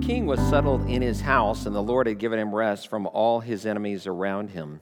king 0.00 0.26
was 0.26 0.40
settled 0.48 0.88
in 0.88 1.02
his 1.02 1.20
house, 1.20 1.66
and 1.66 1.74
the 1.74 1.82
Lord 1.82 2.06
had 2.06 2.18
given 2.18 2.38
him 2.38 2.54
rest 2.54 2.88
from 2.88 3.06
all 3.06 3.40
his 3.40 3.66
enemies 3.66 4.06
around 4.06 4.50
him, 4.50 4.80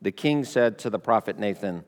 the 0.00 0.12
king 0.12 0.44
said 0.44 0.78
to 0.80 0.90
the 0.90 0.98
prophet 0.98 1.38
Nathan, 1.38 1.84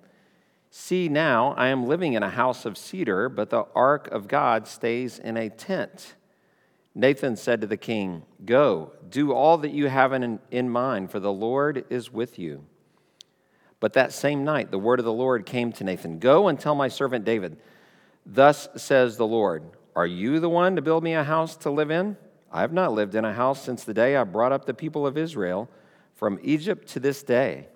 See, 0.70 1.08
now 1.08 1.54
I 1.56 1.68
am 1.68 1.86
living 1.86 2.14
in 2.14 2.22
a 2.22 2.30
house 2.30 2.64
of 2.64 2.76
cedar, 2.76 3.28
but 3.28 3.50
the 3.50 3.64
ark 3.74 4.08
of 4.08 4.28
God 4.28 4.66
stays 4.66 5.18
in 5.18 5.36
a 5.36 5.48
tent. 5.48 6.14
Nathan 6.94 7.36
said 7.36 7.60
to 7.60 7.66
the 7.66 7.76
king, 7.76 8.22
Go, 8.44 8.92
do 9.08 9.32
all 9.32 9.58
that 9.58 9.72
you 9.72 9.88
have 9.88 10.12
in, 10.12 10.38
in 10.50 10.68
mind, 10.68 11.10
for 11.10 11.20
the 11.20 11.32
Lord 11.32 11.84
is 11.90 12.12
with 12.12 12.38
you. 12.38 12.64
But 13.80 13.92
that 13.92 14.12
same 14.12 14.44
night, 14.44 14.70
the 14.70 14.78
word 14.78 14.98
of 14.98 15.04
the 15.04 15.12
Lord 15.12 15.46
came 15.46 15.72
to 15.72 15.84
Nathan 15.84 16.18
Go 16.18 16.48
and 16.48 16.58
tell 16.58 16.74
my 16.74 16.88
servant 16.88 17.24
David, 17.24 17.58
Thus 18.24 18.68
says 18.76 19.16
the 19.16 19.26
Lord, 19.26 19.62
Are 19.94 20.06
you 20.06 20.40
the 20.40 20.48
one 20.48 20.76
to 20.76 20.82
build 20.82 21.04
me 21.04 21.14
a 21.14 21.24
house 21.24 21.56
to 21.58 21.70
live 21.70 21.90
in? 21.90 22.16
I 22.52 22.60
have 22.60 22.72
not 22.72 22.92
lived 22.92 23.14
in 23.14 23.24
a 23.24 23.32
house 23.32 23.62
since 23.62 23.84
the 23.84 23.94
day 23.94 24.16
I 24.16 24.24
brought 24.24 24.52
up 24.52 24.64
the 24.64 24.74
people 24.74 25.06
of 25.06 25.18
Israel 25.18 25.68
from 26.14 26.38
Egypt 26.42 26.88
to 26.88 27.00
this 27.00 27.22
day. 27.22 27.68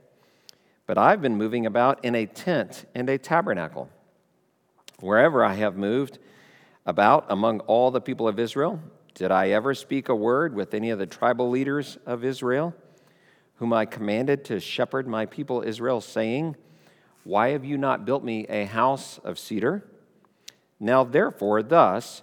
But 0.86 0.98
I've 0.98 1.22
been 1.22 1.36
moving 1.36 1.66
about 1.66 2.04
in 2.04 2.14
a 2.14 2.26
tent 2.26 2.86
and 2.94 3.08
a 3.08 3.18
tabernacle. 3.18 3.88
Wherever 5.00 5.44
I 5.44 5.54
have 5.54 5.76
moved 5.76 6.18
about 6.86 7.26
among 7.28 7.60
all 7.60 7.90
the 7.90 8.00
people 8.00 8.26
of 8.26 8.38
Israel, 8.38 8.80
did 9.14 9.30
I 9.30 9.50
ever 9.50 9.74
speak 9.74 10.08
a 10.08 10.14
word 10.14 10.54
with 10.54 10.74
any 10.74 10.90
of 10.90 10.98
the 10.98 11.06
tribal 11.06 11.50
leaders 11.50 11.98
of 12.06 12.24
Israel, 12.24 12.74
whom 13.56 13.72
I 13.72 13.84
commanded 13.84 14.44
to 14.46 14.60
shepherd 14.60 15.06
my 15.06 15.26
people 15.26 15.62
Israel, 15.62 16.00
saying, 16.00 16.56
Why 17.24 17.50
have 17.50 17.64
you 17.64 17.76
not 17.76 18.04
built 18.04 18.24
me 18.24 18.46
a 18.48 18.64
house 18.64 19.18
of 19.18 19.38
cedar? 19.38 19.84
Now, 20.78 21.04
therefore, 21.04 21.62
thus 21.62 22.22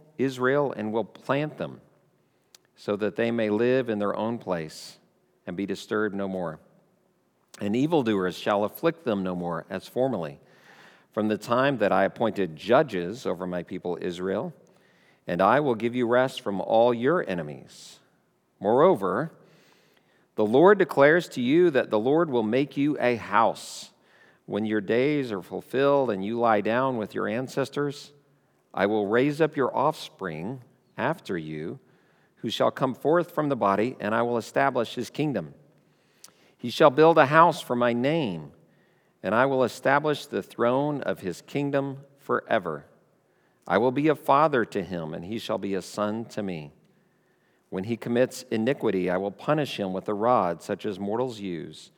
Israel, 0.17 0.73
and 0.75 0.91
will 0.91 1.05
plant 1.05 1.57
them, 1.57 1.81
so 2.75 2.95
that 2.95 3.15
they 3.15 3.31
may 3.31 3.49
live 3.49 3.89
in 3.89 3.99
their 3.99 4.15
own 4.15 4.37
place 4.37 4.97
and 5.45 5.57
be 5.57 5.65
disturbed 5.65 6.15
no 6.15 6.27
more. 6.27 6.59
And 7.59 7.75
evildoers 7.75 8.37
shall 8.37 8.63
afflict 8.63 9.05
them 9.05 9.23
no 9.23 9.35
more 9.35 9.65
as 9.69 9.87
formerly, 9.87 10.39
from 11.11 11.27
the 11.27 11.37
time 11.37 11.77
that 11.79 11.91
I 11.91 12.05
appointed 12.05 12.55
judges 12.55 13.25
over 13.25 13.45
my 13.45 13.63
people 13.63 13.97
Israel, 14.01 14.53
and 15.27 15.41
I 15.41 15.59
will 15.59 15.75
give 15.75 15.93
you 15.93 16.07
rest 16.07 16.41
from 16.41 16.61
all 16.61 16.93
your 16.93 17.27
enemies. 17.29 17.99
Moreover, 18.59 19.31
the 20.35 20.45
Lord 20.45 20.77
declares 20.77 21.27
to 21.29 21.41
you 21.41 21.69
that 21.71 21.89
the 21.89 21.99
Lord 21.99 22.29
will 22.29 22.43
make 22.43 22.77
you 22.77 22.97
a 22.99 23.15
house 23.15 23.91
when 24.45 24.65
your 24.65 24.81
days 24.81 25.31
are 25.31 25.41
fulfilled 25.41 26.09
and 26.09 26.25
you 26.25 26.39
lie 26.39 26.61
down 26.61 26.97
with 26.97 27.13
your 27.13 27.27
ancestors, 27.27 28.11
I 28.73 28.85
will 28.85 29.07
raise 29.07 29.41
up 29.41 29.55
your 29.55 29.75
offspring 29.75 30.61
after 30.97 31.37
you, 31.37 31.79
who 32.37 32.49
shall 32.49 32.71
come 32.71 32.95
forth 32.95 33.31
from 33.31 33.49
the 33.49 33.55
body, 33.55 33.95
and 33.99 34.15
I 34.15 34.21
will 34.23 34.37
establish 34.37 34.95
his 34.95 35.09
kingdom. 35.09 35.53
He 36.57 36.69
shall 36.69 36.89
build 36.89 37.17
a 37.17 37.27
house 37.27 37.61
for 37.61 37.75
my 37.75 37.93
name, 37.93 38.51
and 39.21 39.35
I 39.35 39.45
will 39.45 39.63
establish 39.63 40.25
the 40.25 40.41
throne 40.41 41.01
of 41.01 41.19
his 41.19 41.41
kingdom 41.41 41.99
forever. 42.17 42.85
I 43.67 43.77
will 43.77 43.91
be 43.91 44.07
a 44.07 44.15
father 44.15 44.65
to 44.65 44.83
him, 44.83 45.13
and 45.13 45.23
he 45.25 45.37
shall 45.37 45.57
be 45.57 45.75
a 45.75 45.81
son 45.81 46.25
to 46.25 46.41
me. 46.41 46.71
When 47.69 47.83
he 47.83 47.95
commits 47.95 48.43
iniquity, 48.51 49.09
I 49.09 49.17
will 49.17 49.31
punish 49.31 49.79
him 49.79 49.93
with 49.93 50.09
a 50.09 50.13
rod 50.13 50.61
such 50.61 50.85
as 50.85 50.99
mortals 50.99 51.39
use 51.39 51.91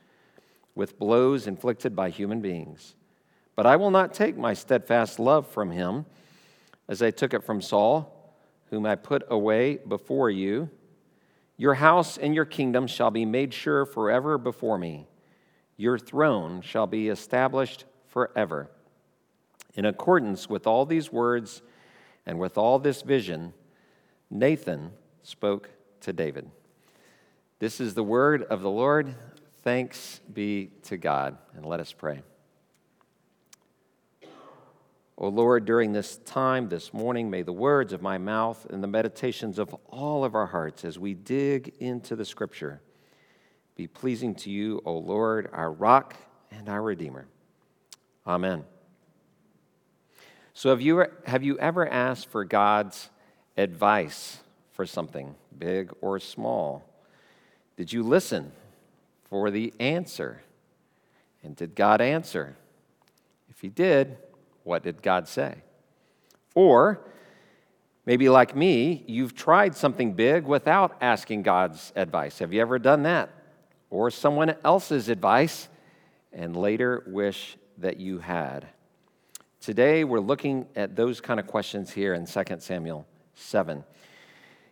with 0.75 0.97
blows 0.97 1.47
inflicted 1.47 1.95
by 1.95 2.09
human 2.09 2.41
beings. 2.41 2.95
But 3.55 3.65
I 3.65 3.75
will 3.75 3.91
not 3.91 4.13
take 4.13 4.37
my 4.37 4.53
steadfast 4.53 5.19
love 5.19 5.47
from 5.47 5.71
him, 5.71 6.05
as 6.87 7.01
I 7.01 7.11
took 7.11 7.33
it 7.33 7.43
from 7.43 7.61
Saul, 7.61 8.35
whom 8.69 8.85
I 8.85 8.95
put 8.95 9.23
away 9.29 9.77
before 9.87 10.29
you. 10.29 10.69
Your 11.57 11.75
house 11.75 12.17
and 12.17 12.33
your 12.33 12.45
kingdom 12.45 12.87
shall 12.87 13.11
be 13.11 13.25
made 13.25 13.53
sure 13.53 13.85
forever 13.85 14.37
before 14.37 14.77
me. 14.77 15.07
Your 15.77 15.97
throne 15.97 16.61
shall 16.61 16.87
be 16.87 17.09
established 17.09 17.85
forever. 18.07 18.69
In 19.75 19.85
accordance 19.85 20.49
with 20.49 20.67
all 20.67 20.85
these 20.85 21.11
words 21.11 21.61
and 22.25 22.39
with 22.39 22.57
all 22.57 22.79
this 22.79 23.01
vision, 23.01 23.53
Nathan 24.29 24.91
spoke 25.23 25.69
to 26.01 26.13
David. 26.13 26.49
This 27.59 27.79
is 27.79 27.93
the 27.93 28.03
word 28.03 28.43
of 28.43 28.61
the 28.61 28.69
Lord. 28.69 29.15
Thanks 29.61 30.19
be 30.31 30.71
to 30.83 30.97
God. 30.97 31.37
And 31.55 31.65
let 31.65 31.79
us 31.79 31.93
pray. 31.93 32.21
O 35.23 35.29
Lord, 35.29 35.63
during 35.63 35.93
this 35.93 36.17
time, 36.25 36.67
this 36.67 36.93
morning, 36.93 37.29
may 37.29 37.43
the 37.43 37.53
words 37.53 37.93
of 37.93 38.01
my 38.01 38.17
mouth 38.17 38.67
and 38.69 38.83
the 38.83 38.89
meditations 38.89 39.57
of 39.57 39.73
all 39.87 40.25
of 40.25 40.35
our 40.35 40.47
hearts 40.47 40.83
as 40.83 40.99
we 40.99 41.13
dig 41.13 41.73
into 41.79 42.17
the 42.17 42.25
scripture 42.25 42.81
be 43.77 43.87
pleasing 43.87 44.35
to 44.35 44.51
you, 44.51 44.81
O 44.83 44.97
Lord, 44.97 45.49
our 45.53 45.71
rock 45.71 46.17
and 46.51 46.67
our 46.67 46.81
redeemer. 46.81 47.25
Amen. 48.27 48.65
So, 50.53 50.71
have 50.71 50.81
you, 50.81 51.05
have 51.25 51.41
you 51.41 51.57
ever 51.57 51.87
asked 51.87 52.27
for 52.27 52.43
God's 52.43 53.09
advice 53.55 54.39
for 54.73 54.85
something, 54.85 55.35
big 55.57 55.89
or 56.01 56.19
small? 56.19 56.83
Did 57.77 57.93
you 57.93 58.03
listen 58.03 58.51
for 59.29 59.49
the 59.51 59.73
answer. 59.79 60.43
And 61.41 61.55
did 61.55 61.75
God 61.75 62.01
answer? 62.01 62.57
If 63.47 63.61
He 63.61 63.69
did, 63.69 64.17
what 64.63 64.83
did 64.83 65.01
God 65.01 65.27
say? 65.27 65.55
Or 66.55 67.01
maybe 68.05 68.29
like 68.29 68.55
me, 68.55 69.03
you've 69.07 69.35
tried 69.35 69.75
something 69.75 70.13
big 70.13 70.45
without 70.45 70.97
asking 71.01 71.43
God's 71.43 71.91
advice. 71.95 72.39
Have 72.39 72.53
you 72.53 72.61
ever 72.61 72.79
done 72.79 73.03
that? 73.03 73.29
Or 73.89 74.09
someone 74.09 74.55
else's 74.63 75.09
advice 75.09 75.67
and 76.31 76.55
later 76.55 77.03
wish 77.07 77.57
that 77.77 77.97
you 77.97 78.19
had? 78.19 78.67
Today, 79.61 80.03
we're 80.03 80.19
looking 80.19 80.67
at 80.75 80.95
those 80.95 81.21
kind 81.21 81.39
of 81.39 81.47
questions 81.47 81.91
here 81.91 82.13
in 82.13 82.25
2 82.25 82.43
Samuel 82.59 83.05
7. 83.35 83.83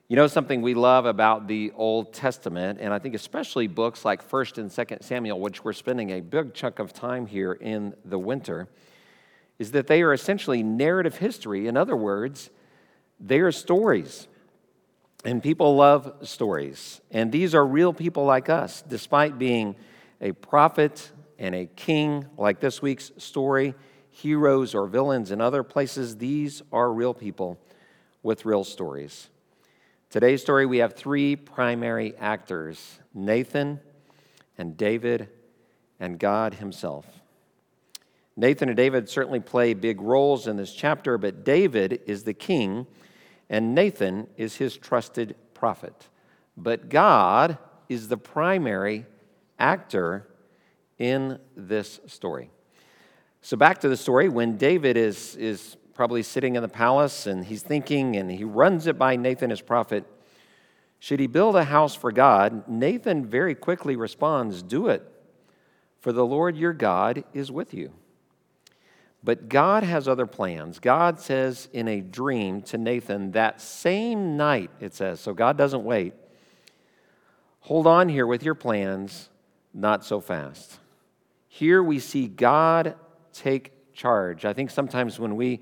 You 0.09 0.17
know 0.17 0.27
something 0.27 0.61
we 0.61 0.73
love 0.73 1.05
about 1.05 1.47
the 1.47 1.71
Old 1.73 2.11
Testament, 2.11 2.79
and 2.81 2.93
I 2.93 2.99
think 2.99 3.15
especially 3.15 3.67
books 3.67 4.03
like 4.03 4.29
1st 4.29 4.57
and 4.57 4.69
2nd 4.69 5.03
Samuel, 5.03 5.39
which 5.39 5.63
we're 5.63 5.71
spending 5.71 6.09
a 6.09 6.19
big 6.19 6.53
chunk 6.53 6.79
of 6.79 6.91
time 6.91 7.25
here 7.25 7.53
in 7.53 7.95
the 8.03 8.19
winter, 8.19 8.67
is 9.61 9.71
that 9.73 9.85
they 9.85 10.01
are 10.01 10.11
essentially 10.11 10.63
narrative 10.63 11.17
history. 11.17 11.67
In 11.67 11.77
other 11.77 11.95
words, 11.95 12.49
they 13.19 13.41
are 13.41 13.51
stories. 13.51 14.27
And 15.23 15.43
people 15.43 15.75
love 15.75 16.11
stories. 16.23 16.99
And 17.11 17.31
these 17.31 17.53
are 17.53 17.63
real 17.63 17.93
people 17.93 18.25
like 18.25 18.49
us, 18.49 18.81
despite 18.81 19.37
being 19.37 19.75
a 20.19 20.31
prophet 20.31 21.11
and 21.37 21.53
a 21.53 21.67
king, 21.67 22.25
like 22.39 22.59
this 22.59 22.81
week's 22.81 23.11
story, 23.19 23.75
heroes 24.09 24.73
or 24.73 24.87
villains 24.87 25.29
in 25.29 25.39
other 25.39 25.61
places. 25.61 26.17
These 26.17 26.63
are 26.71 26.91
real 26.91 27.13
people 27.13 27.59
with 28.23 28.45
real 28.45 28.63
stories. 28.63 29.29
Today's 30.09 30.41
story, 30.41 30.65
we 30.65 30.79
have 30.79 30.95
three 30.95 31.35
primary 31.35 32.17
actors 32.17 32.97
Nathan 33.13 33.79
and 34.57 34.75
David 34.75 35.29
and 35.99 36.17
God 36.17 36.55
Himself. 36.55 37.05
Nathan 38.37 38.69
and 38.69 38.77
David 38.77 39.09
certainly 39.09 39.39
play 39.39 39.73
big 39.73 40.01
roles 40.01 40.47
in 40.47 40.57
this 40.57 40.73
chapter, 40.73 41.17
but 41.17 41.43
David 41.43 42.01
is 42.05 42.23
the 42.23 42.33
king 42.33 42.87
and 43.49 43.75
Nathan 43.75 44.27
is 44.37 44.55
his 44.55 44.77
trusted 44.77 45.35
prophet. 45.53 46.07
But 46.55 46.89
God 46.89 47.57
is 47.89 48.07
the 48.07 48.17
primary 48.17 49.05
actor 49.59 50.27
in 50.97 51.39
this 51.55 51.99
story. 52.07 52.49
So, 53.41 53.57
back 53.57 53.79
to 53.81 53.89
the 53.89 53.97
story 53.97 54.29
when 54.29 54.57
David 54.57 54.95
is, 54.95 55.35
is 55.35 55.75
probably 55.93 56.23
sitting 56.23 56.55
in 56.55 56.61
the 56.61 56.69
palace 56.69 57.27
and 57.27 57.43
he's 57.43 57.63
thinking 57.63 58.15
and 58.15 58.31
he 58.31 58.43
runs 58.43 58.87
it 58.87 58.97
by 58.97 59.15
Nathan, 59.15 59.49
his 59.49 59.61
prophet. 59.61 60.05
Should 60.99 61.19
he 61.19 61.27
build 61.27 61.55
a 61.55 61.63
house 61.63 61.95
for 61.95 62.11
God? 62.11 62.67
Nathan 62.67 63.25
very 63.25 63.55
quickly 63.55 63.95
responds, 63.95 64.61
Do 64.61 64.87
it, 64.87 65.03
for 65.99 66.11
the 66.13 66.25
Lord 66.25 66.55
your 66.55 66.73
God 66.73 67.23
is 67.33 67.51
with 67.51 67.73
you. 67.73 67.91
But 69.23 69.49
God 69.49 69.83
has 69.83 70.07
other 70.07 70.25
plans. 70.25 70.79
God 70.79 71.19
says 71.19 71.69
in 71.73 71.87
a 71.87 72.01
dream 72.01 72.61
to 72.63 72.77
Nathan 72.77 73.31
that 73.31 73.61
same 73.61 74.35
night, 74.35 74.71
it 74.79 74.95
says, 74.95 75.19
so 75.19 75.33
God 75.33 75.57
doesn't 75.57 75.83
wait. 75.83 76.13
Hold 77.61 77.85
on 77.85 78.09
here 78.09 78.25
with 78.25 78.41
your 78.43 78.55
plans, 78.55 79.29
not 79.73 80.03
so 80.03 80.19
fast. 80.19 80.79
Here 81.47 81.83
we 81.83 81.99
see 81.99 82.27
God 82.27 82.95
take 83.33 83.93
charge. 83.93 84.45
I 84.45 84.53
think 84.53 84.71
sometimes 84.71 85.19
when 85.19 85.35
we 85.35 85.61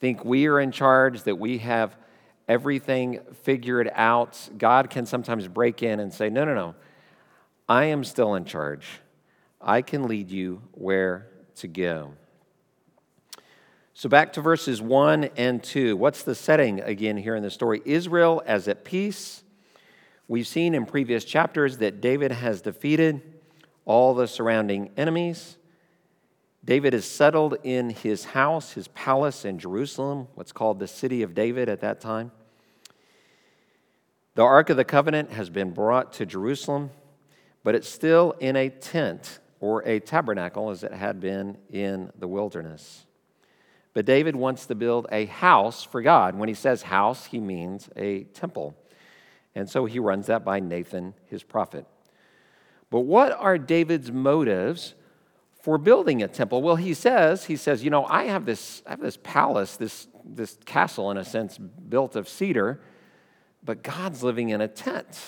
think 0.00 0.24
we 0.24 0.46
are 0.46 0.58
in 0.58 0.72
charge, 0.72 1.22
that 1.22 1.38
we 1.38 1.58
have 1.58 1.96
everything 2.48 3.20
figured 3.42 3.90
out, 3.94 4.48
God 4.58 4.90
can 4.90 5.06
sometimes 5.06 5.46
break 5.46 5.82
in 5.82 6.00
and 6.00 6.12
say, 6.12 6.30
No, 6.30 6.44
no, 6.44 6.54
no, 6.54 6.74
I 7.68 7.84
am 7.84 8.02
still 8.02 8.34
in 8.34 8.44
charge. 8.44 8.86
I 9.60 9.82
can 9.82 10.08
lead 10.08 10.30
you 10.30 10.62
where 10.72 11.28
to 11.56 11.68
go. 11.68 12.14
So, 14.00 14.08
back 14.08 14.32
to 14.32 14.40
verses 14.40 14.80
1 14.80 15.24
and 15.36 15.62
2. 15.62 15.94
What's 15.94 16.22
the 16.22 16.34
setting 16.34 16.80
again 16.80 17.18
here 17.18 17.36
in 17.36 17.42
the 17.42 17.50
story? 17.50 17.82
Israel 17.84 18.42
as 18.46 18.66
at 18.66 18.82
peace. 18.82 19.42
We've 20.26 20.46
seen 20.46 20.74
in 20.74 20.86
previous 20.86 21.22
chapters 21.22 21.76
that 21.76 22.00
David 22.00 22.32
has 22.32 22.62
defeated 22.62 23.20
all 23.84 24.14
the 24.14 24.26
surrounding 24.26 24.88
enemies. 24.96 25.58
David 26.64 26.94
is 26.94 27.04
settled 27.04 27.58
in 27.62 27.90
his 27.90 28.24
house, 28.24 28.72
his 28.72 28.88
palace 28.88 29.44
in 29.44 29.58
Jerusalem, 29.58 30.28
what's 30.34 30.50
called 30.50 30.78
the 30.78 30.88
city 30.88 31.22
of 31.22 31.34
David 31.34 31.68
at 31.68 31.82
that 31.82 32.00
time. 32.00 32.32
The 34.34 34.44
Ark 34.44 34.70
of 34.70 34.78
the 34.78 34.84
Covenant 34.86 35.32
has 35.32 35.50
been 35.50 35.72
brought 35.72 36.14
to 36.14 36.24
Jerusalem, 36.24 36.88
but 37.62 37.74
it's 37.74 37.90
still 37.90 38.34
in 38.40 38.56
a 38.56 38.70
tent 38.70 39.40
or 39.60 39.86
a 39.86 40.00
tabernacle 40.00 40.70
as 40.70 40.84
it 40.84 40.92
had 40.94 41.20
been 41.20 41.58
in 41.68 42.10
the 42.18 42.26
wilderness. 42.26 43.04
But 43.92 44.06
David 44.06 44.36
wants 44.36 44.66
to 44.66 44.74
build 44.74 45.06
a 45.10 45.26
house 45.26 45.82
for 45.82 46.00
God. 46.00 46.36
When 46.36 46.48
he 46.48 46.54
says 46.54 46.82
house, 46.82 47.26
he 47.26 47.40
means 47.40 47.88
a 47.96 48.24
temple. 48.24 48.76
And 49.54 49.68
so 49.68 49.84
he 49.84 49.98
runs 49.98 50.26
that 50.26 50.44
by 50.44 50.60
Nathan, 50.60 51.14
his 51.26 51.42
prophet. 51.42 51.86
But 52.88 53.00
what 53.00 53.32
are 53.32 53.58
David's 53.58 54.12
motives 54.12 54.94
for 55.62 55.76
building 55.76 56.22
a 56.22 56.28
temple? 56.28 56.62
Well, 56.62 56.76
he 56.76 56.94
says, 56.94 57.44
he 57.44 57.56
says, 57.56 57.82
you 57.82 57.90
know, 57.90 58.04
I 58.04 58.24
have 58.24 58.46
this, 58.46 58.82
I 58.86 58.90
have 58.90 59.00
this 59.00 59.18
palace, 59.22 59.76
this, 59.76 60.06
this 60.24 60.56
castle 60.64 61.10
in 61.10 61.16
a 61.16 61.24
sense 61.24 61.58
built 61.58 62.14
of 62.14 62.28
cedar, 62.28 62.80
but 63.62 63.82
God's 63.82 64.22
living 64.22 64.50
in 64.50 64.60
a 64.60 64.68
tent. 64.68 65.20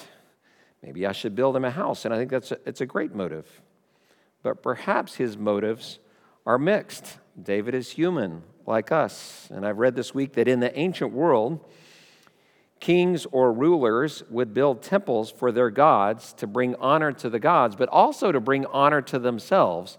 Maybe 0.82 1.06
I 1.06 1.12
should 1.12 1.34
build 1.34 1.56
him 1.56 1.64
a 1.64 1.70
house. 1.70 2.04
And 2.04 2.14
I 2.14 2.16
think 2.16 2.30
that's 2.30 2.52
a, 2.52 2.58
it's 2.64 2.80
a 2.80 2.86
great 2.86 3.14
motive. 3.14 3.60
But 4.42 4.62
perhaps 4.62 5.16
his 5.16 5.36
motives 5.36 5.98
are 6.46 6.58
mixed. 6.58 7.18
David 7.40 7.74
is 7.74 7.90
human 7.90 8.42
like 8.66 8.92
us. 8.92 9.48
And 9.50 9.66
I've 9.66 9.78
read 9.78 9.96
this 9.96 10.14
week 10.14 10.34
that 10.34 10.48
in 10.48 10.60
the 10.60 10.76
ancient 10.78 11.12
world, 11.12 11.60
kings 12.80 13.26
or 13.30 13.52
rulers 13.52 14.24
would 14.28 14.52
build 14.52 14.82
temples 14.82 15.30
for 15.30 15.52
their 15.52 15.70
gods 15.70 16.32
to 16.34 16.46
bring 16.46 16.74
honor 16.76 17.12
to 17.12 17.30
the 17.30 17.38
gods, 17.38 17.76
but 17.76 17.88
also 17.88 18.32
to 18.32 18.40
bring 18.40 18.66
honor 18.66 19.00
to 19.00 19.18
themselves. 19.18 19.98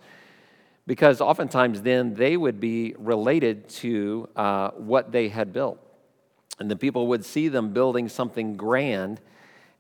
Because 0.85 1.21
oftentimes 1.21 1.81
then 1.81 2.13
they 2.15 2.35
would 2.35 2.59
be 2.59 2.93
related 2.97 3.69
to 3.69 4.27
uh, 4.35 4.71
what 4.71 5.13
they 5.13 5.29
had 5.29 5.53
built. 5.53 5.79
And 6.59 6.69
the 6.69 6.75
people 6.75 7.07
would 7.07 7.23
see 7.23 7.47
them 7.47 7.73
building 7.73 8.09
something 8.09 8.57
grand, 8.57 9.21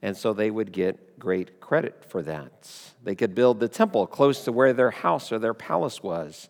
and 0.01 0.15
so 0.15 0.33
they 0.33 0.49
would 0.49 0.71
get 0.71 1.19
great 1.19 1.59
credit 1.59 2.05
for 2.07 2.21
that. 2.23 2.71
They 3.03 3.15
could 3.15 3.35
build 3.35 3.59
the 3.59 3.67
temple 3.67 4.07
close 4.07 4.45
to 4.45 4.51
where 4.51 4.73
their 4.73 4.91
house 4.91 5.31
or 5.31 5.39
their 5.39 5.53
palace 5.53 6.01
was 6.01 6.49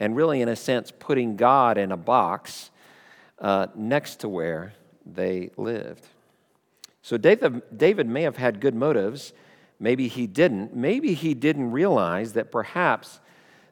and 0.00 0.16
really, 0.16 0.40
in 0.40 0.48
a 0.48 0.56
sense, 0.56 0.90
putting 0.98 1.36
God 1.36 1.76
in 1.78 1.92
a 1.92 1.96
box 1.96 2.70
uh, 3.38 3.68
next 3.74 4.16
to 4.20 4.28
where 4.28 4.72
they 5.06 5.50
lived. 5.56 6.06
So 7.02 7.16
David, 7.16 7.62
David 7.76 8.06
may 8.06 8.22
have 8.22 8.36
had 8.36 8.60
good 8.60 8.74
motives. 8.74 9.32
Maybe 9.78 10.08
he 10.08 10.26
didn't. 10.26 10.74
Maybe 10.74 11.14
he 11.14 11.34
didn't 11.34 11.70
realize 11.70 12.32
that 12.32 12.50
perhaps 12.50 13.20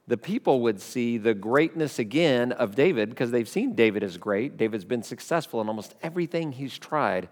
the 0.06 0.16
people 0.16 0.62
would 0.62 0.80
see 0.80 1.18
the 1.18 1.34
greatness 1.34 1.98
again 1.98 2.52
of 2.52 2.74
David 2.74 3.10
because 3.10 3.30
they've 3.30 3.48
seen 3.48 3.74
David 3.74 4.02
as 4.02 4.16
great. 4.16 4.56
David's 4.56 4.86
been 4.86 5.02
successful 5.02 5.60
in 5.60 5.68
almost 5.68 5.94
everything 6.02 6.52
he's 6.52 6.78
tried. 6.78 7.28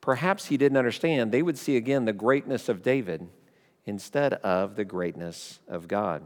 Perhaps 0.00 0.46
he 0.46 0.56
didn't 0.56 0.78
understand. 0.78 1.32
They 1.32 1.42
would 1.42 1.58
see 1.58 1.76
again 1.76 2.04
the 2.04 2.12
greatness 2.12 2.68
of 2.68 2.82
David 2.82 3.28
instead 3.84 4.34
of 4.34 4.76
the 4.76 4.84
greatness 4.84 5.58
of 5.66 5.88
God. 5.88 6.24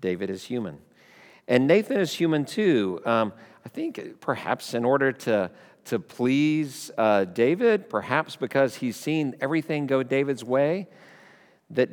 David 0.00 0.30
is 0.30 0.44
human. 0.44 0.78
And 1.46 1.66
Nathan 1.66 1.98
is 1.98 2.12
human 2.12 2.44
too. 2.44 3.00
Um, 3.04 3.32
I 3.64 3.68
think 3.68 4.20
perhaps 4.20 4.74
in 4.74 4.84
order 4.84 5.12
to, 5.12 5.50
to 5.86 5.98
please 5.98 6.90
uh, 6.98 7.24
David, 7.24 7.88
perhaps 7.88 8.36
because 8.36 8.76
he's 8.76 8.96
seen 8.96 9.34
everything 9.40 9.86
go 9.86 10.02
David's 10.02 10.44
way, 10.44 10.88
that 11.70 11.88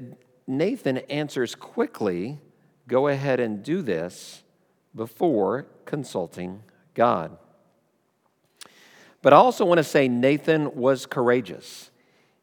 Nathan 0.48 0.98
answers 0.98 1.56
quickly 1.56 2.40
go 2.88 3.08
ahead 3.08 3.40
and 3.40 3.64
do 3.64 3.82
this 3.82 4.44
before 4.94 5.66
consulting 5.86 6.64
God. 6.94 7.38
But 9.22 9.34
I 9.34 9.38
also 9.38 9.66
want 9.66 9.80
to 9.80 9.84
say 9.84 10.08
Nathan 10.08 10.76
was 10.76 11.06
courageous. 11.06 11.90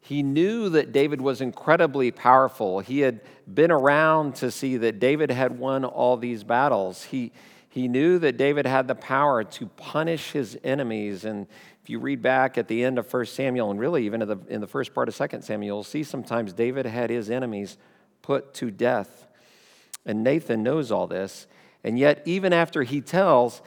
He 0.05 0.21
knew 0.21 0.67
that 0.67 0.91
David 0.91 1.21
was 1.21 1.39
incredibly 1.39 2.11
powerful. 2.11 2.81
He 2.81 2.99
had 2.99 3.21
been 3.51 3.71
around 3.71 4.35
to 4.35 4.51
see 4.51 4.75
that 4.75 4.99
David 4.99 5.31
had 5.31 5.57
won 5.57 5.85
all 5.85 6.17
these 6.17 6.43
battles. 6.43 7.03
He, 7.03 7.31
he 7.69 7.87
knew 7.87 8.19
that 8.19 8.35
David 8.35 8.65
had 8.65 8.89
the 8.89 8.95
power 8.95 9.45
to 9.45 9.65
punish 9.65 10.31
his 10.31 10.59
enemies. 10.61 11.23
And 11.23 11.47
if 11.81 11.89
you 11.89 11.99
read 11.99 12.21
back 12.21 12.57
at 12.57 12.67
the 12.67 12.83
end 12.83 12.99
of 12.99 13.11
1 13.11 13.27
Samuel, 13.27 13.71
and 13.71 13.79
really 13.79 14.05
even 14.05 14.21
in 14.21 14.27
the, 14.27 14.39
in 14.49 14.59
the 14.59 14.67
first 14.67 14.93
part 14.93 15.07
of 15.07 15.15
2 15.15 15.39
Samuel, 15.39 15.77
you'll 15.77 15.83
see 15.85 16.03
sometimes 16.03 16.51
David 16.51 16.85
had 16.85 17.09
his 17.09 17.29
enemies 17.29 17.77
put 18.21 18.53
to 18.55 18.71
death. 18.71 19.25
And 20.05 20.21
Nathan 20.21 20.63
knows 20.63 20.91
all 20.91 21.07
this. 21.07 21.47
And 21.81 21.97
yet, 21.97 22.21
even 22.25 22.51
after 22.51 22.83
he 22.83 22.99
tells 22.99 23.61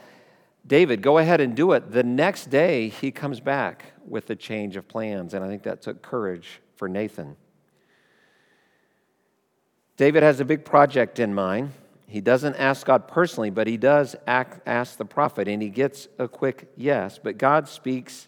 David, 0.67 1.01
go 1.01 1.17
ahead 1.17 1.39
and 1.39 1.55
do 1.55 1.71
it, 1.71 1.91
the 1.91 2.03
next 2.03 2.49
day 2.49 2.89
he 2.89 3.09
comes 3.09 3.39
back 3.39 3.93
with 4.05 4.29
a 4.29 4.35
change 4.35 4.75
of 4.75 4.87
plans. 4.87 5.33
And 5.33 5.43
I 5.43 5.47
think 5.47 5.63
that 5.63 5.81
took 5.81 6.01
courage 6.01 6.61
for 6.75 6.89
Nathan. 6.89 7.37
David 9.95 10.23
has 10.23 10.39
a 10.39 10.45
big 10.45 10.65
project 10.65 11.19
in 11.19 11.33
mind. 11.33 11.71
He 12.05 12.21
doesn't 12.21 12.55
ask 12.55 12.85
God 12.85 13.07
personally, 13.07 13.49
but 13.49 13.67
he 13.67 13.77
does 13.77 14.15
ask, 14.27 14.97
the 14.97 15.05
prophet, 15.05 15.47
and 15.47 15.61
he 15.61 15.69
gets 15.69 16.07
a 16.19 16.27
quick 16.27 16.71
yes. 16.77 17.19
But 17.21 17.37
God 17.37 17.67
speaks 17.67 18.27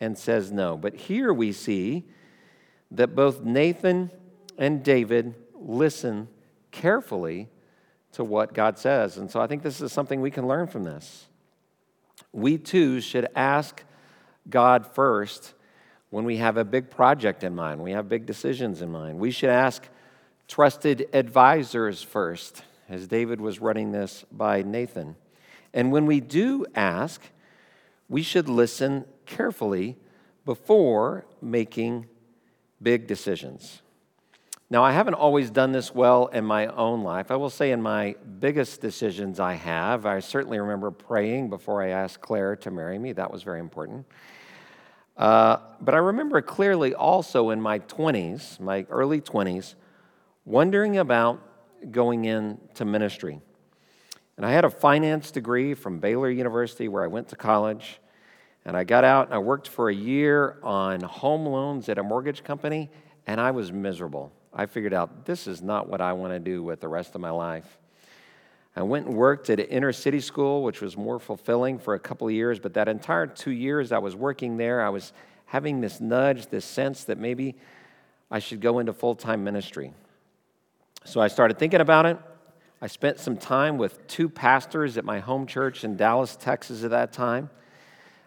and 0.00 0.16
says 0.16 0.50
no. 0.50 0.76
But 0.76 0.94
here 0.94 1.32
we 1.32 1.52
see 1.52 2.04
that 2.90 3.14
both 3.14 3.42
Nathan 3.42 4.10
and 4.58 4.82
David 4.82 5.34
listen 5.54 6.28
carefully 6.70 7.48
to 8.12 8.24
what 8.24 8.54
God 8.54 8.78
says. 8.78 9.18
And 9.18 9.30
so 9.30 9.40
I 9.40 9.46
think 9.46 9.62
this 9.62 9.80
is 9.80 9.92
something 9.92 10.20
we 10.20 10.30
can 10.30 10.48
learn 10.48 10.66
from 10.66 10.84
this. 10.84 11.28
We 12.32 12.58
too 12.58 13.00
should 13.00 13.28
ask 13.34 13.82
God 14.48 14.86
first 14.86 15.54
when 16.10 16.24
we 16.24 16.38
have 16.38 16.56
a 16.56 16.64
big 16.64 16.90
project 16.90 17.44
in 17.44 17.54
mind, 17.54 17.80
we 17.80 17.92
have 17.92 18.08
big 18.08 18.26
decisions 18.26 18.82
in 18.82 18.90
mind. 18.90 19.18
We 19.18 19.30
should 19.30 19.50
ask 19.50 19.88
trusted 20.48 21.08
advisors 21.12 22.02
first, 22.02 22.64
as 22.88 23.06
David 23.06 23.40
was 23.40 23.60
running 23.60 23.92
this 23.92 24.24
by 24.32 24.62
Nathan. 24.62 25.14
And 25.72 25.92
when 25.92 26.06
we 26.06 26.18
do 26.20 26.66
ask, 26.74 27.22
we 28.08 28.22
should 28.22 28.48
listen 28.48 29.04
carefully 29.24 29.96
before 30.44 31.26
making 31.40 32.06
big 32.82 33.06
decisions. 33.06 33.82
Now, 34.72 34.84
I 34.84 34.92
haven't 34.92 35.14
always 35.14 35.50
done 35.50 35.72
this 35.72 35.92
well 35.92 36.28
in 36.28 36.44
my 36.44 36.68
own 36.68 37.02
life. 37.02 37.32
I 37.32 37.36
will 37.36 37.50
say, 37.50 37.72
in 37.72 37.82
my 37.82 38.14
biggest 38.38 38.80
decisions 38.80 39.40
I 39.40 39.54
have, 39.54 40.06
I 40.06 40.20
certainly 40.20 40.60
remember 40.60 40.92
praying 40.92 41.50
before 41.50 41.82
I 41.82 41.88
asked 41.88 42.20
Claire 42.20 42.54
to 42.54 42.70
marry 42.70 42.96
me. 42.96 43.12
That 43.12 43.32
was 43.32 43.42
very 43.42 43.58
important. 43.58 44.06
Uh, 45.16 45.56
but 45.80 45.96
I 45.96 45.98
remember 45.98 46.40
clearly 46.40 46.94
also 46.94 47.50
in 47.50 47.60
my 47.60 47.80
20s, 47.80 48.60
my 48.60 48.86
early 48.90 49.20
20s, 49.20 49.74
wondering 50.44 50.98
about 50.98 51.42
going 51.90 52.26
into 52.26 52.84
ministry. 52.84 53.40
And 54.36 54.46
I 54.46 54.52
had 54.52 54.64
a 54.64 54.70
finance 54.70 55.32
degree 55.32 55.74
from 55.74 55.98
Baylor 55.98 56.30
University 56.30 56.86
where 56.86 57.02
I 57.02 57.08
went 57.08 57.26
to 57.30 57.36
college. 57.36 58.00
And 58.64 58.76
I 58.76 58.84
got 58.84 59.02
out 59.02 59.26
and 59.26 59.34
I 59.34 59.38
worked 59.38 59.66
for 59.66 59.90
a 59.90 59.94
year 59.94 60.58
on 60.62 61.00
home 61.00 61.44
loans 61.44 61.88
at 61.88 61.98
a 61.98 62.04
mortgage 62.04 62.44
company, 62.44 62.88
and 63.26 63.40
I 63.40 63.50
was 63.50 63.72
miserable. 63.72 64.32
I 64.52 64.66
figured 64.66 64.94
out 64.94 65.24
this 65.24 65.46
is 65.46 65.62
not 65.62 65.88
what 65.88 66.00
I 66.00 66.12
want 66.12 66.32
to 66.32 66.38
do 66.38 66.62
with 66.62 66.80
the 66.80 66.88
rest 66.88 67.14
of 67.14 67.20
my 67.20 67.30
life. 67.30 67.78
I 68.76 68.82
went 68.82 69.06
and 69.06 69.16
worked 69.16 69.50
at 69.50 69.60
an 69.60 69.66
inner 69.66 69.92
city 69.92 70.20
school, 70.20 70.62
which 70.62 70.80
was 70.80 70.96
more 70.96 71.18
fulfilling 71.18 71.78
for 71.78 71.94
a 71.94 71.98
couple 71.98 72.26
of 72.28 72.32
years. 72.32 72.58
But 72.58 72.74
that 72.74 72.88
entire 72.88 73.26
two 73.26 73.50
years 73.50 73.92
I 73.92 73.98
was 73.98 74.14
working 74.14 74.56
there, 74.56 74.80
I 74.80 74.88
was 74.88 75.12
having 75.46 75.80
this 75.80 76.00
nudge, 76.00 76.46
this 76.46 76.64
sense 76.64 77.04
that 77.04 77.18
maybe 77.18 77.56
I 78.30 78.38
should 78.38 78.60
go 78.60 78.78
into 78.78 78.92
full 78.92 79.16
time 79.16 79.42
ministry. 79.42 79.92
So 81.04 81.20
I 81.20 81.28
started 81.28 81.58
thinking 81.58 81.80
about 81.80 82.06
it. 82.06 82.18
I 82.80 82.86
spent 82.86 83.18
some 83.18 83.36
time 83.36 83.76
with 83.76 84.06
two 84.06 84.28
pastors 84.28 84.96
at 84.96 85.04
my 85.04 85.18
home 85.18 85.46
church 85.46 85.84
in 85.84 85.96
Dallas, 85.96 86.36
Texas 86.36 86.84
at 86.84 86.90
that 86.90 87.12
time. 87.12 87.50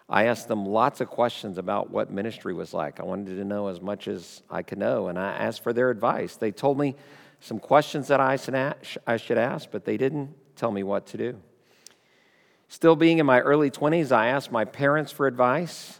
I 0.10 0.26
asked 0.26 0.48
them 0.48 0.66
lots 0.66 1.02
of 1.02 1.08
questions 1.08 1.58
about 1.58 1.90
what 1.90 2.12
ministry 2.12 2.54
was 2.54 2.74
like. 2.74 3.00
I 3.00 3.04
wanted 3.04 3.36
to 3.38 3.44
know 3.46 3.68
as 3.68 3.82
much 3.82 4.08
as 4.08 4.44
I 4.50 4.62
could 4.62 4.78
know, 4.78 5.08
and 5.08 5.18
I 5.18 5.32
asked 5.32 5.64
for 5.64 5.74
their 5.74 5.90
advice. 5.90 6.36
They 6.36 6.52
told 6.52 6.78
me 6.78 6.96
some 7.40 7.60
questions 7.60 8.08
that 8.10 8.20
I 8.20 8.36
should 8.36 9.38
ask, 9.38 9.70
but 9.72 9.86
they 9.86 9.98
didn't 9.98 10.34
tell 10.56 10.72
me 10.72 10.84
what 10.84 11.06
to 11.08 11.18
do. 11.18 11.42
Still 12.68 12.96
being 12.96 13.20
in 13.20 13.26
my 13.26 13.40
early 13.40 13.70
20s, 13.70 14.12
I 14.12 14.28
asked 14.28 14.52
my 14.52 14.66
parents 14.66 15.12
for 15.12 15.28
advice, 15.28 16.00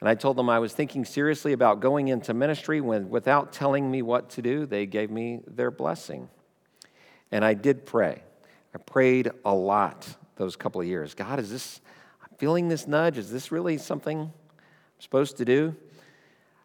and 0.00 0.08
I 0.08 0.14
told 0.14 0.36
them 0.36 0.48
I 0.48 0.58
was 0.58 0.72
thinking 0.72 1.04
seriously 1.04 1.52
about 1.52 1.80
going 1.80 2.08
into 2.08 2.32
ministry 2.32 2.80
when, 2.80 3.10
without 3.10 3.52
telling 3.52 3.90
me 3.90 4.02
what 4.02 4.30
to 4.30 4.42
do, 4.42 4.66
they 4.66 4.86
gave 4.86 5.10
me 5.10 5.40
their 5.46 5.70
blessing. 5.70 6.28
And 7.30 7.44
I 7.44 7.54
did 7.54 7.84
pray. 7.84 8.22
I 8.74 8.78
prayed 8.78 9.30
a 9.44 9.54
lot 9.54 10.08
those 10.36 10.56
couple 10.56 10.80
of 10.80 10.86
years. 10.86 11.14
God, 11.14 11.40
is 11.40 11.50
this, 11.50 11.80
feeling 12.38 12.68
this 12.68 12.86
nudge. 12.86 13.18
Is 13.18 13.30
this 13.30 13.52
really 13.52 13.76
something 13.76 14.20
I'm 14.20 14.32
supposed 15.00 15.36
to 15.36 15.44
do? 15.44 15.74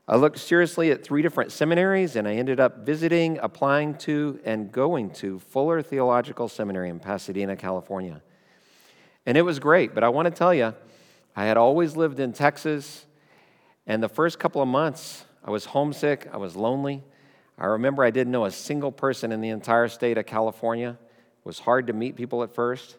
I 0.07 0.17
looked 0.17 0.37
seriously 0.37 0.91
at 0.91 1.03
three 1.03 1.21
different 1.21 1.51
seminaries, 1.51 2.15
and 2.15 2.27
I 2.27 2.35
ended 2.35 2.59
up 2.59 2.85
visiting, 2.85 3.39
applying 3.41 3.95
to, 3.99 4.39
and 4.45 4.71
going 4.71 5.09
to 5.15 5.39
Fuller 5.39 5.81
Theological 5.81 6.47
Seminary 6.47 6.89
in 6.89 6.99
Pasadena, 6.99 7.55
California. 7.55 8.21
And 9.25 9.37
it 9.37 9.41
was 9.41 9.59
great, 9.59 9.95
but 9.95 10.03
I 10.03 10.09
want 10.09 10.25
to 10.27 10.31
tell 10.31 10.53
you, 10.53 10.73
I 11.35 11.45
had 11.45 11.57
always 11.57 11.95
lived 11.95 12.19
in 12.19 12.33
Texas, 12.33 13.05
and 13.87 14.03
the 14.03 14.09
first 14.09 14.39
couple 14.39 14.61
of 14.61 14.67
months, 14.67 15.25
I 15.43 15.51
was 15.51 15.65
homesick, 15.65 16.27
I 16.31 16.37
was 16.37 16.55
lonely. 16.55 17.01
I 17.57 17.65
remember 17.65 18.03
I 18.03 18.11
didn't 18.11 18.31
know 18.31 18.45
a 18.45 18.51
single 18.51 18.91
person 18.91 19.31
in 19.31 19.41
the 19.41 19.49
entire 19.49 19.87
state 19.87 20.17
of 20.17 20.25
California. 20.25 20.97
It 20.99 21.45
was 21.45 21.59
hard 21.59 21.87
to 21.87 21.93
meet 21.93 22.15
people 22.15 22.43
at 22.43 22.53
first. 22.53 22.97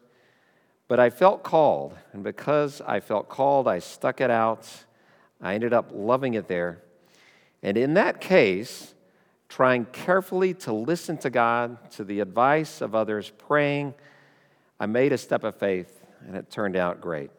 But 0.86 1.00
I 1.00 1.10
felt 1.10 1.42
called, 1.42 1.96
and 2.12 2.22
because 2.22 2.80
I 2.80 3.00
felt 3.00 3.28
called, 3.28 3.66
I 3.66 3.78
stuck 3.78 4.20
it 4.20 4.30
out. 4.30 4.68
I 5.40 5.54
ended 5.54 5.72
up 5.72 5.90
loving 5.92 6.34
it 6.34 6.46
there. 6.46 6.82
And 7.62 7.76
in 7.76 7.94
that 7.94 8.20
case, 8.20 8.94
trying 9.48 9.86
carefully 9.86 10.54
to 10.54 10.72
listen 10.72 11.16
to 11.18 11.30
God, 11.30 11.90
to 11.92 12.04
the 12.04 12.20
advice 12.20 12.80
of 12.80 12.94
others, 12.94 13.30
praying, 13.30 13.94
I 14.78 14.86
made 14.86 15.12
a 15.12 15.18
step 15.18 15.44
of 15.44 15.56
faith, 15.56 16.04
and 16.26 16.36
it 16.36 16.50
turned 16.50 16.76
out 16.76 17.00
great. 17.00 17.30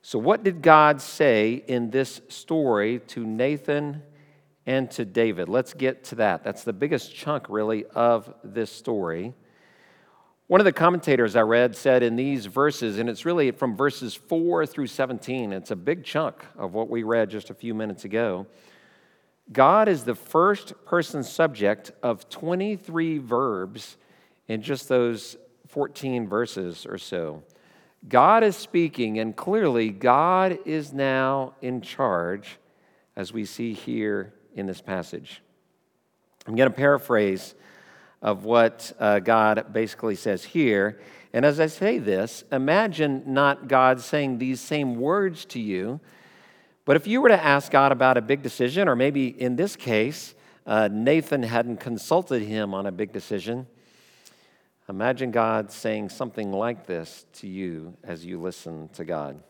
So, 0.00 0.18
what 0.18 0.42
did 0.42 0.62
God 0.62 1.00
say 1.00 1.62
in 1.66 1.90
this 1.90 2.22
story 2.28 3.00
to 3.08 3.24
Nathan 3.24 4.02
and 4.66 4.90
to 4.92 5.04
David. 5.04 5.48
Let's 5.48 5.74
get 5.74 6.04
to 6.04 6.16
that. 6.16 6.44
That's 6.44 6.64
the 6.64 6.72
biggest 6.72 7.14
chunk, 7.14 7.48
really, 7.48 7.84
of 7.86 8.32
this 8.44 8.70
story. 8.70 9.34
One 10.52 10.60
of 10.60 10.66
the 10.66 10.72
commentators 10.72 11.34
I 11.34 11.40
read 11.40 11.74
said 11.74 12.02
in 12.02 12.14
these 12.14 12.44
verses, 12.44 12.98
and 12.98 13.08
it's 13.08 13.24
really 13.24 13.50
from 13.52 13.74
verses 13.74 14.14
4 14.14 14.66
through 14.66 14.88
17, 14.88 15.50
it's 15.50 15.70
a 15.70 15.76
big 15.76 16.04
chunk 16.04 16.44
of 16.58 16.74
what 16.74 16.90
we 16.90 17.04
read 17.04 17.30
just 17.30 17.48
a 17.48 17.54
few 17.54 17.72
minutes 17.72 18.04
ago. 18.04 18.46
God 19.50 19.88
is 19.88 20.04
the 20.04 20.14
first 20.14 20.74
person 20.84 21.24
subject 21.24 21.92
of 22.02 22.28
23 22.28 23.16
verbs 23.16 23.96
in 24.46 24.60
just 24.60 24.90
those 24.90 25.38
14 25.68 26.28
verses 26.28 26.84
or 26.84 26.98
so. 26.98 27.42
God 28.06 28.44
is 28.44 28.54
speaking, 28.54 29.20
and 29.20 29.34
clearly, 29.34 29.88
God 29.88 30.58
is 30.66 30.92
now 30.92 31.54
in 31.62 31.80
charge, 31.80 32.58
as 33.16 33.32
we 33.32 33.46
see 33.46 33.72
here 33.72 34.34
in 34.54 34.66
this 34.66 34.82
passage. 34.82 35.40
I'm 36.46 36.56
going 36.56 36.70
to 36.70 36.76
paraphrase 36.76 37.54
of 38.22 38.44
what 38.44 38.92
uh, 39.00 39.18
God 39.18 39.72
basically 39.72 40.14
says 40.14 40.44
here. 40.44 41.00
And 41.32 41.44
as 41.44 41.58
I 41.58 41.66
say 41.66 41.98
this, 41.98 42.44
imagine 42.52 43.24
not 43.26 43.66
God 43.66 44.00
saying 44.00 44.38
these 44.38 44.60
same 44.60 44.96
words 44.96 45.44
to 45.46 45.60
you, 45.60 46.00
but 46.84 46.96
if 46.96 47.06
you 47.06 47.20
were 47.20 47.28
to 47.28 47.42
ask 47.42 47.70
God 47.70 47.92
about 47.92 48.16
a 48.16 48.22
big 48.22 48.42
decision, 48.42 48.88
or 48.88 48.96
maybe 48.96 49.28
in 49.28 49.56
this 49.56 49.76
case, 49.76 50.34
uh, 50.66 50.88
Nathan 50.90 51.42
hadn't 51.42 51.78
consulted 51.78 52.42
him 52.42 52.74
on 52.74 52.86
a 52.86 52.92
big 52.92 53.12
decision, 53.12 53.66
imagine 54.88 55.30
God 55.30 55.72
saying 55.72 56.10
something 56.10 56.52
like 56.52 56.86
this 56.86 57.24
to 57.34 57.48
you 57.48 57.96
as 58.04 58.24
you 58.24 58.40
listen 58.40 58.88
to 58.94 59.04
God. 59.04 59.42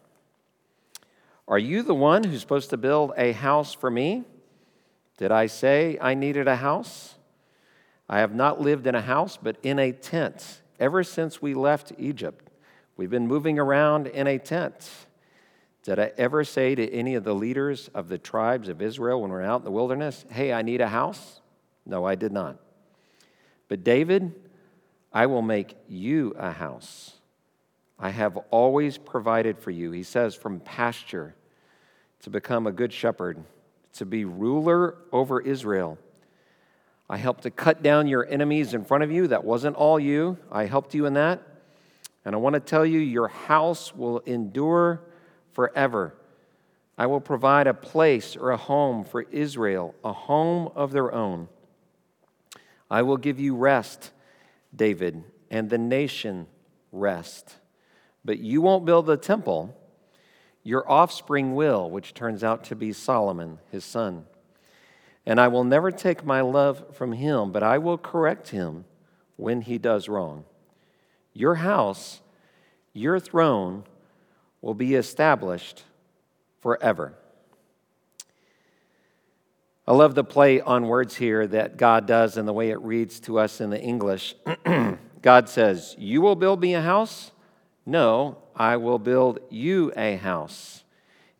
Are 1.49 1.59
you 1.59 1.83
the 1.83 1.95
one 1.95 2.25
who's 2.25 2.41
supposed 2.41 2.71
to 2.71 2.77
build 2.77 3.13
a 3.17 3.33
house 3.33 3.75
for 3.75 3.91
me? 3.91 4.25
Did 5.19 5.33
I 5.33 5.47
say 5.47 5.99
I 6.01 6.15
needed 6.15 6.49
a 6.49 6.57
house? 6.57 7.17
I 8.13 8.19
have 8.19 8.35
not 8.35 8.61
lived 8.61 8.87
in 8.87 8.95
a 8.95 9.01
house, 9.01 9.39
but 9.43 9.57
in 9.63 9.79
a 9.79 9.91
tent 9.91 10.61
ever 10.79 11.03
since 11.03 11.41
we 11.41 11.55
left 11.55 11.93
Egypt. 11.97 12.51
We've 12.99 13.09
been 13.09 13.27
moving 13.27 13.59
around 13.59 14.07
in 14.07 14.27
a 14.27 14.39
tent. 14.39 14.91
Did 15.83 15.99
I 15.99 16.13
ever 16.19 16.45
say 16.45 16.75
to 16.75 16.93
any 16.93 17.15
of 17.15 17.25
the 17.25 17.35
leaders 17.35 17.89
of 17.95 18.11
the 18.11 18.19
tribes 18.19 18.69
of 18.69 18.83
Israel 18.83 19.23
when 19.23 19.31
we 19.31 19.37
we're 19.37 19.43
out 19.43 19.63
in 19.63 19.65
the 19.65 19.71
wilderness, 19.71 20.27
hey, 20.31 20.53
I 20.53 20.61
need 20.61 20.83
a 20.83 20.89
house? 20.89 21.41
No, 21.87 22.05
I 22.05 22.15
did 22.15 22.33
not. 22.33 22.59
But 23.69 23.83
David, 23.83 24.35
I 25.11 25.25
will 25.25 25.41
make 25.41 25.75
you 25.89 26.35
a 26.37 26.53
house. 26.53 27.15
I 27.99 28.11
have 28.11 28.37
always 28.51 28.99
provided 28.99 29.59
for 29.59 29.71
you, 29.71 29.91
he 29.91 30.03
says, 30.03 30.35
from 30.35 30.61
pasture 30.61 31.35
to 32.21 32.29
become 32.29 32.67
a 32.67 32.73
good 32.73 32.93
shepherd 32.93 33.43
to 33.95 34.05
be 34.05 34.27
ruler 34.27 34.97
over 35.13 35.41
Israel. 35.41 35.97
I 37.09 37.17
helped 37.17 37.43
to 37.43 37.51
cut 37.51 37.83
down 37.83 38.07
your 38.07 38.27
enemies 38.27 38.75
in 38.75 38.85
front 38.85 39.05
of 39.05 39.11
you. 39.11 39.27
That 39.29 39.45
wasn't 39.45 39.77
all 39.77 39.99
you. 39.99 40.39
I 40.51 40.67
helped 40.67 40.95
you 40.95 41.07
in 41.07 41.15
that. 41.15 41.43
And 42.25 42.35
I 42.35 42.39
want 42.39 42.55
to 42.55 42.61
tell 42.61 42.87
you, 42.87 42.99
your 42.99 43.29
house 43.29 43.95
will 43.95 44.21
endure 44.21 45.03
forever. 45.53 46.15
I 46.97 47.07
will 47.07 47.21
provide 47.21 47.67
a 47.67 47.75
place 47.75 48.37
or 48.37 48.51
a 48.51 48.57
home 48.57 49.05
for 49.05 49.23
Israel, 49.23 49.95
a 50.05 50.13
home 50.13 50.71
of 50.75 50.93
their 50.93 51.13
own. 51.13 51.49
I 52.91 53.03
will 53.03 53.17
give 53.17 53.41
you 53.41 53.57
rest, 53.57 54.13
David, 54.75 55.25
and 55.51 55.69
the 55.69 55.79
nation 55.79 56.47
rest. 56.93 57.57
But 58.25 58.39
you 58.39 58.61
won't 58.61 58.85
build 58.85 59.07
the 59.07 59.17
temple 59.17 59.77
your 60.65 60.89
offspring 60.91 61.55
will, 61.55 61.91
which 61.91 62.15
turns 62.15 62.45
out 62.45 62.65
to 62.65 62.77
be 62.77 62.93
Solomon, 62.93 63.59
his 63.71 63.85
son. 63.85 64.27
And 65.25 65.41
I 65.41 65.49
will 65.49 65.65
never 65.65 65.91
take 65.91 66.25
my 66.25 66.41
love 66.41 66.95
from 66.95 67.13
him, 67.13 67.53
but 67.53 67.63
I 67.63 67.79
will 67.79 67.99
correct 67.99 68.49
him 68.49 68.85
when 69.37 69.63
he 69.63 69.79
does 69.79 70.09
wrong. 70.09 70.45
Your 71.33 71.57
house, 71.57 72.21
your 72.93 73.21
throne, 73.21 73.85
will 74.61 74.75
be 74.75 74.95
established 74.95 75.85
forever. 76.61 77.15
I 79.87 79.93
love 79.93 80.15
the 80.15 80.25
play 80.25 80.61
on 80.61 80.87
words 80.87 81.17
here 81.17 81.47
that 81.49 81.77
God 81.77 82.07
does 82.07 82.37
and 82.37 82.47
the 82.47 82.53
way 82.53 82.71
it 82.71 82.81
reads 82.81 83.19
to 83.21 83.39
us 83.39 83.61
in 83.61 83.71
the 83.71 83.81
English. 83.81 84.37
God 85.23 85.49
says, 85.49 85.97
You 85.99 86.21
will 86.21 86.37
build 86.37 86.61
me 86.61 86.75
a 86.75 86.81
house? 86.81 87.33
No, 87.85 88.39
I 88.55 88.77
will 88.77 89.01
build 89.01 89.41
you 89.51 89.93
a 89.97 90.17
house. 90.17 90.85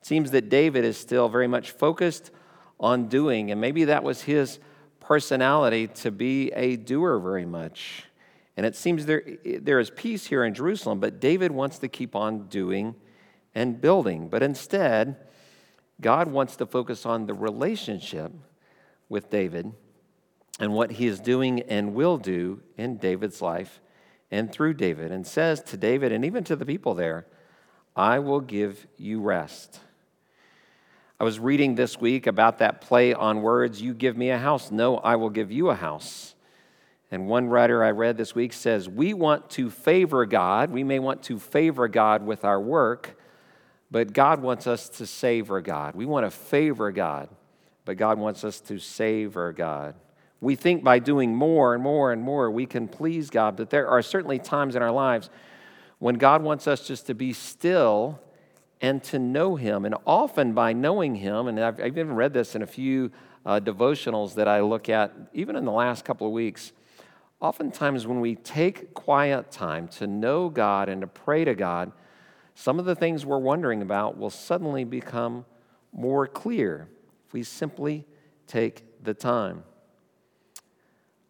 It 0.01 0.07
seems 0.07 0.33
that 0.33 0.49
David 0.49 0.85
is 0.85 0.97
still 0.97 1.29
very 1.29 1.47
much 1.47 1.71
focused 1.71 2.33
on 2.83 3.07
doing, 3.07 3.51
and 3.51 3.61
maybe 3.61 3.85
that 3.85 4.03
was 4.03 4.23
his 4.23 4.59
personality 5.01 5.87
to 5.87 6.11
be 6.11 6.51
a 6.53 6.77
doer 6.77 7.19
very 7.19 7.47
much. 7.47 8.05
And 8.57 8.67
it 8.67 8.77
seems 8.77 9.07
there, 9.07 9.23
there 9.45 9.79
is 9.79 9.91
peace 9.91 10.27
here 10.27 10.45
in 10.45 10.53
Jerusalem, 10.53 11.01
but 11.01 11.21
David 11.21 11.53
wants 11.53 11.79
to 11.79 11.89
keep 11.89 12.15
on 12.15 12.49
doing 12.49 12.95
and 13.55 13.81
building. 13.81 14.29
But 14.29 14.43
instead, 14.43 15.17
God 16.01 16.29
wants 16.29 16.57
to 16.57 16.67
focus 16.67 17.07
on 17.07 17.27
the 17.27 17.35
relationship 17.35 18.33
with 19.09 19.31
David 19.31 19.73
and 20.59 20.75
what 20.75 20.93
he 20.93 21.07
is 21.07 21.21
doing 21.21 21.61
and 21.63 21.95
will 21.95 22.19
do 22.19 22.61
in 22.77 22.99
David's 22.99 23.41
life 23.41 23.81
and 24.31 24.51
through 24.51 24.75
David 24.75 25.13
and 25.13 25.27
says 25.27 25.63
to 25.63 25.77
David 25.77 26.13
and 26.13 26.25
even 26.25 26.45
to 26.45 26.57
the 26.57 26.67
people 26.67 26.95
there, 26.95 27.27
I 27.95 28.19
will 28.19 28.41
give 28.41 28.87
you 28.97 29.21
rest. 29.21 29.81
I 31.23 31.25
was 31.25 31.39
reading 31.39 31.77
this 31.77 32.01
week 32.01 32.27
about 32.27 32.59
that 32.59 32.81
play 32.81 33.15
on 33.15 33.43
words, 33.43 33.81
you 33.81 33.95
give 33.95 34.17
me 34.17 34.31
a 34.31 34.39
house. 34.39 34.73
No, 34.73 34.97
I 34.97 35.15
will 35.15 35.31
give 35.31 35.53
you 35.53 35.71
a 35.71 35.75
house. 35.77 36.35
And 37.13 37.29
one 37.29 37.47
writer 37.47 37.85
I 37.85 37.93
read 37.93 38.17
this 38.17 38.35
week 38.35 38.53
says, 38.53 38.89
We 38.89 39.15
want 39.15 39.49
to 39.51 39.71
favor 39.71 40.27
God. 40.27 40.73
We 40.73 40.83
may 40.83 40.99
want 40.99 41.23
to 41.23 41.39
favor 41.39 41.87
God 41.87 42.27
with 42.27 42.45
our 42.45 42.61
work, 42.61 43.17
but 43.89 44.13
God 44.13 44.43
wants 44.43 44.67
us 44.67 44.89
to 44.89 45.07
savor 45.07 45.61
God. 45.61 45.95
We 45.95 46.07
want 46.07 46.27
to 46.27 46.31
favor 46.33 46.91
God, 46.91 47.29
but 47.85 47.97
God 47.97 48.19
wants 48.19 48.43
us 48.43 48.59
to 48.63 48.81
savor 48.81 49.53
God. 49.53 49.95
We 50.41 50.57
think 50.57 50.83
by 50.83 50.99
doing 50.99 51.37
more 51.37 51.73
and 51.73 51.85
more 51.85 52.11
and 52.11 52.21
more 52.21 52.51
we 52.51 52.67
can 52.67 52.89
please 52.89 53.31
God, 53.31 53.55
but 53.55 53.71
there 53.71 53.87
are 53.87 54.03
certainly 54.03 54.41
times 54.41 54.75
in 54.75 54.83
our 54.83 54.91
lives 54.91 55.31
when 56.01 56.17
God 56.17 56.43
wants 56.43 56.67
us 56.67 56.85
just 56.85 57.07
to 57.07 57.15
be 57.15 57.33
still 57.33 58.19
and 58.83 59.03
to 59.05 59.19
know 59.19 59.55
Him. 59.55 59.85
And 59.85 59.95
often 60.07 60.53
by 60.53 60.73
knowing 60.73 61.15
Him, 61.15 61.47
and 61.47 61.59
I've, 61.59 61.81
I've 61.81 61.97
even 61.97 62.15
read 62.15 62.35
this 62.35 62.57
in 62.57 62.63
a 62.63 62.67
few 62.67 63.13
uh, 63.47 63.61
devotionals 63.61 64.35
that 64.35 64.49
I 64.49 64.61
look 64.61 64.89
at, 64.89 65.13
even 65.33 65.57
in 65.57 65.65
the 65.65 65.73
last 65.73 66.05
couple 66.05 66.27
of 66.27 66.33
weeks, 66.33 66.73
oftentimes 67.41 68.07
when 68.07 68.21
we 68.21 68.35
take 68.35 68.93
quiet 68.93 69.51
time 69.51 69.89
to 69.89 70.07
know 70.07 70.49
God 70.49 70.89
and 70.89 71.01
to 71.01 71.07
pray 71.07 71.45
to 71.45 71.55
God, 71.55 71.93
some 72.55 72.79
of 72.79 72.85
the 72.85 72.95
things 72.95 73.25
we're 73.25 73.39
wondering 73.39 73.83
about 73.83 74.19
will 74.19 74.31
suddenly 74.31 74.85
become 74.85 75.47
more 75.93 76.27
clear 76.27 76.89
if 77.27 77.33
we 77.33 77.43
simply 77.43 78.05
take 78.47 78.85
the 79.03 79.15
time. 79.15 79.63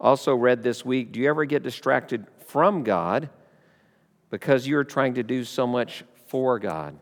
Also, 0.01 0.35
read 0.35 0.63
this 0.63 0.85
week 0.85 1.13
do 1.13 1.21
you 1.21 1.29
ever 1.29 1.45
get 1.45 1.63
distracted 1.63 2.27
from 2.47 2.83
God 2.83 3.31
because 4.31 4.67
you're 4.67 4.85
trying 4.85 5.15
to 5.15 5.23
do 5.23 5.45
so 5.45 5.67
much 5.67 6.03
for 6.27 6.59
God? 6.59 6.99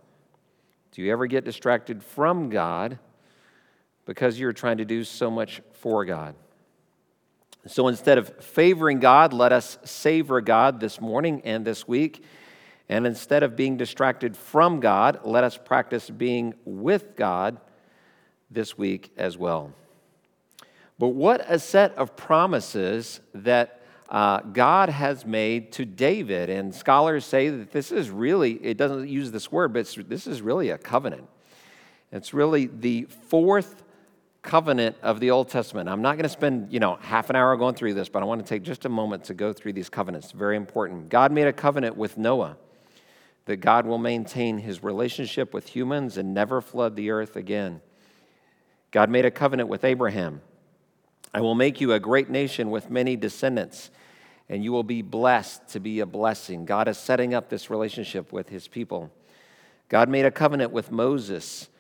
Do 0.93 1.03
you 1.03 1.13
ever 1.13 1.27
get 1.27 1.45
distracted 1.45 2.03
from 2.03 2.51
God 2.51 2.99
because 4.07 4.41
you're 4.41 4.53
trying 4.53 4.79
to 4.79 4.85
do 4.85 5.05
so 5.05 5.31
much 5.31 5.61
for 5.73 6.05
God? 6.05 6.35
So 7.67 7.89
instead 7.89 8.19
of 8.19 8.29
favoring 8.43 9.01
God, 9.01 9.33
let 9.33 9.53
us 9.53 9.79
savor 9.85 10.41
God 10.41 10.81
this 10.81 11.01
morning 11.01 11.43
and 11.45 11.65
this 11.65 11.87
week. 11.87 12.25
And 12.89 13.07
instead 13.07 13.43
of 13.43 13.55
being 13.55 13.77
distracted 13.77 14.37
from 14.37 14.81
God, 14.81 15.21
let 15.25 15.45
us 15.45 15.57
practice 15.57 16.11
being 16.11 16.55
with 16.65 17.15
God 17.17 17.61
this 18.51 18.77
week 18.77 19.13
as 19.17 19.39
well. 19.39 19.73
But 20.99 21.09
what 21.09 21.45
a 21.49 21.59
set 21.59 21.95
of 21.95 22.17
promises 22.17 23.21
that 23.33 23.80
uh, 24.11 24.41
God 24.41 24.89
has 24.89 25.25
made 25.25 25.73
to 25.73 25.85
David. 25.85 26.51
And 26.51 26.75
scholars 26.75 27.25
say 27.25 27.49
that 27.49 27.71
this 27.71 27.93
is 27.93 28.11
really, 28.11 28.53
it 28.55 28.77
doesn't 28.77 29.09
use 29.09 29.31
this 29.31 29.53
word, 29.53 29.73
but 29.73 29.87
this 30.09 30.27
is 30.27 30.43
really 30.43 30.71
a 30.71 30.79
covenant. 30.79 31.29
It's 32.13 32.35
really 32.35 32.67
the 32.67 33.05
fourth 33.29 33.85
covenant 34.43 34.97
of 35.03 35.21
the 35.21 35.31
Old 35.31 35.49
Testament. 35.49 35.89
I'm 35.89 36.03
not 36.03 36.17
going 36.17 36.25
to 36.25 36.29
spend, 36.31 36.73
you 36.73 36.81
know, 36.81 36.97
half 36.97 37.31
an 37.31 37.37
hour 37.37 37.57
going 37.57 37.75
through 37.75 37.95
this, 37.95 38.09
but 38.09 38.23
I 38.23 38.27
want 38.27 38.45
to 38.45 38.49
take 38.49 38.63
just 38.63 38.85
a 38.85 38.89
moment 38.89 39.25
to 39.25 39.35
go 39.35 39.53
through 39.53 39.75
these 39.75 39.89
covenants. 39.89 40.33
Very 40.33 40.57
important. 40.57 41.09
God 41.09 41.31
made 41.31 41.47
a 41.47 41.53
covenant 41.53 41.97
with 41.97 42.19
Noah 42.19 42.57
that 43.45 43.57
God 43.57 43.87
will 43.87 43.99
maintain 43.99 44.59
his 44.59 44.83
relationship 44.83 45.55
with 45.55 45.69
humans 45.69 46.17
and 46.17 46.35
never 46.35 46.61
flood 46.61 46.97
the 46.97 47.11
earth 47.11 47.37
again. 47.37 47.81
God 48.91 49.09
made 49.11 49.25
a 49.25 49.31
covenant 49.31 49.69
with 49.69 49.85
Abraham. 49.85 50.41
I 51.33 51.41
will 51.41 51.55
make 51.55 51.81
you 51.81 51.93
a 51.93 52.01
great 52.01 52.29
nation 52.29 52.71
with 52.71 52.91
many 52.91 53.17
descendants, 53.17 53.91
and 54.51 54.63
you 54.63 54.73
will 54.73 54.83
be 54.83 55.01
blessed 55.01 55.67
to 55.69 55.81
be 55.81 56.01
a 56.01 56.07
blessing. 56.07 56.67
God 56.67 56.89
is 56.89 56.99
setting 56.99 57.33
up 57.33 57.49
this 57.49 57.71
relationship 57.71 58.35
with 58.35 58.51
his 58.51 58.69
people. 58.69 59.11
God 59.89 60.11
made 60.11 60.27
a 60.27 60.31
covenant 60.31 60.73
with 60.73 60.93
Moses 60.93 61.71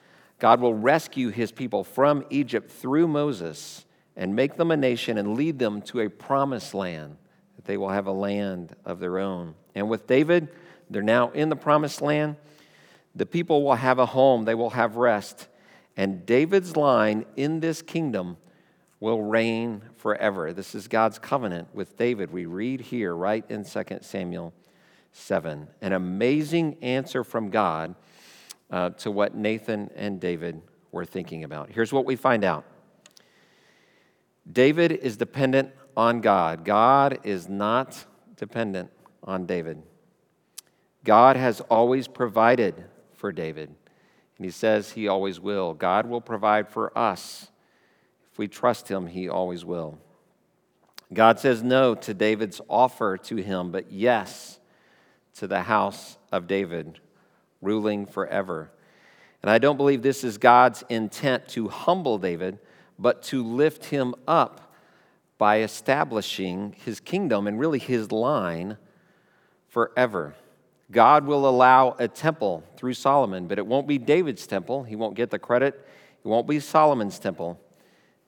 God 0.41 0.61
will 0.61 0.75
rescue 0.75 1.29
his 1.29 1.53
people 1.53 1.85
from 1.85 2.25
Egypt 2.31 2.71
through 2.71 3.07
Moses 3.07 3.85
and 4.17 4.35
make 4.35 4.57
them 4.57 4.71
a 4.71 4.77
nation 4.77 5.19
and 5.19 5.37
lead 5.37 5.59
them 5.59 5.83
to 5.83 6.00
a 6.00 6.09
promised 6.09 6.75
land, 6.75 7.17
that 7.57 7.67
they 7.67 7.77
will 7.77 7.91
have 7.91 8.07
a 8.07 8.12
land 8.12 8.75
of 8.85 8.99
their 8.99 9.19
own. 9.19 9.55
And 9.75 9.89
with 9.89 10.07
David, 10.07 10.49
they're 10.89 11.03
now 11.03 11.31
in 11.31 11.50
the 11.50 11.57
promised 11.57 12.00
land. 12.00 12.37
The 13.15 13.27
people 13.27 13.62
will 13.62 13.75
have 13.75 13.99
a 13.99 14.07
home, 14.07 14.47
they 14.47 14.55
will 14.55 14.71
have 14.71 14.97
rest. 14.97 15.47
And 15.97 16.25
David's 16.25 16.75
line 16.75 17.27
in 17.37 17.61
this 17.61 17.83
kingdom 17.83 18.39
will 19.00 19.23
reign 19.23 19.83
forever. 19.97 20.52
This 20.52 20.75
is 20.75 20.87
God's 20.87 21.19
covenant 21.19 21.75
with 21.75 21.97
David. 21.97 22.30
We 22.30 22.45
read 22.45 22.83
here 22.83 23.14
right 23.16 23.45
in 23.49 23.64
2 23.64 23.83
Samuel 24.02 24.52
7. 25.12 25.66
An 25.80 25.92
amazing 25.92 26.76
answer 26.83 27.25
from 27.25 27.49
God 27.49 27.95
uh, 28.71 28.90
to 28.90 29.11
what 29.11 29.35
Nathan 29.35 29.90
and 29.97 30.21
David 30.21 30.61
were 30.92 31.07
thinking 31.07 31.45
about. 31.45 31.71
Here's 31.71 31.92
what 31.92 32.04
we 32.04 32.14
find 32.14 32.45
out 32.45 32.64
David 34.50 34.92
is 34.92 35.16
dependent 35.16 35.73
on 35.97 36.21
God, 36.21 36.64
God 36.64 37.20
is 37.25 37.48
not 37.48 38.05
dependent 38.37 38.90
on 39.25 39.46
David. 39.46 39.83
God 41.03 41.37
has 41.37 41.62
always 41.62 42.07
provided 42.09 42.75
for 43.14 43.33
David, 43.33 43.70
and 44.37 44.44
he 44.44 44.51
says 44.51 44.92
he 44.92 45.09
always 45.09 45.40
will. 45.40 45.72
God 45.72 46.07
will 46.07 46.20
provide 46.20 46.68
for 46.68 46.96
us. 46.96 47.50
If 48.33 48.38
we 48.38 48.49
trust 48.49 48.88
him, 48.88 49.07
he 49.07 49.29
always 49.29 49.64
will. 49.64 49.99
God 51.12 51.40
says 51.40 51.62
no 51.62 51.95
to 51.97 52.14
David's 52.14 52.61
offer 52.69 53.16
to 53.19 53.37
him, 53.37 53.73
but 53.73 53.90
yes 53.90 54.61
to 55.35 55.47
the 55.47 55.62
house 55.62 56.19
of 56.31 56.47
David 56.47 57.01
ruling 57.61 58.07
forever. 58.07 58.71
And 59.43 59.51
I 59.51 59.59
don't 59.59 59.77
believe 59.77 60.03
this 60.03 60.23
is 60.23 60.38
God's 60.38 60.85
intent 60.88 61.49
to 61.49 61.69
humble 61.69 62.19
David, 62.19 62.59
but 62.99 63.23
to 63.25 63.43
lift 63.43 63.87
him 63.87 64.14
up 64.29 64.73
by 65.38 65.62
establishing 65.62 66.77
his 66.85 67.01
kingdom 67.01 67.47
and 67.47 67.59
really 67.59 67.79
his 67.79 68.12
line 68.12 68.77
forever. 69.69 70.35
God 70.90 71.25
will 71.25 71.49
allow 71.49 71.97
a 71.99 72.09
temple 72.09 72.62
through 72.77 72.95
Solomon, 72.95 73.47
but 73.47 73.59
it 73.59 73.66
won't 73.66 73.87
be 73.87 73.97
David's 73.97 74.47
temple. 74.47 74.83
He 74.83 74.97
won't 74.97 75.14
get 75.14 75.31
the 75.31 75.38
credit. 75.38 75.87
It 76.23 76.29
won't 76.29 76.47
be 76.47 76.61
Solomon's 76.61 77.19
temple. 77.19 77.59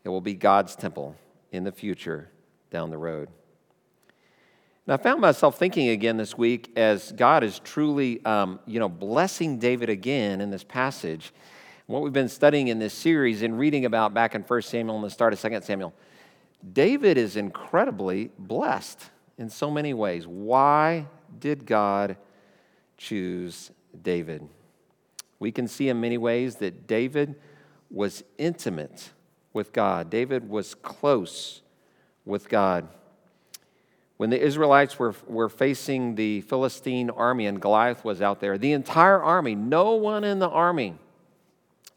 It 0.04 0.08
will 0.08 0.20
be 0.20 0.34
God's 0.34 0.74
temple 0.74 1.16
in 1.50 1.64
the 1.64 1.72
future 1.72 2.28
down 2.70 2.90
the 2.90 2.98
road. 2.98 3.28
And 4.86 4.94
I 4.94 4.96
found 4.96 5.20
myself 5.20 5.58
thinking 5.58 5.90
again 5.90 6.16
this 6.16 6.36
week 6.36 6.72
as 6.76 7.12
God 7.12 7.44
is 7.44 7.60
truly, 7.60 8.24
um, 8.24 8.58
you 8.66 8.80
know, 8.80 8.88
blessing 8.88 9.58
David 9.58 9.88
again 9.88 10.40
in 10.40 10.50
this 10.50 10.64
passage. 10.64 11.32
What 11.86 12.02
we've 12.02 12.12
been 12.12 12.28
studying 12.28 12.68
in 12.68 12.78
this 12.78 12.94
series 12.94 13.42
and 13.42 13.58
reading 13.58 13.84
about 13.84 14.12
back 14.12 14.34
in 14.34 14.42
1 14.42 14.62
Samuel 14.62 14.96
and 14.96 15.04
the 15.04 15.10
start 15.10 15.32
of 15.32 15.40
2 15.40 15.60
Samuel, 15.62 15.94
David 16.72 17.16
is 17.16 17.36
incredibly 17.36 18.30
blessed 18.38 18.98
in 19.38 19.50
so 19.50 19.70
many 19.70 19.94
ways. 19.94 20.26
Why 20.26 21.06
did 21.38 21.64
God 21.64 22.16
choose 22.96 23.70
David? 24.02 24.48
We 25.38 25.52
can 25.52 25.68
see 25.68 25.88
in 25.88 26.00
many 26.00 26.18
ways 26.18 26.56
that 26.56 26.86
David 26.86 27.36
was 27.90 28.24
intimate 28.38 29.10
with 29.52 29.72
God, 29.72 30.10
David 30.10 30.48
was 30.48 30.74
close 30.74 31.62
with 32.24 32.48
God. 32.48 32.88
When 34.16 34.30
the 34.30 34.40
Israelites 34.40 34.98
were, 34.98 35.14
were 35.26 35.48
facing 35.48 36.14
the 36.14 36.42
Philistine 36.42 37.10
army 37.10 37.46
and 37.46 37.60
Goliath 37.60 38.04
was 38.04 38.22
out 38.22 38.40
there, 38.40 38.56
the 38.56 38.72
entire 38.72 39.20
army, 39.20 39.54
no 39.54 39.94
one 39.94 40.22
in 40.22 40.38
the 40.38 40.48
army 40.48 40.94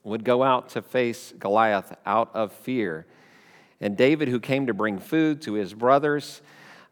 would 0.03 0.23
go 0.23 0.43
out 0.43 0.69
to 0.69 0.81
face 0.81 1.33
Goliath 1.37 1.95
out 2.05 2.31
of 2.33 2.51
fear. 2.51 3.05
And 3.81 3.97
David, 3.97 4.27
who 4.27 4.39
came 4.39 4.67
to 4.67 4.73
bring 4.73 4.99
food 4.99 5.41
to 5.43 5.53
his 5.53 5.73
brothers, 5.73 6.41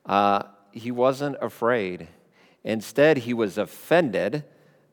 uh, 0.05 0.43
he 0.71 0.91
wasn't 0.91 1.37
afraid. 1.41 2.07
Instead, 2.63 3.17
he 3.17 3.33
was 3.33 3.57
offended 3.57 4.43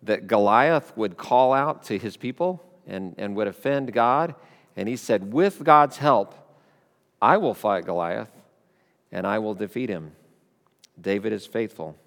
that 0.03 0.27
Goliath 0.27 0.97
would 0.97 1.17
call 1.17 1.53
out 1.53 1.83
to 1.85 1.99
his 1.99 2.17
people 2.17 2.65
and, 2.87 3.15
and 3.19 3.37
would 3.37 3.47
offend 3.47 3.93
God. 3.93 4.35
And 4.81 4.89
he 4.89 4.97
said, 4.97 5.31
With 5.31 5.63
God's 5.63 5.99
help, 5.99 6.35
I 7.21 7.37
will 7.37 7.53
fight 7.53 7.85
Goliath 7.85 8.31
and 9.13 9.27
I 9.27 9.39
will 9.39 9.53
defeat 9.53 9.91
him. 9.91 10.13
David 10.99 11.35
is 11.35 11.45
faithful. 11.45 11.99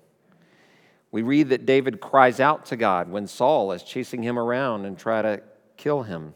We 1.12 1.22
read 1.22 1.50
that 1.50 1.68
David 1.68 2.02
cries 2.02 2.40
out 2.40 2.66
to 2.66 2.76
God 2.76 3.12
when 3.12 3.28
Saul 3.28 3.74
is 3.74 3.84
chasing 3.84 4.24
him 4.24 4.40
around 4.40 4.86
and 4.86 4.98
try 4.98 5.22
to 5.22 5.44
kill 5.78 6.02
him. 6.02 6.34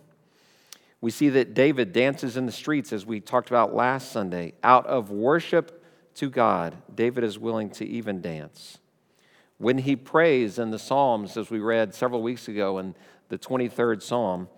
We 1.02 1.10
see 1.10 1.30
that 1.30 1.56
David 1.56 1.92
dances 1.92 2.38
in 2.38 2.46
the 2.46 2.52
streets, 2.52 2.94
as 2.94 3.04
we 3.04 3.20
talked 3.20 3.50
about 3.50 3.74
last 3.74 4.12
Sunday. 4.12 4.54
Out 4.64 4.86
of 4.86 5.10
worship 5.10 5.84
to 6.18 6.30
God, 6.30 6.78
David 6.94 7.24
is 7.24 7.40
willing 7.40 7.72
to 7.72 7.86
even 7.88 8.22
dance. 8.22 8.78
When 9.58 9.80
he 9.80 9.96
prays 9.96 10.60
in 10.60 10.70
the 10.70 10.78
Psalms, 10.78 11.36
as 11.36 11.50
we 11.50 11.58
read 11.58 11.96
several 11.96 12.22
weeks 12.22 12.48
ago 12.48 12.78
in 12.78 12.94
the 13.30 13.40
23rd 13.40 14.04
Psalm, 14.04 14.50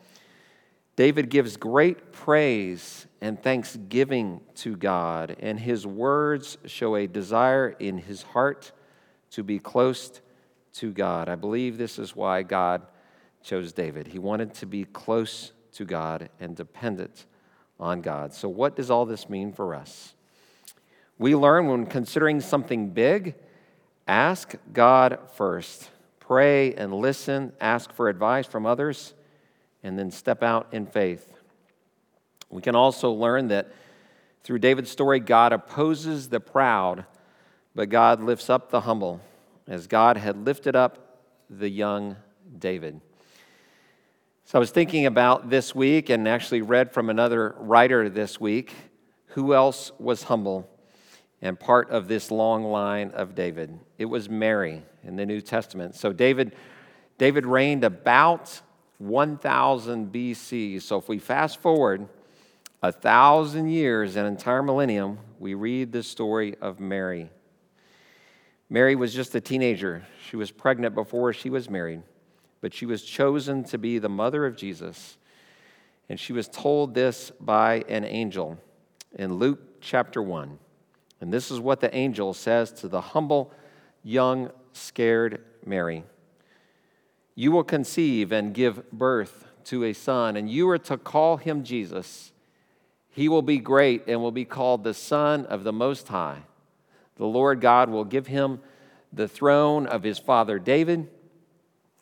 David 0.99 1.29
gives 1.29 1.55
great 1.55 2.11
praise 2.11 3.07
and 3.21 3.41
thanksgiving 3.41 4.41
to 4.55 4.75
God, 4.75 5.37
and 5.39 5.57
his 5.57 5.87
words 5.87 6.57
show 6.65 6.97
a 6.97 7.07
desire 7.07 7.69
in 7.69 7.99
his 7.99 8.21
heart 8.21 8.73
to 9.31 9.41
be 9.41 9.59
close 9.59 10.19
to 10.73 10.91
God. 10.91 11.29
I 11.29 11.35
believe 11.35 11.77
this 11.77 11.99
is 11.99 12.17
why 12.17 12.43
God 12.43 12.81
chose 13.41 13.71
David. 13.71 14.07
He 14.07 14.19
wanted 14.19 14.53
to 14.55 14.65
be 14.65 14.83
close 14.83 15.53
to 15.71 15.85
God 15.85 16.27
and 16.37 16.53
dependent 16.53 17.27
on 17.79 18.01
God. 18.01 18.33
So, 18.33 18.49
what 18.49 18.75
does 18.75 18.91
all 18.91 19.05
this 19.05 19.29
mean 19.29 19.53
for 19.53 19.73
us? 19.73 20.15
We 21.17 21.33
learn 21.33 21.67
when 21.67 21.85
considering 21.85 22.41
something 22.41 22.89
big, 22.89 23.35
ask 24.05 24.53
God 24.73 25.17
first. 25.37 25.91
Pray 26.19 26.73
and 26.73 26.93
listen, 26.93 27.53
ask 27.61 27.93
for 27.93 28.09
advice 28.09 28.47
from 28.47 28.65
others 28.65 29.13
and 29.83 29.97
then 29.97 30.11
step 30.11 30.43
out 30.43 30.67
in 30.71 30.85
faith. 30.85 31.33
We 32.49 32.61
can 32.61 32.75
also 32.75 33.11
learn 33.11 33.47
that 33.49 33.71
through 34.43 34.59
David's 34.59 34.89
story, 34.89 35.19
God 35.19 35.53
opposes 35.53 36.29
the 36.29 36.39
proud, 36.39 37.05
but 37.75 37.89
God 37.89 38.21
lifts 38.21 38.49
up 38.49 38.71
the 38.71 38.81
humble, 38.81 39.21
as 39.67 39.85
God 39.87 40.17
had 40.17 40.45
lifted 40.45 40.75
up 40.75 41.19
the 41.49 41.69
young 41.69 42.15
David. 42.57 43.01
So 44.45 44.57
I 44.57 44.59
was 44.59 44.71
thinking 44.71 45.05
about 45.05 45.49
this 45.49 45.75
week 45.75 46.09
and 46.09 46.27
actually 46.27 46.63
read 46.63 46.91
from 46.91 47.09
another 47.09 47.55
writer 47.59 48.09
this 48.09 48.39
week 48.39 48.73
who 49.27 49.53
else 49.53 49.91
was 49.99 50.23
humble. 50.23 50.67
and 51.41 51.59
part 51.59 51.89
of 51.89 52.07
this 52.07 52.31
long 52.31 52.65
line 52.65 53.11
of 53.11 53.35
David. 53.35 53.79
It 53.97 54.05
was 54.05 54.29
Mary 54.29 54.83
in 55.03 55.15
the 55.15 55.25
New 55.25 55.41
Testament. 55.41 55.95
So 55.95 56.11
David, 56.11 56.55
David 57.17 57.45
reigned 57.45 57.83
about 57.83 58.61
1000 58.99 60.11
BC. 60.11 60.81
So 60.81 60.97
if 60.97 61.09
we 61.09 61.17
fast 61.17 61.61
forward 61.61 62.07
a 62.83 62.91
thousand 62.91 63.69
years, 63.69 64.15
an 64.15 64.25
entire 64.25 64.61
millennium, 64.61 65.17
we 65.39 65.53
read 65.53 65.91
the 65.91 66.03
story 66.03 66.55
of 66.61 66.79
Mary. 66.79 67.29
Mary 68.69 68.95
was 68.95 69.13
just 69.13 69.33
a 69.35 69.41
teenager. 69.41 70.05
She 70.29 70.35
was 70.35 70.51
pregnant 70.51 70.93
before 70.93 71.33
she 71.33 71.49
was 71.49 71.69
married, 71.69 72.03
but 72.61 72.73
she 72.73 72.85
was 72.85 73.01
chosen 73.01 73.63
to 73.65 73.77
be 73.77 73.97
the 73.97 74.09
mother 74.09 74.45
of 74.45 74.55
Jesus. 74.55 75.17
And 76.07 76.19
she 76.19 76.33
was 76.33 76.47
told 76.47 76.93
this 76.93 77.31
by 77.39 77.83
an 77.87 78.03
angel 78.03 78.57
in 79.17 79.33
Luke 79.35 79.81
chapter 79.81 80.21
1. 80.21 80.59
And 81.21 81.33
this 81.33 81.51
is 81.51 81.59
what 81.59 81.79
the 81.79 81.93
angel 81.95 82.33
says 82.33 82.71
to 82.73 82.87
the 82.87 83.01
humble, 83.01 83.51
young, 84.03 84.51
scared 84.73 85.43
Mary 85.65 86.03
You 87.39 87.53
will 87.53 87.63
conceive 87.63 88.33
and 88.33 88.53
give 88.53 88.91
birth 88.91 89.45
to 89.63 89.85
a 89.85 89.93
son, 89.93 90.35
and 90.35 90.51
you 90.51 90.67
are 90.71 90.77
to 90.79 90.97
call 90.97 91.37
him 91.37 91.63
Jesus. 91.63 92.33
He 93.11 93.29
will 93.29 93.41
be 93.41 93.59
great 93.59 94.03
and 94.09 94.19
will 94.21 94.33
be 94.33 94.43
called 94.43 94.83
the 94.83 94.93
Son 94.93 95.45
of 95.45 95.63
the 95.63 95.71
Most 95.71 96.09
High. 96.09 96.41
The 97.15 97.25
Lord 97.25 97.61
God 97.61 97.89
will 97.89 98.03
give 98.03 98.27
him 98.27 98.59
the 99.13 99.29
throne 99.29 99.87
of 99.87 100.03
his 100.03 100.19
father 100.19 100.59
David, 100.59 101.09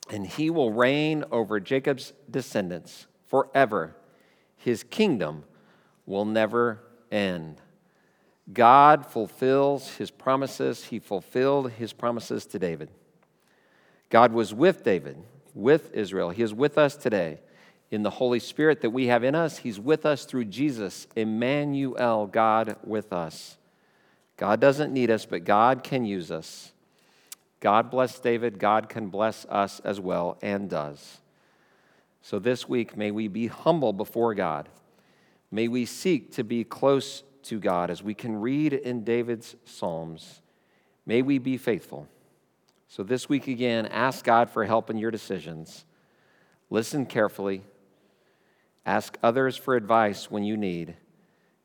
and 0.09 0.25
he 0.25 0.49
will 0.49 0.73
reign 0.73 1.23
over 1.31 1.59
Jacob's 1.59 2.13
descendants 2.31 3.05
forever. 3.27 3.95
His 4.55 4.81
kingdom 4.81 5.43
will 6.07 6.25
never 6.25 6.81
end. 7.11 7.61
God 8.51 9.05
fulfills 9.05 9.97
his 9.97 10.09
promises. 10.09 10.85
He 10.85 10.97
fulfilled 10.97 11.73
his 11.73 11.93
promises 11.93 12.47
to 12.47 12.57
David. 12.57 12.89
God 14.09 14.31
was 14.31 14.53
with 14.53 14.83
David, 14.83 15.17
with 15.53 15.93
Israel. 15.93 16.29
He 16.29 16.43
is 16.43 16.53
with 16.53 16.77
us 16.77 16.95
today 16.95 17.39
in 17.91 18.03
the 18.03 18.09
Holy 18.09 18.39
Spirit 18.39 18.81
that 18.81 18.89
we 18.89 19.07
have 19.07 19.23
in 19.23 19.35
us. 19.35 19.57
He's 19.57 19.79
with 19.79 20.05
us 20.05 20.25
through 20.25 20.45
Jesus, 20.45 21.07
Emmanuel, 21.15 22.27
God 22.27 22.77
with 22.83 23.11
us. 23.11 23.57
God 24.37 24.59
doesn't 24.59 24.93
need 24.93 25.09
us, 25.09 25.25
but 25.25 25.43
God 25.43 25.83
can 25.83 26.05
use 26.05 26.31
us. 26.31 26.71
God 27.59 27.89
bless 27.89 28.19
David. 28.19 28.59
God 28.59 28.87
can 28.87 29.07
bless 29.07 29.45
us 29.45 29.79
as 29.81 29.99
well 29.99 30.37
and 30.41 30.69
does. 30.69 31.19
So 32.21 32.39
this 32.39 32.69
week, 32.69 32.95
may 32.95 33.09
we 33.09 33.27
be 33.27 33.47
humble 33.47 33.93
before 33.93 34.35
God. 34.35 34.69
May 35.49 35.67
we 35.67 35.85
seek 35.85 36.33
to 36.33 36.43
be 36.43 36.63
close 36.63 37.23
to 37.43 37.59
God 37.59 37.89
as 37.89 38.03
we 38.03 38.13
can 38.13 38.41
read 38.41 38.73
in 38.73 39.03
David's 39.03 39.55
Psalms. 39.65 40.41
May 41.05 41.21
we 41.21 41.39
be 41.39 41.57
faithful. 41.57 42.07
So 42.87 43.03
this 43.03 43.27
week 43.27 43.47
again, 43.47 43.85
ask 43.85 44.23
God 44.23 44.49
for 44.49 44.65
help 44.65 44.89
in 44.89 44.97
your 44.97 45.11
decisions. 45.11 45.85
Listen 46.69 47.05
carefully. 47.05 47.63
Ask 48.85 49.17
others 49.21 49.57
for 49.57 49.75
advice 49.75 50.31
when 50.31 50.43
you 50.43 50.57
need. 50.57 50.95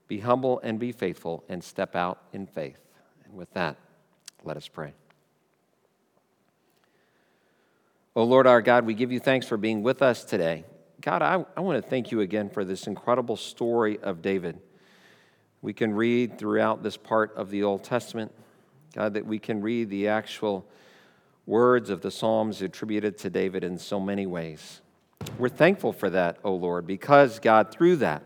Be 0.08 0.18
humble 0.18 0.60
and 0.62 0.78
be 0.78 0.92
faithful 0.92 1.44
and 1.48 1.62
step 1.62 1.94
out 1.94 2.20
in 2.32 2.46
faith. 2.46 2.78
And 3.24 3.34
with 3.34 3.52
that, 3.54 3.76
let 4.44 4.56
us 4.56 4.68
pray. 4.68 4.92
Oh 8.14 8.24
Lord 8.24 8.46
our 8.46 8.60
God, 8.60 8.84
we 8.84 8.94
give 8.94 9.12
you 9.12 9.20
thanks 9.20 9.46
for 9.46 9.56
being 9.56 9.82
with 9.82 10.02
us 10.02 10.24
today. 10.24 10.64
God, 11.00 11.22
I, 11.22 11.44
I 11.56 11.60
want 11.60 11.82
to 11.82 11.88
thank 11.88 12.10
you 12.10 12.20
again 12.20 12.50
for 12.50 12.64
this 12.64 12.86
incredible 12.86 13.36
story 13.36 13.98
of 14.00 14.22
David 14.22 14.60
we 15.62 15.72
can 15.72 15.94
read 15.94 16.38
throughout 16.38 16.82
this 16.82 16.96
part 16.96 17.34
of 17.36 17.48
the 17.48 17.62
Old 17.62 17.84
Testament, 17.84 18.32
God, 18.94 19.14
that 19.14 19.24
we 19.24 19.38
can 19.38 19.62
read 19.62 19.88
the 19.88 20.08
actual 20.08 20.66
words 21.52 21.90
of 21.90 22.00
the 22.00 22.10
Psalms 22.10 22.62
attributed 22.62 23.18
to 23.18 23.30
David 23.30 23.62
in 23.62 23.78
so 23.78 24.00
many 24.00 24.26
ways. 24.26 24.80
We're 25.38 25.50
thankful 25.50 25.92
for 25.92 26.08
that, 26.10 26.38
O 26.42 26.54
Lord, 26.54 26.86
because, 26.86 27.38
God, 27.38 27.70
through 27.70 27.96
that, 27.96 28.22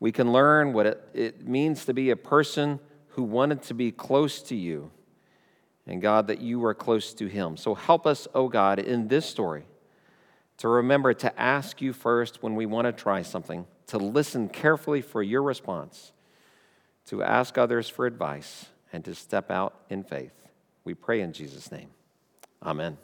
we 0.00 0.10
can 0.10 0.32
learn 0.32 0.72
what 0.72 0.86
it, 0.86 1.08
it 1.14 1.46
means 1.46 1.84
to 1.84 1.94
be 1.94 2.10
a 2.10 2.16
person 2.16 2.80
who 3.10 3.22
wanted 3.22 3.62
to 3.62 3.74
be 3.74 3.92
close 3.92 4.42
to 4.42 4.56
you, 4.56 4.90
and 5.86 6.02
God, 6.02 6.26
that 6.26 6.40
you 6.40 6.58
were 6.58 6.74
close 6.74 7.14
to 7.14 7.28
him. 7.28 7.56
So 7.56 7.74
help 7.74 8.06
us, 8.06 8.26
O 8.34 8.48
God, 8.48 8.80
in 8.80 9.08
this 9.08 9.24
story 9.24 9.64
to 10.58 10.68
remember 10.68 11.14
to 11.14 11.40
ask 11.40 11.80
you 11.80 11.92
first 11.92 12.42
when 12.42 12.56
we 12.56 12.66
want 12.66 12.86
to 12.86 12.92
try 12.92 13.22
something, 13.22 13.64
to 13.86 13.96
listen 13.96 14.48
carefully 14.48 15.02
for 15.02 15.22
your 15.22 15.42
response 15.42 16.12
to 17.08 17.22
ask 17.22 17.56
others 17.56 17.88
for 17.88 18.04
advice, 18.04 18.66
and 18.92 19.02
to 19.02 19.14
step 19.14 19.50
out 19.50 19.74
in 19.88 20.04
faith. 20.04 20.46
We 20.84 20.92
pray 20.92 21.22
in 21.22 21.32
Jesus' 21.32 21.72
name. 21.72 21.88
Amen. 22.62 22.98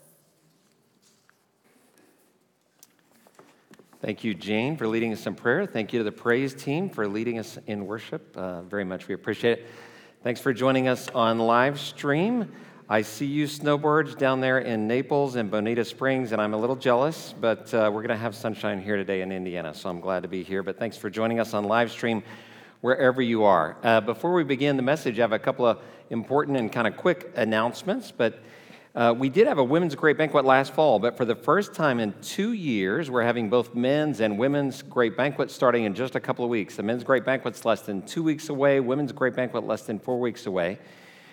Thank 4.00 4.22
you, 4.22 4.34
Jane, 4.34 4.76
for 4.76 4.86
leading 4.86 5.12
us 5.12 5.26
in 5.26 5.34
prayer. 5.34 5.64
Thank 5.64 5.92
you 5.92 6.00
to 6.00 6.04
the 6.04 6.12
praise 6.12 6.52
team 6.52 6.90
for 6.90 7.08
leading 7.08 7.38
us 7.38 7.58
in 7.66 7.86
worship. 7.86 8.36
Uh, 8.36 8.60
very 8.62 8.84
much. 8.84 9.08
We 9.08 9.14
appreciate 9.14 9.60
it. 9.60 9.66
Thanks 10.22 10.40
for 10.40 10.52
joining 10.52 10.88
us 10.88 11.08
on 11.14 11.38
live 11.38 11.80
stream. 11.80 12.52
I 12.86 13.00
see 13.00 13.24
you 13.24 13.46
snowbirds 13.46 14.14
down 14.14 14.42
there 14.42 14.58
in 14.58 14.86
Naples 14.86 15.36
and 15.36 15.50
Bonita 15.50 15.86
Springs, 15.86 16.32
and 16.32 16.42
I'm 16.42 16.52
a 16.52 16.56
little 16.58 16.76
jealous, 16.76 17.34
but 17.40 17.72
uh, 17.72 17.90
we're 17.90 18.02
going 18.02 18.08
to 18.08 18.16
have 18.16 18.34
sunshine 18.34 18.82
here 18.82 18.96
today 18.96 19.22
in 19.22 19.32
Indiana, 19.32 19.72
so 19.72 19.88
I'm 19.88 20.00
glad 20.00 20.22
to 20.24 20.28
be 20.28 20.42
here. 20.42 20.62
But 20.62 20.78
thanks 20.78 20.98
for 20.98 21.08
joining 21.08 21.40
us 21.40 21.54
on 21.54 21.64
live 21.64 21.90
stream 21.90 22.22
wherever 22.82 23.22
you 23.22 23.44
are. 23.44 23.78
Uh, 23.82 24.02
before 24.02 24.34
we 24.34 24.44
begin 24.44 24.76
the 24.76 24.82
message, 24.82 25.18
I 25.18 25.22
have 25.22 25.32
a 25.32 25.38
couple 25.38 25.64
of 25.64 25.78
important 26.10 26.58
and 26.58 26.70
kind 26.70 26.86
of 26.86 26.98
quick 26.98 27.32
announcements. 27.36 28.10
But 28.10 28.38
uh, 28.94 29.12
we 29.16 29.28
did 29.28 29.48
have 29.48 29.58
a 29.58 29.64
women's 29.64 29.96
great 29.96 30.16
banquet 30.16 30.44
last 30.44 30.72
fall, 30.72 31.00
but 31.00 31.16
for 31.16 31.24
the 31.24 31.34
first 31.34 31.74
time 31.74 31.98
in 31.98 32.14
two 32.22 32.52
years, 32.52 33.10
we're 33.10 33.24
having 33.24 33.50
both 33.50 33.74
men's 33.74 34.20
and 34.20 34.38
women's 34.38 34.82
great 34.82 35.16
banquets 35.16 35.52
starting 35.52 35.82
in 35.82 35.94
just 35.94 36.14
a 36.14 36.20
couple 36.20 36.44
of 36.44 36.50
weeks. 36.50 36.76
The 36.76 36.84
men's 36.84 37.02
great 37.02 37.24
banquet's 37.24 37.64
less 37.64 37.80
than 37.80 38.02
two 38.02 38.22
weeks 38.22 38.50
away, 38.50 38.78
women's 38.78 39.10
great 39.10 39.34
banquet 39.34 39.66
less 39.66 39.82
than 39.82 39.98
four 39.98 40.20
weeks 40.20 40.46
away. 40.46 40.78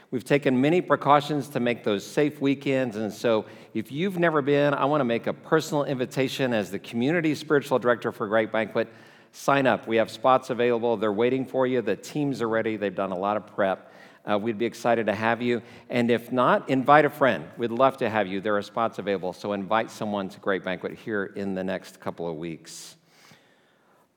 We've 0.10 0.26
taken 0.26 0.60
many 0.60 0.82
precautions 0.82 1.50
to 1.50 1.60
make 1.60 1.84
those 1.84 2.06
safe 2.06 2.42
weekends. 2.42 2.98
And 2.98 3.14
so, 3.14 3.46
if 3.74 3.92
you've 3.92 4.20
never 4.20 4.42
been, 4.42 4.74
I 4.74 4.84
want 4.86 5.00
to 5.00 5.06
make 5.06 5.28
a 5.28 5.34
personal 5.34 5.86
invitation 5.86 6.54
as 6.54 6.72
the 6.72 6.80
community 6.80 7.36
spiritual 7.36 7.80
director 7.80 8.12
for 8.12 8.28
Great 8.28 8.52
Banquet 8.52 8.90
sign 9.32 9.68
up. 9.68 9.88
We 9.88 9.98
have 9.98 10.10
spots 10.10 10.50
available. 10.50 10.98
They're 10.98 11.12
waiting 11.12 11.46
for 11.46 11.66
you. 11.66 11.82
The 11.82 11.96
teams 11.96 12.42
are 12.42 12.50
ready. 12.50 12.78
They've 12.78 12.94
done 12.94 13.12
a 13.12 13.18
lot 13.18 13.38
of 13.38 13.48
prep. 13.48 13.92
Uh, 14.30 14.38
we'd 14.38 14.58
be 14.58 14.66
excited 14.66 15.08
to 15.08 15.16
have 15.16 15.42
you. 15.42 15.62
And 15.90 16.12
if 16.12 16.32
not, 16.32 16.70
invite 16.70 17.06
a 17.06 17.10
friend. 17.10 17.46
We'd 17.58 17.72
love 17.72 17.98
to 17.98 18.10
have 18.10 18.28
you. 18.28 18.40
There 18.40 18.56
are 18.56 18.62
spots 18.62 19.00
available. 19.00 19.34
So 19.34 19.54
invite 19.54 19.90
someone 19.90 20.30
to 20.30 20.40
Great 20.40 20.64
Banquet 20.64 20.94
here 20.94 21.26
in 21.36 21.56
the 21.56 21.64
next 21.64 22.00
couple 22.00 22.30
of 22.30 22.36
weeks. 22.36 22.98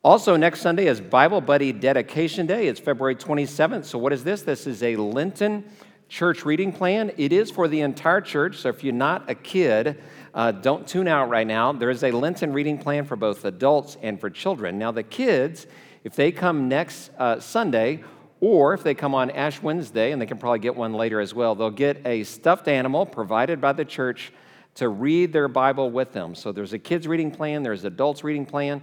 Also, 0.02 0.36
next 0.36 0.60
Sunday 0.60 0.86
is 0.86 1.00
Bible 1.00 1.40
Buddy 1.40 1.72
Dedication 1.72 2.44
Day. 2.44 2.66
It's 2.66 2.78
February 2.78 3.16
27th. 3.16 3.86
So, 3.86 3.96
what 3.96 4.12
is 4.12 4.22
this? 4.22 4.42
This 4.42 4.66
is 4.66 4.82
a 4.82 4.96
Lenten 4.96 5.64
church 6.08 6.44
reading 6.44 6.72
plan. 6.72 7.12
It 7.16 7.32
is 7.32 7.50
for 7.50 7.68
the 7.68 7.80
entire 7.80 8.20
church. 8.20 8.58
So, 8.58 8.68
if 8.68 8.84
you're 8.84 8.92
not 8.92 9.28
a 9.30 9.34
kid, 9.34 10.02
uh, 10.34 10.52
don't 10.52 10.86
tune 10.86 11.08
out 11.08 11.28
right 11.28 11.46
now. 11.46 11.72
There 11.72 11.90
is 11.90 12.02
a 12.02 12.10
Lenten 12.10 12.52
reading 12.52 12.78
plan 12.78 13.04
for 13.04 13.16
both 13.16 13.44
adults 13.44 13.96
and 14.02 14.20
for 14.20 14.30
children. 14.30 14.78
Now, 14.78 14.92
the 14.92 15.02
kids, 15.02 15.66
if 16.02 16.16
they 16.16 16.32
come 16.32 16.68
next 16.68 17.10
uh, 17.18 17.40
Sunday, 17.40 18.02
or 18.40 18.74
if 18.74 18.82
they 18.82 18.94
come 18.94 19.14
on 19.14 19.30
Ash 19.30 19.62
Wednesday, 19.62 20.12
and 20.12 20.20
they 20.20 20.26
can 20.26 20.38
probably 20.38 20.58
get 20.58 20.76
one 20.76 20.92
later 20.92 21.20
as 21.20 21.32
well, 21.32 21.54
they'll 21.54 21.70
get 21.70 22.06
a 22.06 22.24
stuffed 22.24 22.68
animal 22.68 23.06
provided 23.06 23.60
by 23.60 23.72
the 23.72 23.84
church 23.84 24.32
to 24.74 24.88
read 24.88 25.32
their 25.32 25.48
Bible 25.48 25.90
with 25.90 26.12
them. 26.12 26.34
So 26.34 26.52
there's 26.52 26.72
a 26.72 26.78
kids' 26.78 27.06
reading 27.06 27.30
plan, 27.30 27.62
there's 27.62 27.84
adults' 27.84 28.24
reading 28.24 28.44
plan. 28.44 28.82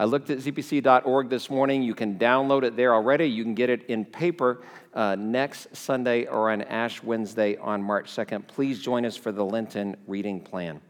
I 0.00 0.04
looked 0.04 0.30
at 0.30 0.38
zpc.org 0.38 1.28
this 1.28 1.50
morning. 1.50 1.82
You 1.82 1.94
can 1.94 2.18
download 2.18 2.62
it 2.62 2.74
there 2.74 2.94
already. 2.94 3.26
You 3.26 3.44
can 3.44 3.54
get 3.54 3.68
it 3.68 3.82
in 3.90 4.06
paper 4.06 4.62
uh, 4.94 5.14
next 5.14 5.76
Sunday 5.76 6.24
or 6.24 6.50
on 6.50 6.62
Ash 6.62 7.02
Wednesday 7.02 7.58
on 7.58 7.82
March 7.82 8.06
2nd. 8.10 8.46
Please 8.46 8.80
join 8.80 9.04
us 9.04 9.14
for 9.18 9.30
the 9.30 9.44
Lenten 9.44 9.98
reading 10.06 10.40
plan. 10.40 10.80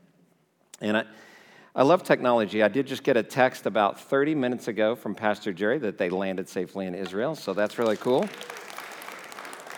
And 0.80 0.96
I, 0.96 1.04
I 1.74 1.82
love 1.82 2.04
technology. 2.04 2.62
I 2.62 2.68
did 2.68 2.86
just 2.86 3.02
get 3.02 3.16
a 3.16 3.22
text 3.24 3.66
about 3.66 3.98
30 3.98 4.36
minutes 4.36 4.68
ago 4.68 4.94
from 4.94 5.16
Pastor 5.16 5.52
Jerry 5.52 5.78
that 5.78 5.98
they 5.98 6.08
landed 6.08 6.48
safely 6.48 6.86
in 6.86 6.94
Israel, 6.94 7.34
so 7.34 7.52
that's 7.52 7.80
really 7.80 7.96
cool. 7.96 8.28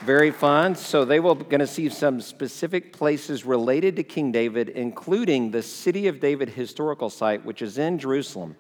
Very 0.01 0.31
fun. 0.31 0.75
So 0.75 1.07
they 1.07 1.21
will 1.21 1.37
going 1.37 1.61
to 1.61 1.67
see 1.67 1.89
some 1.89 2.21
specific 2.21 2.93
places 2.93 3.47
related 3.47 3.97
to 3.97 4.03
King 4.03 4.31
David, 4.31 4.69
including 4.69 5.53
the 5.53 5.63
City 5.63 6.07
of 6.09 6.21
David 6.21 6.51
historical 6.51 7.09
site, 7.09 7.43
which 7.47 7.63
is 7.63 7.79
in 7.79 7.99
Jerusalem 7.99 8.57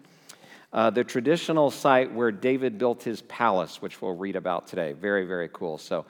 uh, 0.72 0.90
the 0.90 1.04
traditional 1.04 1.70
site 1.70 2.12
where 2.12 2.32
David 2.32 2.78
built 2.78 3.02
his 3.02 3.22
palace, 3.22 3.82
which 3.82 4.00
we'll 4.00 4.16
read 4.16 4.37
about 4.37 4.66
today. 4.66 4.92
Very, 4.92 5.26
very 5.26 5.48
cool. 5.52 5.78
So, 5.78 6.06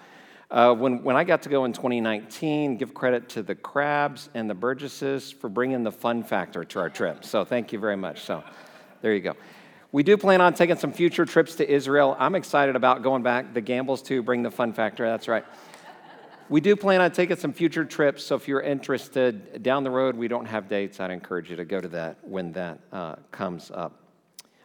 uh, 0.50 0.74
when, 0.74 1.02
when 1.02 1.16
I 1.16 1.24
got 1.24 1.42
to 1.42 1.48
go 1.48 1.64
in 1.64 1.72
2019, 1.72 2.76
give 2.76 2.92
credit 2.92 3.30
to 3.30 3.42
the 3.42 3.54
Crabs 3.54 4.28
and 4.34 4.48
the 4.50 4.54
Burgesses 4.54 5.32
for 5.32 5.48
bringing 5.48 5.82
the 5.82 5.90
fun 5.90 6.22
factor 6.22 6.62
to 6.62 6.78
our 6.78 6.90
trip. 6.90 7.24
So, 7.24 7.44
thank 7.44 7.72
you 7.72 7.78
very 7.78 7.96
much. 7.96 8.22
So, 8.22 8.44
there 9.00 9.14
you 9.14 9.20
go. 9.20 9.34
We 9.90 10.02
do 10.02 10.16
plan 10.16 10.40
on 10.40 10.54
taking 10.54 10.76
some 10.76 10.92
future 10.92 11.24
trips 11.24 11.56
to 11.56 11.70
Israel. 11.70 12.16
I'm 12.18 12.34
excited 12.34 12.76
about 12.76 13.02
going 13.02 13.22
back. 13.22 13.54
The 13.54 13.60
Gambles, 13.60 14.02
too, 14.02 14.22
bring 14.22 14.42
the 14.42 14.50
fun 14.50 14.72
factor. 14.72 15.04
That's 15.06 15.26
right. 15.26 15.44
We 16.48 16.60
do 16.60 16.76
plan 16.76 17.00
on 17.00 17.12
taking 17.12 17.36
some 17.36 17.52
future 17.52 17.84
trips, 17.84 18.22
so 18.22 18.36
if 18.36 18.46
you're 18.46 18.60
interested 18.60 19.62
down 19.62 19.84
the 19.84 19.90
road, 19.90 20.16
we 20.16 20.28
don't 20.28 20.44
have 20.44 20.68
dates. 20.68 21.00
I'd 21.00 21.10
encourage 21.10 21.48
you 21.48 21.56
to 21.56 21.64
go 21.64 21.80
to 21.80 21.88
that 21.88 22.18
when 22.22 22.52
that 22.52 22.78
uh, 22.92 23.16
comes 23.30 23.70
up. 23.72 24.01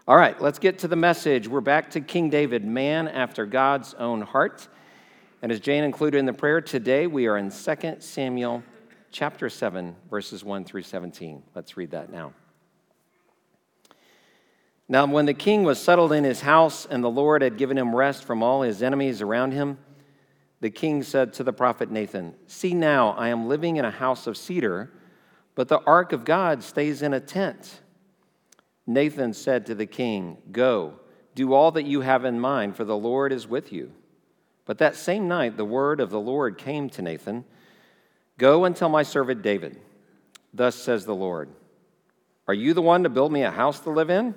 All 0.10 0.16
right, 0.16 0.42
let's 0.42 0.58
get 0.58 0.80
to 0.80 0.88
the 0.88 0.96
message. 0.96 1.50
We're 1.50 1.60
back 1.60 1.90
to 1.92 2.00
King 2.00 2.30
David, 2.30 2.64
man 2.64 3.10
after 3.10 3.46
God's 3.46 3.94
own 3.96 4.22
heart. 4.22 4.66
And 5.42 5.52
as 5.52 5.60
Jane 5.60 5.84
included 5.84 6.18
in 6.18 6.26
the 6.26 6.32
prayer, 6.32 6.62
today 6.62 7.08
we 7.08 7.28
are 7.28 7.36
in 7.36 7.52
2 7.52 7.98
Samuel 8.00 8.64
chapter 9.12 9.50
7, 9.50 9.98
verses 10.10 10.46
1 10.46 10.64
through 10.64 10.84
17. 10.84 11.44
Let's 11.54 11.76
read 11.76 11.92
that 11.92 12.10
now. 12.10 12.32
Now, 14.88 15.06
when 15.08 15.26
the 15.26 15.34
king 15.34 15.64
was 15.64 15.78
settled 15.78 16.14
in 16.14 16.24
his 16.24 16.40
house 16.40 16.86
and 16.86 17.04
the 17.04 17.10
Lord 17.10 17.42
had 17.42 17.58
given 17.58 17.78
him 17.78 17.94
rest 17.94 18.24
from 18.24 18.42
all 18.42 18.62
his 18.62 18.82
enemies 18.82 19.22
around 19.22 19.52
him, 19.52 19.78
the 20.62 20.70
king 20.70 21.04
said 21.04 21.34
to 21.34 21.44
the 21.44 21.52
prophet 21.52 21.92
Nathan, 21.92 22.34
See 22.48 22.74
now, 22.74 23.10
I 23.10 23.28
am 23.28 23.50
living 23.50 23.76
in 23.76 23.84
a 23.84 23.92
house 23.92 24.26
of 24.26 24.38
cedar, 24.38 24.90
but 25.54 25.68
the 25.68 25.82
ark 25.82 26.14
of 26.14 26.24
God 26.24 26.64
stays 26.64 27.02
in 27.02 27.14
a 27.14 27.20
tent. 27.20 27.82
Nathan 28.88 29.34
said 29.34 29.66
to 29.66 29.76
the 29.76 29.86
king, 29.86 30.38
Go, 30.52 30.94
do 31.36 31.54
all 31.54 31.72
that 31.72 31.86
you 31.86 32.02
have 32.02 32.26
in 32.26 32.40
mind, 32.40 32.76
for 32.76 32.86
the 32.86 32.98
Lord 32.98 33.32
is 33.32 33.48
with 33.48 33.72
you. 33.72 33.92
But 34.66 34.80
that 34.80 34.96
same 34.96 35.28
night, 35.28 35.58
the 35.58 35.66
word 35.66 36.00
of 36.00 36.10
the 36.10 36.20
Lord 36.20 36.58
came 36.58 36.90
to 36.92 37.02
Nathan 37.02 37.46
Go 38.38 38.66
and 38.66 38.76
tell 38.76 38.90
my 38.90 39.04
servant 39.04 39.42
David, 39.42 39.80
Thus 40.54 40.76
says 40.76 41.06
the 41.06 41.16
Lord, 41.16 41.50
Are 42.48 42.54
you 42.54 42.74
the 42.74 42.82
one 42.82 43.04
to 43.04 43.10
build 43.10 43.32
me 43.32 43.44
a 43.44 43.52
house 43.52 43.80
to 43.82 43.90
live 43.90 44.10
in? 44.10 44.36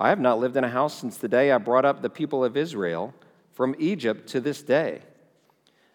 I 0.00 0.08
have 0.08 0.20
not 0.20 0.38
lived 0.38 0.56
in 0.56 0.64
a 0.64 0.68
house 0.68 0.94
since 0.94 1.16
the 1.16 1.28
day 1.28 1.52
I 1.52 1.58
brought 1.58 1.84
up 1.84 2.02
the 2.02 2.10
people 2.10 2.44
of 2.44 2.56
Israel 2.56 3.14
from 3.52 3.74
Egypt 3.78 4.28
to 4.30 4.40
this 4.40 4.62
day. 4.62 5.02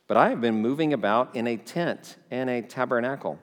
But 0.08 0.18
I 0.18 0.30
have 0.30 0.42
been 0.42 0.62
moving 0.62 0.94
about 0.94 1.36
in 1.36 1.48
a 1.48 1.58
tent 1.58 2.18
and 2.30 2.50
a 2.50 2.62
tabernacle. 2.62 3.40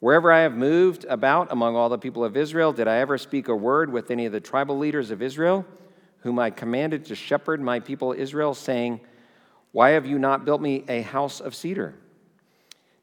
Wherever 0.00 0.30
I 0.30 0.40
have 0.40 0.54
moved 0.54 1.04
about 1.08 1.50
among 1.50 1.74
all 1.74 1.88
the 1.88 1.98
people 1.98 2.24
of 2.24 2.36
Israel, 2.36 2.72
did 2.72 2.86
I 2.86 2.98
ever 2.98 3.18
speak 3.18 3.48
a 3.48 3.56
word 3.56 3.92
with 3.92 4.10
any 4.10 4.26
of 4.26 4.32
the 4.32 4.40
tribal 4.40 4.78
leaders 4.78 5.10
of 5.10 5.22
Israel, 5.22 5.66
whom 6.20 6.38
I 6.38 6.50
commanded 6.50 7.04
to 7.06 7.14
shepherd 7.14 7.60
my 7.60 7.80
people 7.80 8.12
Israel, 8.12 8.54
saying, 8.54 9.00
Why 9.72 9.90
have 9.90 10.06
you 10.06 10.18
not 10.18 10.44
built 10.44 10.60
me 10.60 10.84
a 10.88 11.02
house 11.02 11.40
of 11.40 11.54
cedar? 11.54 11.94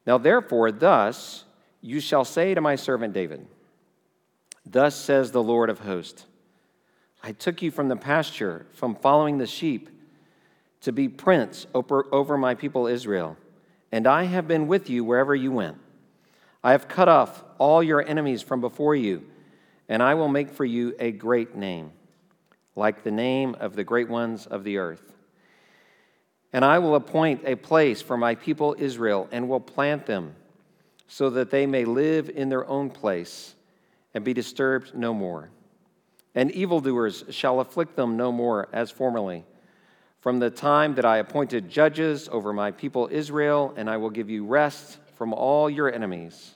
Now, 0.06 0.16
therefore, 0.16 0.72
thus 0.72 1.44
you 1.82 2.00
shall 2.00 2.24
say 2.24 2.54
to 2.54 2.60
my 2.60 2.76
servant 2.76 3.12
David, 3.12 3.46
Thus 4.64 4.96
says 4.96 5.30
the 5.30 5.42
Lord 5.42 5.68
of 5.68 5.80
hosts, 5.80 6.26
I 7.22 7.32
took 7.32 7.60
you 7.60 7.70
from 7.70 7.88
the 7.88 7.96
pasture, 7.96 8.66
from 8.72 8.94
following 8.94 9.38
the 9.38 9.46
sheep 9.46 9.90
to 10.82 10.92
be 10.92 11.08
prince 11.08 11.66
over, 11.74 12.38
my 12.38 12.54
people 12.54 12.86
Israel, 12.86 13.36
and 13.92 14.06
I 14.06 14.24
have 14.24 14.48
been 14.48 14.66
with 14.66 14.88
you 14.88 15.04
wherever 15.04 15.34
you 15.34 15.52
went. 15.52 15.76
I 16.66 16.72
have 16.72 16.88
cut 16.88 17.08
off 17.08 17.44
all 17.58 17.80
your 17.80 18.04
enemies 18.04 18.42
from 18.42 18.60
before 18.60 18.96
you, 18.96 19.22
and 19.88 20.02
I 20.02 20.14
will 20.14 20.26
make 20.26 20.50
for 20.50 20.64
you 20.64 20.96
a 20.98 21.12
great 21.12 21.54
name, 21.54 21.92
like 22.74 23.04
the 23.04 23.12
name 23.12 23.54
of 23.60 23.76
the 23.76 23.84
great 23.84 24.08
ones 24.08 24.46
of 24.46 24.64
the 24.64 24.78
earth. 24.78 25.14
And 26.52 26.64
I 26.64 26.80
will 26.80 26.96
appoint 26.96 27.42
a 27.44 27.54
place 27.54 28.02
for 28.02 28.16
my 28.16 28.34
people 28.34 28.74
Israel, 28.80 29.28
and 29.30 29.48
will 29.48 29.60
plant 29.60 30.06
them, 30.06 30.34
so 31.06 31.30
that 31.30 31.52
they 31.52 31.66
may 31.66 31.84
live 31.84 32.28
in 32.30 32.48
their 32.48 32.66
own 32.66 32.90
place 32.90 33.54
and 34.12 34.24
be 34.24 34.34
disturbed 34.34 34.92
no 34.92 35.14
more. 35.14 35.50
And 36.34 36.50
evildoers 36.50 37.22
shall 37.30 37.60
afflict 37.60 37.94
them 37.94 38.16
no 38.16 38.32
more 38.32 38.68
as 38.72 38.90
formerly 38.90 39.44
from 40.18 40.40
the 40.40 40.50
time 40.50 40.96
that 40.96 41.04
I 41.04 41.18
appointed 41.18 41.68
judges 41.68 42.28
over 42.28 42.52
my 42.52 42.72
people 42.72 43.08
Israel, 43.12 43.72
and 43.76 43.88
I 43.88 43.98
will 43.98 44.10
give 44.10 44.28
you 44.28 44.44
rest 44.44 44.98
from 45.14 45.32
all 45.32 45.70
your 45.70 45.94
enemies. 45.94 46.55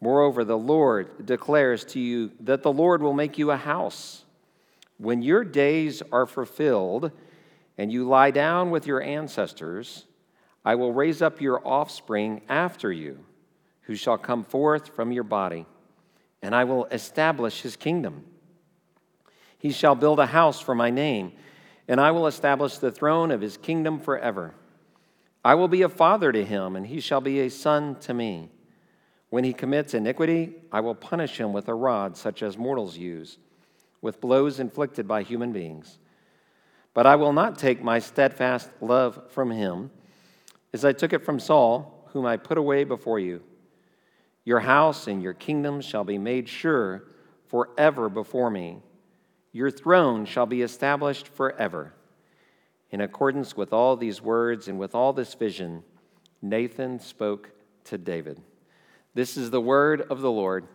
Moreover, 0.00 0.44
the 0.44 0.58
Lord 0.58 1.26
declares 1.26 1.84
to 1.86 2.00
you 2.00 2.32
that 2.40 2.62
the 2.62 2.72
Lord 2.72 3.02
will 3.02 3.12
make 3.12 3.38
you 3.38 3.50
a 3.50 3.56
house. 3.56 4.24
When 4.98 5.22
your 5.22 5.44
days 5.44 6.02
are 6.12 6.26
fulfilled 6.26 7.12
and 7.78 7.92
you 7.92 8.06
lie 8.06 8.30
down 8.30 8.70
with 8.70 8.86
your 8.86 9.02
ancestors, 9.02 10.04
I 10.64 10.74
will 10.74 10.92
raise 10.92 11.22
up 11.22 11.40
your 11.40 11.66
offspring 11.66 12.42
after 12.48 12.92
you, 12.92 13.24
who 13.82 13.94
shall 13.94 14.18
come 14.18 14.44
forth 14.44 14.94
from 14.94 15.12
your 15.12 15.24
body, 15.24 15.66
and 16.42 16.54
I 16.54 16.64
will 16.64 16.86
establish 16.86 17.62
his 17.62 17.76
kingdom. 17.76 18.24
He 19.58 19.70
shall 19.70 19.94
build 19.94 20.20
a 20.20 20.26
house 20.26 20.60
for 20.60 20.74
my 20.74 20.90
name 20.90 21.32
and 21.88 22.00
I 22.00 22.10
will 22.10 22.26
establish 22.26 22.78
the 22.78 22.90
throne 22.90 23.30
of 23.30 23.40
his 23.40 23.56
kingdom 23.56 24.00
forever. 24.00 24.54
I 25.44 25.54
will 25.54 25.68
be 25.68 25.82
a 25.82 25.88
father 25.88 26.32
to 26.32 26.44
him, 26.44 26.74
and 26.74 26.86
he 26.86 27.00
shall 27.00 27.20
be 27.20 27.40
a 27.40 27.50
son 27.50 27.96
to 28.00 28.14
me. 28.14 28.50
When 29.30 29.44
he 29.44 29.52
commits 29.52 29.94
iniquity, 29.94 30.54
I 30.70 30.80
will 30.80 30.94
punish 30.94 31.38
him 31.38 31.52
with 31.52 31.68
a 31.68 31.74
rod 31.74 32.16
such 32.16 32.42
as 32.42 32.56
mortals 32.56 32.96
use, 32.96 33.38
with 34.00 34.20
blows 34.20 34.60
inflicted 34.60 35.08
by 35.08 35.22
human 35.22 35.52
beings. 35.52 35.98
But 36.94 37.06
I 37.06 37.16
will 37.16 37.32
not 37.32 37.58
take 37.58 37.82
my 37.82 37.98
steadfast 37.98 38.70
love 38.80 39.30
from 39.30 39.50
him, 39.50 39.90
as 40.72 40.84
I 40.84 40.92
took 40.92 41.12
it 41.12 41.24
from 41.24 41.40
Saul, 41.40 42.08
whom 42.12 42.24
I 42.24 42.36
put 42.36 42.56
away 42.56 42.84
before 42.84 43.18
you. 43.18 43.42
Your 44.44 44.60
house 44.60 45.08
and 45.08 45.22
your 45.22 45.34
kingdom 45.34 45.80
shall 45.80 46.04
be 46.04 46.18
made 46.18 46.48
sure 46.48 47.04
forever 47.48 48.08
before 48.08 48.50
me. 48.50 48.78
Your 49.52 49.70
throne 49.70 50.24
shall 50.24 50.46
be 50.46 50.62
established 50.62 51.28
forever. 51.28 51.94
In 52.90 53.00
accordance 53.00 53.56
with 53.56 53.72
all 53.72 53.96
these 53.96 54.22
words 54.22 54.68
and 54.68 54.78
with 54.78 54.94
all 54.94 55.12
this 55.12 55.34
vision, 55.34 55.82
Nathan 56.40 57.00
spoke 57.00 57.50
to 57.84 57.98
David. 57.98 58.40
This 59.16 59.38
is 59.38 59.50
the 59.50 59.62
word 59.62 60.02
of 60.02 60.20
the 60.20 60.30
Lord. 60.30 60.66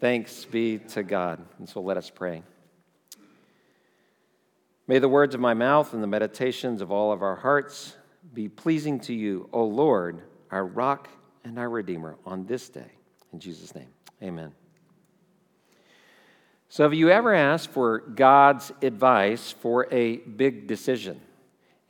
Thanks 0.00 0.44
be 0.44 0.78
to 0.78 1.04
God. 1.04 1.40
And 1.60 1.68
so 1.68 1.80
let 1.80 1.96
us 1.96 2.10
pray. 2.10 2.42
May 4.88 4.98
the 4.98 5.08
words 5.08 5.36
of 5.36 5.40
my 5.40 5.54
mouth 5.54 5.94
and 5.94 6.02
the 6.02 6.08
meditations 6.08 6.80
of 6.80 6.90
all 6.90 7.12
of 7.12 7.22
our 7.22 7.36
hearts 7.36 7.96
be 8.34 8.48
pleasing 8.48 8.98
to 9.02 9.14
you, 9.14 9.48
O 9.52 9.64
Lord, 9.64 10.22
our 10.50 10.66
rock 10.66 11.08
and 11.44 11.60
our 11.60 11.70
redeemer, 11.70 12.16
on 12.26 12.44
this 12.44 12.68
day. 12.68 12.90
In 13.32 13.38
Jesus' 13.38 13.72
name, 13.72 13.90
amen. 14.20 14.50
So, 16.68 16.82
have 16.82 16.92
you 16.92 17.08
ever 17.10 17.32
asked 17.32 17.70
for 17.70 18.00
God's 18.00 18.72
advice 18.82 19.52
for 19.52 19.86
a 19.94 20.16
big 20.16 20.66
decision? 20.66 21.20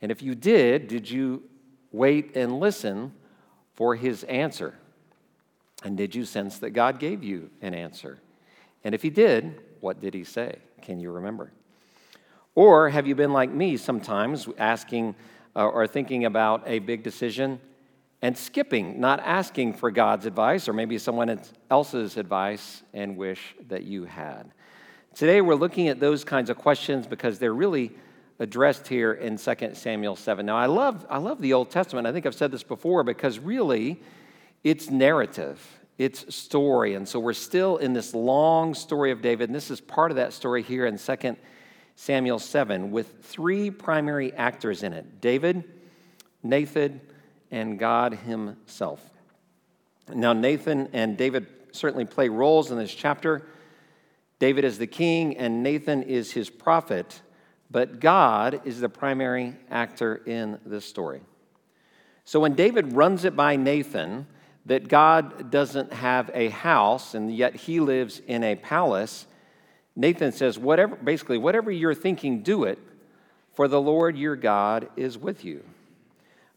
And 0.03 0.11
if 0.11 0.21
you 0.21 0.35
did, 0.35 0.89
did 0.89 1.09
you 1.09 1.41
wait 1.91 2.35
and 2.37 2.59
listen 2.59 3.13
for 3.73 3.95
his 3.95 4.23
answer? 4.25 4.75
And 5.83 5.95
did 5.97 6.15
you 6.15 6.25
sense 6.25 6.59
that 6.59 6.71
God 6.71 6.99
gave 6.99 7.23
you 7.23 7.49
an 7.61 7.73
answer? 7.73 8.19
And 8.83 8.95
if 8.95 9.01
he 9.01 9.09
did, 9.09 9.61
what 9.79 10.01
did 10.01 10.13
he 10.13 10.23
say? 10.23 10.57
Can 10.81 10.99
you 10.99 11.11
remember? 11.11 11.51
Or 12.55 12.89
have 12.89 13.05
you 13.05 13.13
been 13.13 13.33
like 13.33 13.51
me 13.51 13.77
sometimes, 13.77 14.47
asking 14.57 15.15
uh, 15.55 15.67
or 15.67 15.85
thinking 15.85 16.25
about 16.25 16.63
a 16.65 16.79
big 16.79 17.03
decision 17.03 17.59
and 18.21 18.35
skipping, 18.35 18.99
not 18.99 19.19
asking 19.19 19.73
for 19.73 19.91
God's 19.91 20.25
advice 20.25 20.67
or 20.67 20.73
maybe 20.73 20.97
someone 20.97 21.39
else's 21.69 22.17
advice 22.17 22.81
and 22.93 23.15
wish 23.15 23.55
that 23.67 23.83
you 23.83 24.05
had? 24.05 24.51
Today 25.13 25.41
we're 25.41 25.55
looking 25.55 25.87
at 25.87 25.99
those 25.99 26.23
kinds 26.23 26.49
of 26.49 26.57
questions 26.57 27.05
because 27.05 27.37
they're 27.37 27.53
really 27.53 27.91
addressed 28.39 28.87
here 28.87 29.13
in 29.13 29.37
2 29.37 29.55
Samuel 29.73 30.15
7. 30.15 30.45
Now, 30.45 30.57
I 30.57 30.67
love, 30.67 31.05
I 31.09 31.17
love 31.17 31.41
the 31.41 31.53
Old 31.53 31.71
Testament. 31.71 32.07
I 32.07 32.11
think 32.11 32.25
I've 32.25 32.35
said 32.35 32.51
this 32.51 32.63
before 32.63 33.03
because 33.03 33.39
really 33.39 33.99
it's 34.69 34.89
narrative, 34.89 35.79
it's 35.97 36.35
story. 36.35 36.95
And 36.95 37.07
so 37.07 37.19
we're 37.19 37.33
still 37.33 37.77
in 37.77 37.93
this 37.93 38.13
long 38.13 38.73
story 38.73 39.11
of 39.11 39.21
David. 39.21 39.49
And 39.49 39.55
this 39.55 39.71
is 39.71 39.79
part 39.79 40.11
of 40.11 40.17
that 40.17 40.33
story 40.33 40.61
here 40.61 40.85
in 40.85 40.97
2 40.97 41.37
Samuel 41.95 42.37
7 42.37 42.91
with 42.91 43.23
three 43.23 43.71
primary 43.71 44.33
actors 44.33 44.83
in 44.83 44.93
it 44.93 45.21
David, 45.21 45.63
Nathan, 46.43 46.99
and 47.49 47.79
God 47.79 48.13
Himself. 48.13 49.01
Now, 50.13 50.33
Nathan 50.33 50.89
and 50.93 51.17
David 51.17 51.47
certainly 51.71 52.05
play 52.05 52.29
roles 52.29 52.69
in 52.69 52.77
this 52.77 52.93
chapter. 52.93 53.47
David 54.39 54.65
is 54.65 54.77
the 54.77 54.87
king 54.87 55.37
and 55.37 55.63
Nathan 55.63 56.03
is 56.03 56.31
his 56.31 56.49
prophet, 56.49 57.21
but 57.71 57.99
God 57.99 58.61
is 58.65 58.79
the 58.79 58.89
primary 58.89 59.55
actor 59.69 60.21
in 60.25 60.59
this 60.65 60.85
story. 60.85 61.21
So 62.23 62.39
when 62.39 62.53
David 62.53 62.93
runs 62.93 63.25
it 63.25 63.35
by 63.35 63.55
Nathan 63.55 64.27
that 64.67 64.89
God 64.89 65.49
doesn't 65.49 65.93
have 65.93 66.29
a 66.33 66.49
house 66.49 67.13
and 67.13 67.33
yet 67.33 67.55
he 67.55 67.79
lives 67.79 68.21
in 68.27 68.43
a 68.43 68.55
palace, 68.55 69.25
Nathan 69.95 70.31
says, 70.31 70.59
whatever, 70.59 70.95
basically, 70.97 71.37
whatever 71.37 71.71
you're 71.71 71.95
thinking, 71.95 72.43
do 72.43 72.65
it, 72.65 72.77
for 73.53 73.67
the 73.67 73.81
Lord 73.81 74.17
your 74.17 74.35
God 74.35 74.89
is 74.95 75.17
with 75.17 75.43
you. 75.43 75.63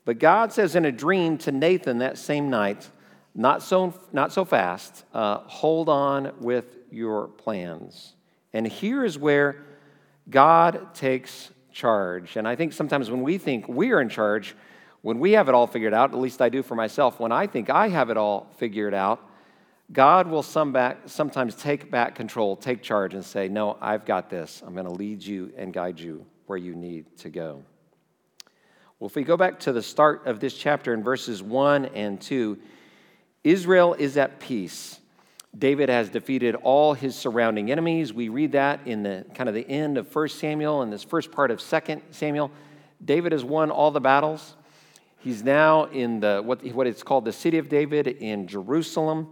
But 0.05 0.19
God 0.19 0.53
says 0.53 0.75
in 0.75 0.85
a 0.85 0.93
dream 0.93 1.39
to 1.39 1.53
Nathan 1.53 1.99
that 1.99 2.19
same 2.19 2.51
night, 2.51 2.91
not 3.35 3.63
so, 3.63 3.95
not 4.13 4.33
so 4.33 4.45
fast, 4.45 5.05
uh, 5.15 5.39
hold 5.47 5.89
on 5.89 6.33
with 6.41 6.67
your 6.91 7.29
plans. 7.29 8.15
And 8.53 8.67
here 8.67 9.05
is 9.05 9.17
where 9.17 9.65
God 10.29 10.95
takes 10.95 11.51
charge. 11.73 12.37
And 12.37 12.49
I 12.49 12.57
think 12.57 12.73
sometimes 12.73 13.09
when 13.09 13.23
we 13.23 13.39
think 13.39 13.69
we 13.69 13.93
are 13.93 14.01
in 14.01 14.09
charge, 14.09 14.57
when 15.03 15.19
we 15.19 15.33
have 15.33 15.49
it 15.49 15.55
all 15.55 15.67
figured 15.67 15.95
out, 15.95 16.13
at 16.13 16.19
least 16.19 16.43
I 16.43 16.49
do 16.49 16.63
for 16.63 16.75
myself, 16.75 17.19
when 17.19 17.33
I 17.33 17.47
think 17.47 17.71
I 17.71 17.89
have 17.89 18.11
it 18.11 18.17
all 18.17 18.49
figured 18.59 18.95
out, 18.95 19.27
God 19.93 20.29
will 20.29 20.43
some 20.43 20.73
back, 20.73 20.99
sometimes 21.07 21.55
take 21.55 21.91
back 21.91 22.15
control, 22.15 22.55
take 22.55 22.83
charge, 22.83 23.15
and 23.15 23.25
say, 23.25 23.49
No, 23.49 23.77
I've 23.81 24.05
got 24.05 24.31
this. 24.31 24.63
I'm 24.65 24.75
going 24.75 24.87
to 24.87 24.93
lead 24.93 25.23
you 25.23 25.53
and 25.57 25.73
guide 25.73 25.99
you 25.99 26.25
where 26.47 26.59
you 26.59 26.75
need 26.75 27.17
to 27.19 27.31
go. 27.31 27.63
Well, 28.99 29.09
if 29.09 29.17
we 29.17 29.25
go 29.25 29.37
back 29.37 29.61
to 29.61 29.73
the 29.73 29.83
start 29.83 30.27
of 30.27 30.41
this 30.41 30.55
chapter 30.55 30.93
in 30.93 31.03
verses 31.03 31.43
1 31.43 31.87
and 31.87 32.21
2, 32.21 32.59
Israel 33.43 33.95
is 33.95 34.17
at 34.17 34.39
peace. 34.39 35.01
David 35.59 35.89
has 35.89 36.11
defeated 36.11 36.55
all 36.55 36.95
his 36.95 37.17
surrounding 37.17 37.73
enemies. 37.73 38.13
We 38.13 38.29
read 38.29 38.53
that 38.53 38.81
in 38.87 39.03
the 39.03 39.25
kind 39.35 39.49
of 39.49 39.55
the 39.55 39.69
end 39.69 39.99
of 39.99 40.15
1 40.15 40.29
Samuel 40.29 40.83
and 40.83 40.93
this 40.93 41.03
first 41.03 41.33
part 41.33 41.51
of 41.51 41.61
2 41.61 42.03
Samuel. 42.11 42.53
David 43.05 43.33
has 43.33 43.43
won 43.43 43.71
all 43.71 43.91
the 43.91 44.01
battles. 44.01 44.55
He's 45.21 45.45
now 45.45 45.85
in 45.85 46.21
the 46.21 46.41
what, 46.43 46.65
what 46.73 46.87
it's 46.87 47.03
called 47.03 47.27
the 47.27 47.33
city 47.33 47.59
of 47.59 47.69
David 47.69 48.07
in 48.07 48.47
Jerusalem. 48.47 49.29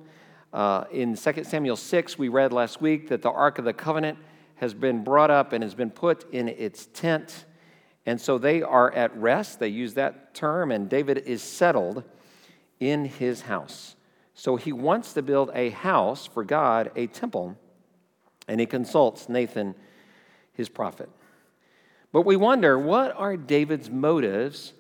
Uh, 0.53 0.85
in 0.93 1.17
2 1.17 1.45
Samuel 1.45 1.77
6, 1.77 2.19
we 2.19 2.29
read 2.29 2.53
last 2.53 2.83
week 2.83 3.09
that 3.09 3.23
the 3.23 3.31
Ark 3.31 3.59
of 3.59 3.65
the 3.65 3.73
Covenant 3.73 4.19
has 4.57 4.75
been 4.75 5.03
brought 5.03 5.31
up 5.31 5.55
and 5.55 5.65
has 5.65 5.75
been 5.75 5.91
put 5.91 6.31
in 6.31 6.47
its 6.47 6.89
tent. 6.93 7.47
And 8.05 8.21
so 8.21 8.37
they 8.37 8.61
are 8.61 8.93
at 8.93 9.17
rest. 9.17 9.61
They 9.61 9.69
use 9.69 9.95
that 9.95 10.35
term, 10.35 10.71
and 10.71 10.91
David 10.91 11.23
is 11.25 11.43
settled 11.43 12.05
in 12.79 13.07
his 13.07 13.41
house. 13.43 13.97
So 14.35 14.57
he 14.57 14.73
wants 14.73 15.15
to 15.15 15.23
build 15.23 15.51
a 15.55 15.71
house 15.71 16.27
for 16.27 16.45
God, 16.45 16.91
a 16.97 17.07
temple, 17.07 17.57
and 18.47 18.61
he 18.61 18.67
consults 18.67 19.27
Nathan, 19.31 19.75
his 20.53 20.69
prophet. 20.69 21.09
But 22.13 22.27
we 22.27 22.37
wonder 22.37 22.79
what 22.79 23.17
are 23.17 23.39
David's 23.39 23.89
motives 23.89 24.75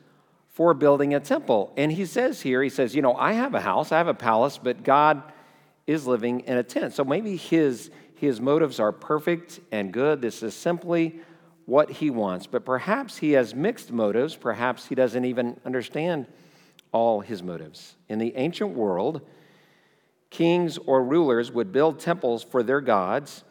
for 0.58 0.74
building 0.74 1.14
a 1.14 1.20
temple? 1.20 1.72
And 1.76 1.92
he 1.92 2.04
says 2.04 2.42
here, 2.42 2.60
he 2.64 2.68
says, 2.68 2.92
You 2.92 3.00
know, 3.00 3.14
I 3.14 3.34
have 3.34 3.54
a 3.54 3.60
house, 3.60 3.92
I 3.92 3.98
have 3.98 4.08
a 4.08 4.12
palace, 4.12 4.58
but 4.58 4.82
God 4.82 5.22
is 5.86 6.04
living 6.04 6.40
in 6.40 6.56
a 6.58 6.64
tent. 6.64 6.94
So 6.94 7.04
maybe 7.04 7.36
his, 7.36 7.92
his 8.16 8.40
motives 8.40 8.80
are 8.80 8.90
perfect 8.90 9.60
and 9.70 9.92
good. 9.92 10.20
This 10.20 10.42
is 10.42 10.54
simply 10.54 11.20
what 11.66 11.88
he 11.88 12.10
wants. 12.10 12.48
But 12.48 12.64
perhaps 12.64 13.18
he 13.18 13.32
has 13.32 13.54
mixed 13.54 13.92
motives. 13.92 14.34
Perhaps 14.34 14.86
he 14.86 14.96
doesn't 14.96 15.24
even 15.24 15.60
understand 15.64 16.26
all 16.90 17.20
his 17.20 17.40
motives. 17.40 17.94
In 18.08 18.18
the 18.18 18.34
ancient 18.34 18.70
world, 18.70 19.20
kings 20.28 20.76
or 20.76 21.04
rulers 21.04 21.52
would 21.52 21.70
build 21.70 22.00
temples 22.00 22.42
for 22.42 22.64
their 22.64 22.80
gods, 22.80 23.44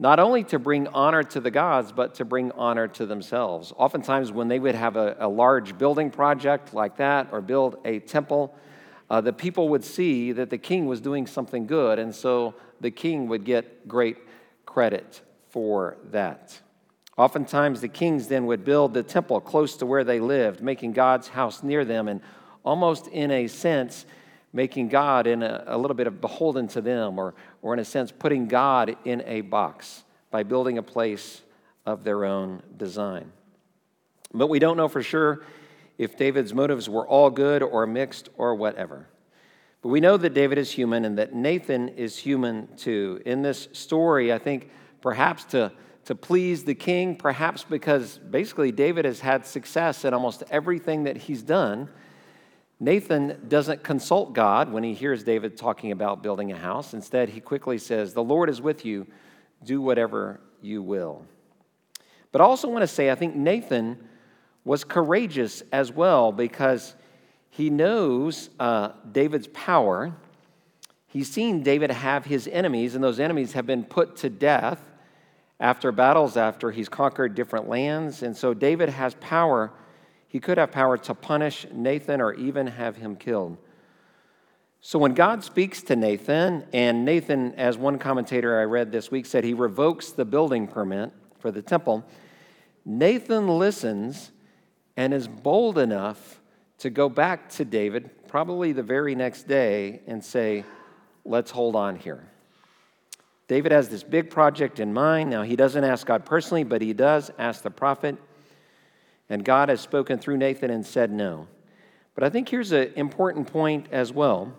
not 0.00 0.18
only 0.18 0.42
to 0.44 0.58
bring 0.58 0.88
honor 0.88 1.22
to 1.22 1.40
the 1.40 1.50
gods, 1.50 1.92
but 1.92 2.14
to 2.14 2.24
bring 2.24 2.50
honor 2.52 2.88
to 2.88 3.04
themselves. 3.04 3.70
Oftentimes, 3.76 4.32
when 4.32 4.48
they 4.48 4.58
would 4.58 4.74
have 4.74 4.96
a, 4.96 5.14
a 5.20 5.28
large 5.28 5.76
building 5.76 6.10
project 6.10 6.72
like 6.72 6.96
that 6.96 7.28
or 7.32 7.42
build 7.42 7.76
a 7.84 7.98
temple, 8.00 8.56
uh, 9.10 9.20
the 9.20 9.32
people 9.32 9.68
would 9.68 9.84
see 9.84 10.32
that 10.32 10.48
the 10.48 10.56
king 10.56 10.86
was 10.86 11.02
doing 11.02 11.26
something 11.26 11.66
good, 11.66 11.98
and 11.98 12.14
so 12.14 12.54
the 12.80 12.90
king 12.90 13.28
would 13.28 13.44
get 13.44 13.86
great 13.86 14.16
credit 14.64 15.20
for 15.50 15.98
that. 16.10 16.58
Oftentimes, 17.18 17.82
the 17.82 17.88
kings 17.88 18.26
then 18.26 18.46
would 18.46 18.64
build 18.64 18.94
the 18.94 19.02
temple 19.02 19.38
close 19.38 19.76
to 19.76 19.84
where 19.84 20.02
they 20.02 20.18
lived, 20.18 20.62
making 20.62 20.92
God's 20.92 21.28
house 21.28 21.62
near 21.62 21.84
them, 21.84 22.08
and 22.08 22.22
almost 22.64 23.06
in 23.08 23.30
a 23.30 23.48
sense, 23.48 24.06
making 24.54 24.88
God 24.88 25.26
in 25.26 25.42
a, 25.42 25.64
a, 25.66 25.76
little 25.76 25.94
bit 25.94 26.06
of 26.06 26.22
beholden 26.22 26.68
to 26.68 26.80
them, 26.80 27.18
or, 27.18 27.34
or 27.62 27.74
in 27.74 27.80
a 27.80 27.84
sense, 27.84 28.12
putting 28.12 28.48
God 28.48 28.96
in 29.04 29.22
a 29.26 29.42
box 29.42 30.04
by 30.30 30.42
building 30.42 30.78
a 30.78 30.82
place 30.82 31.42
of 31.86 32.04
their 32.04 32.24
own 32.24 32.62
design. 32.76 33.32
But 34.32 34.48
we 34.48 34.58
don't 34.58 34.76
know 34.76 34.88
for 34.88 35.02
sure 35.02 35.42
if 35.98 36.16
David's 36.16 36.54
motives 36.54 36.88
were 36.88 37.06
all 37.06 37.30
good 37.30 37.62
or 37.62 37.86
mixed 37.86 38.28
or 38.36 38.54
whatever. 38.54 39.08
But 39.82 39.88
we 39.88 40.00
know 40.00 40.16
that 40.16 40.34
David 40.34 40.58
is 40.58 40.70
human 40.70 41.04
and 41.04 41.18
that 41.18 41.34
Nathan 41.34 41.88
is 41.90 42.18
human 42.18 42.68
too. 42.76 43.20
In 43.24 43.42
this 43.42 43.68
story, 43.72 44.32
I 44.32 44.38
think 44.38 44.70
perhaps 45.00 45.44
to, 45.46 45.72
to 46.04 46.14
please 46.14 46.64
the 46.64 46.74
king, 46.74 47.16
perhaps 47.16 47.64
because 47.64 48.18
basically 48.18 48.72
David 48.72 49.04
has 49.04 49.20
had 49.20 49.46
success 49.46 50.04
in 50.04 50.14
almost 50.14 50.42
everything 50.50 51.04
that 51.04 51.16
he's 51.16 51.42
done 51.42 51.88
Nathan 52.82 53.46
doesn't 53.46 53.84
consult 53.84 54.32
God 54.32 54.72
when 54.72 54.82
he 54.82 54.94
hears 54.94 55.22
David 55.22 55.58
talking 55.58 55.92
about 55.92 56.22
building 56.22 56.50
a 56.50 56.56
house. 56.56 56.94
Instead, 56.94 57.28
he 57.28 57.40
quickly 57.40 57.76
says, 57.76 58.14
The 58.14 58.24
Lord 58.24 58.48
is 58.48 58.62
with 58.62 58.86
you. 58.86 59.06
Do 59.62 59.82
whatever 59.82 60.40
you 60.62 60.82
will. 60.82 61.26
But 62.32 62.40
I 62.40 62.44
also 62.44 62.68
want 62.68 62.82
to 62.82 62.86
say, 62.86 63.10
I 63.10 63.14
think 63.14 63.36
Nathan 63.36 63.98
was 64.64 64.84
courageous 64.84 65.62
as 65.72 65.92
well 65.92 66.32
because 66.32 66.94
he 67.50 67.68
knows 67.68 68.48
uh, 68.58 68.92
David's 69.12 69.48
power. 69.48 70.14
He's 71.06 71.30
seen 71.30 71.62
David 71.62 71.90
have 71.90 72.24
his 72.24 72.48
enemies, 72.48 72.94
and 72.94 73.04
those 73.04 73.20
enemies 73.20 73.52
have 73.52 73.66
been 73.66 73.84
put 73.84 74.16
to 74.16 74.30
death 74.30 74.80
after 75.58 75.92
battles, 75.92 76.38
after 76.38 76.70
he's 76.70 76.88
conquered 76.88 77.34
different 77.34 77.68
lands. 77.68 78.22
And 78.22 78.34
so 78.34 78.54
David 78.54 78.88
has 78.88 79.14
power 79.20 79.70
he 80.30 80.38
could 80.38 80.58
have 80.58 80.70
power 80.70 80.96
to 80.96 81.12
punish 81.12 81.66
Nathan 81.72 82.20
or 82.20 82.32
even 82.34 82.68
have 82.68 82.94
him 82.94 83.16
killed. 83.16 83.58
So 84.80 84.96
when 84.96 85.12
God 85.12 85.42
speaks 85.42 85.82
to 85.82 85.96
Nathan, 85.96 86.64
and 86.72 87.04
Nathan, 87.04 87.52
as 87.56 87.76
one 87.76 87.98
commentator 87.98 88.60
I 88.60 88.62
read 88.62 88.92
this 88.92 89.10
week 89.10 89.26
said, 89.26 89.42
he 89.42 89.54
revokes 89.54 90.12
the 90.12 90.24
building 90.24 90.68
permit 90.68 91.10
for 91.40 91.50
the 91.50 91.62
temple, 91.62 92.04
Nathan 92.84 93.48
listens 93.48 94.30
and 94.96 95.12
is 95.12 95.26
bold 95.26 95.78
enough 95.78 96.40
to 96.78 96.90
go 96.90 97.08
back 97.08 97.48
to 97.50 97.64
David, 97.64 98.28
probably 98.28 98.70
the 98.70 98.84
very 98.84 99.16
next 99.16 99.48
day, 99.48 100.00
and 100.06 100.24
say, 100.24 100.64
Let's 101.24 101.50
hold 101.50 101.74
on 101.74 101.96
here. 101.96 102.24
David 103.48 103.72
has 103.72 103.88
this 103.88 104.04
big 104.04 104.30
project 104.30 104.78
in 104.78 104.92
mind. 104.92 105.28
Now, 105.28 105.42
he 105.42 105.56
doesn't 105.56 105.82
ask 105.82 106.06
God 106.06 106.24
personally, 106.24 106.62
but 106.62 106.80
he 106.80 106.92
does 106.92 107.32
ask 107.36 107.62
the 107.62 107.70
prophet. 107.70 108.16
And 109.30 109.44
God 109.44 109.68
has 109.68 109.80
spoken 109.80 110.18
through 110.18 110.36
Nathan 110.36 110.70
and 110.70 110.84
said 110.84 111.10
no. 111.10 111.46
But 112.14 112.24
I 112.24 112.30
think 112.30 112.48
here's 112.48 112.72
an 112.72 112.92
important 112.96 113.50
point 113.50 113.86
as 113.90 114.12
well 114.12 114.52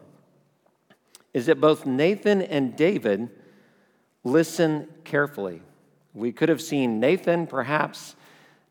is 1.33 1.45
that 1.45 1.61
both 1.61 1.85
Nathan 1.85 2.41
and 2.41 2.75
David 2.75 3.29
listen 4.23 4.87
carefully. 5.03 5.61
We 6.13 6.31
could 6.31 6.49
have 6.49 6.61
seen 6.61 6.99
Nathan 6.99 7.47
perhaps 7.47 8.15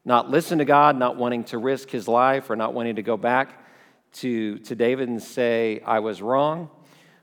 not 0.04 0.30
listen 0.30 0.58
to 0.58 0.64
God, 0.64 0.96
not 0.96 1.16
wanting 1.16 1.44
to 1.44 1.58
risk 1.58 1.90
his 1.90 2.08
life 2.08 2.50
or 2.50 2.56
not 2.56 2.74
wanting 2.74 2.96
to 2.96 3.02
go 3.02 3.16
back 3.16 3.64
to, 4.12 4.58
to 4.58 4.74
David 4.74 5.08
and 5.08 5.22
say, 5.22 5.80
I 5.86 6.00
was 6.00 6.20
wrong. 6.20 6.68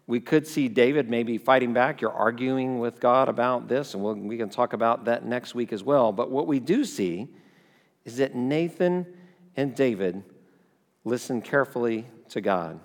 We 0.07 0.19
could 0.19 0.47
see 0.47 0.69
David 0.69 1.09
maybe 1.09 1.37
fighting 1.37 1.73
back. 1.73 2.01
You're 2.01 2.13
arguing 2.13 2.79
with 2.79 2.99
God 2.99 3.29
about 3.29 3.67
this, 3.67 3.93
and 3.93 4.01
we'll, 4.01 4.15
we 4.15 4.37
can 4.37 4.49
talk 4.49 4.73
about 4.73 5.05
that 5.05 5.25
next 5.25 5.53
week 5.53 5.73
as 5.73 5.83
well. 5.83 6.11
But 6.11 6.31
what 6.31 6.47
we 6.47 6.59
do 6.59 6.85
see 6.85 7.27
is 8.07 8.17
that 8.17 8.33
Nathan 8.33 9.05
and 9.57 9.75
David 9.75 10.23
listened 11.03 11.43
carefully 11.43 12.05
to 12.29 12.39
God. 12.39 12.79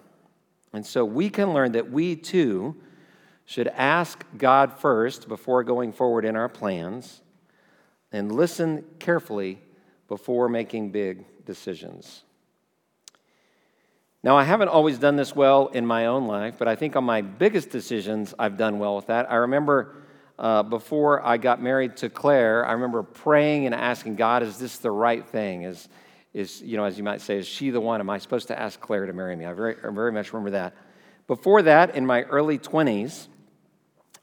And 0.73 0.85
so 0.85 1.05
we 1.05 1.31
can 1.31 1.55
learn 1.55 1.73
that 1.73 1.93
we 1.93 2.17
too 2.17 2.75
should 3.45 3.69
ask 3.69 4.25
God 4.37 4.73
first 4.73 5.29
before 5.29 5.63
going 5.63 5.93
forward 5.93 6.25
in 6.25 6.35
our 6.35 6.49
plans 6.49 7.23
and 8.11 8.33
listen 8.33 8.85
carefully 8.99 9.63
before 10.09 10.49
making 10.49 10.91
big 10.91 11.25
decisions. 11.47 12.25
Now, 14.25 14.37
I 14.37 14.43
haven't 14.43 14.69
always 14.69 14.99
done 14.99 15.15
this 15.15 15.37
well 15.37 15.69
in 15.69 15.87
my 15.87 16.07
own 16.07 16.27
life, 16.27 16.57
but 16.59 16.67
I 16.67 16.75
think 16.75 16.97
on 16.97 17.05
my 17.05 17.23
biggest 17.23 17.71
decisions, 17.71 18.35
I've 18.41 18.57
done 18.57 18.81
well 18.81 18.97
with 18.97 19.07
that. 19.07 19.31
I 19.31 19.37
remember 19.37 19.95
uh, 20.43 20.65
before 20.65 21.25
I 21.25 21.37
got 21.37 21.63
married 21.63 21.97
to 21.99 22.11
Claire, 22.11 22.67
I 22.67 22.73
remember 22.73 23.05
praying 23.05 23.65
and 23.67 23.75
asking 23.75 24.17
God, 24.17 24.43
is 24.43 24.59
this 24.59 24.79
the 24.79 24.91
right 24.91 25.25
thing? 25.25 25.63
Is, 25.63 25.89
is 26.35 26.61
you 26.61 26.77
know, 26.77 26.85
as 26.85 26.99
you 26.99 27.05
might 27.05 27.21
say, 27.21 27.39
is 27.39 27.47
she 27.47 27.71
the 27.71 27.81
one? 27.81 28.01
Am 28.01 28.11
I 28.11 28.19
supposed 28.19 28.49
to 28.49 28.59
ask 28.59 28.81
Claire 28.81 29.07
to 29.07 29.13
marry 29.13 29.37
me? 29.37 29.47
I 29.47 29.53
very, 29.53 29.77
I 29.77 29.91
very 29.91 30.11
much 30.11 30.33
remember 30.33 30.51
that. 30.51 30.75
Before 31.29 31.63
that, 31.63 31.95
in 31.95 32.05
my 32.05 32.23
early 32.25 32.59
20s, 32.59 33.29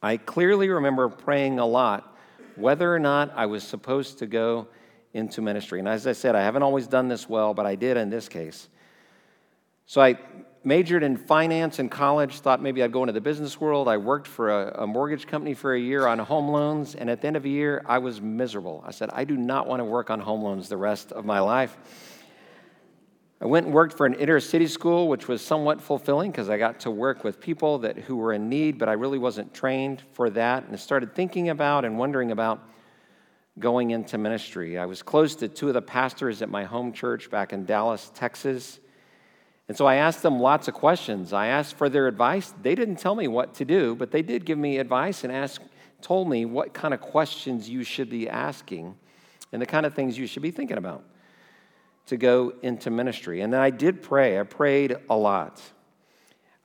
I 0.03 0.17
clearly 0.17 0.67
remember 0.67 1.07
praying 1.07 1.57
a 1.57 1.65
lot 1.65 2.17
whether 2.57 2.93
or 2.93 2.99
not 2.99 3.31
I 3.33 3.45
was 3.45 3.63
supposed 3.63 4.19
to 4.19 4.27
go 4.27 4.67
into 5.13 5.41
ministry. 5.41 5.79
And 5.79 5.87
as 5.87 6.05
I 6.05 6.11
said, 6.11 6.35
I 6.35 6.41
haven't 6.41 6.63
always 6.63 6.87
done 6.87 7.07
this 7.07 7.29
well, 7.29 7.53
but 7.53 7.65
I 7.65 7.75
did 7.75 7.95
in 7.95 8.09
this 8.09 8.27
case. 8.27 8.67
So 9.85 10.01
I 10.01 10.19
majored 10.63 11.03
in 11.03 11.15
finance 11.15 11.79
in 11.79 11.89
college, 11.89 12.39
thought 12.39 12.61
maybe 12.61 12.83
I'd 12.83 12.91
go 12.91 13.03
into 13.03 13.13
the 13.13 13.21
business 13.21 13.59
world. 13.59 13.87
I 13.87 13.97
worked 13.97 14.27
for 14.27 14.49
a, 14.49 14.83
a, 14.83 14.87
mortgage 14.87 15.25
company 15.25 15.53
for 15.53 15.73
a 15.73 15.79
year 15.79 16.05
on 16.05 16.19
home 16.19 16.49
loans, 16.49 16.95
and 16.95 17.09
at 17.09 17.21
the 17.21 17.27
end 17.27 17.37
of 17.37 17.43
the 17.43 17.49
year, 17.49 17.81
I 17.85 17.99
was 17.99 18.21
miserable. 18.21 18.83
I 18.85 18.91
said, 18.91 19.09
I 19.13 19.23
do 19.23 19.37
not 19.37 19.67
want 19.67 19.79
to 19.79 19.85
work 19.85 20.09
on 20.09 20.19
home 20.19 20.43
loans 20.43 20.67
the 20.67 20.77
rest 20.77 21.11
of 21.11 21.25
my 21.25 21.39
life. 21.39 21.77
I 23.41 23.45
went 23.45 23.67
and 23.67 23.73
worked 23.73 23.95
for 23.95 24.05
an 24.05 24.15
inner 24.15 24.41
city 24.41 24.67
school, 24.67 25.07
which 25.07 25.29
was 25.29 25.41
somewhat 25.41 25.79
fulfilling 25.79 26.29
because 26.29 26.49
I 26.49 26.57
got 26.57 26.81
to 26.81 26.91
work 26.91 27.23
with 27.23 27.39
people 27.39 27.79
that, 27.79 27.97
who 27.97 28.17
were 28.17 28.33
in 28.33 28.49
need, 28.49 28.77
but 28.77 28.89
I 28.89 28.93
really 28.93 29.17
wasn't 29.17 29.53
trained 29.53 30.03
for 30.11 30.29
that. 30.31 30.65
And 30.65 30.73
I 30.73 30.75
started 30.75 31.15
thinking 31.15 31.47
about 31.47 31.85
and 31.85 31.97
wondering 31.97 32.31
about 32.31 32.61
going 33.57 33.91
into 33.91 34.17
ministry. 34.17 34.77
I 34.77 34.85
was 34.85 35.01
close 35.01 35.35
to 35.35 35.47
two 35.47 35.69
of 35.69 35.73
the 35.73 35.81
pastors 35.81 36.41
at 36.41 36.49
my 36.49 36.65
home 36.65 36.91
church 36.91 37.31
back 37.31 37.53
in 37.53 37.63
Dallas, 37.65 38.11
Texas. 38.13 38.81
And 39.69 39.77
so 39.77 39.85
I 39.85 39.95
asked 39.95 40.23
them 40.23 40.39
lots 40.39 40.67
of 40.67 40.73
questions. 40.73 41.31
I 41.31 41.45
asked 41.45 41.75
for 41.75 41.89
their 41.89 42.07
advice. 42.07 42.55
They 42.63 42.73
didn't 42.73 42.95
tell 42.95 43.13
me 43.13 43.27
what 43.27 43.53
to 43.55 43.65
do, 43.65 43.95
but 43.95 44.09
they 44.09 44.23
did 44.23 44.43
give 44.43 44.57
me 44.57 44.79
advice 44.79 45.23
and 45.23 45.31
asked, 45.31 45.59
told 46.01 46.27
me 46.27 46.43
what 46.43 46.73
kind 46.73 46.91
of 46.91 46.99
questions 46.99 47.69
you 47.69 47.83
should 47.83 48.09
be 48.09 48.27
asking 48.27 48.97
and 49.51 49.61
the 49.61 49.67
kind 49.67 49.85
of 49.85 49.93
things 49.93 50.17
you 50.17 50.25
should 50.25 50.41
be 50.41 50.49
thinking 50.49 50.77
about 50.77 51.03
to 52.07 52.17
go 52.17 52.51
into 52.63 52.89
ministry. 52.89 53.41
And 53.41 53.53
then 53.53 53.61
I 53.61 53.69
did 53.69 54.01
pray. 54.01 54.39
I 54.39 54.43
prayed 54.43 54.97
a 55.07 55.15
lot. 55.15 55.61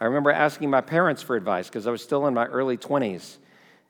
I 0.01 0.07
remember 0.07 0.33
asking 0.33 0.71
my 0.71 0.81
parents 0.81 1.21
for 1.21 1.37
advice 1.37 1.69
because 1.69 1.87
I 1.87 1.91
was 1.91 2.03
still 2.03 2.27
in 2.27 2.33
my 2.33 2.47
early 2.47 2.79
20s. 2.79 3.37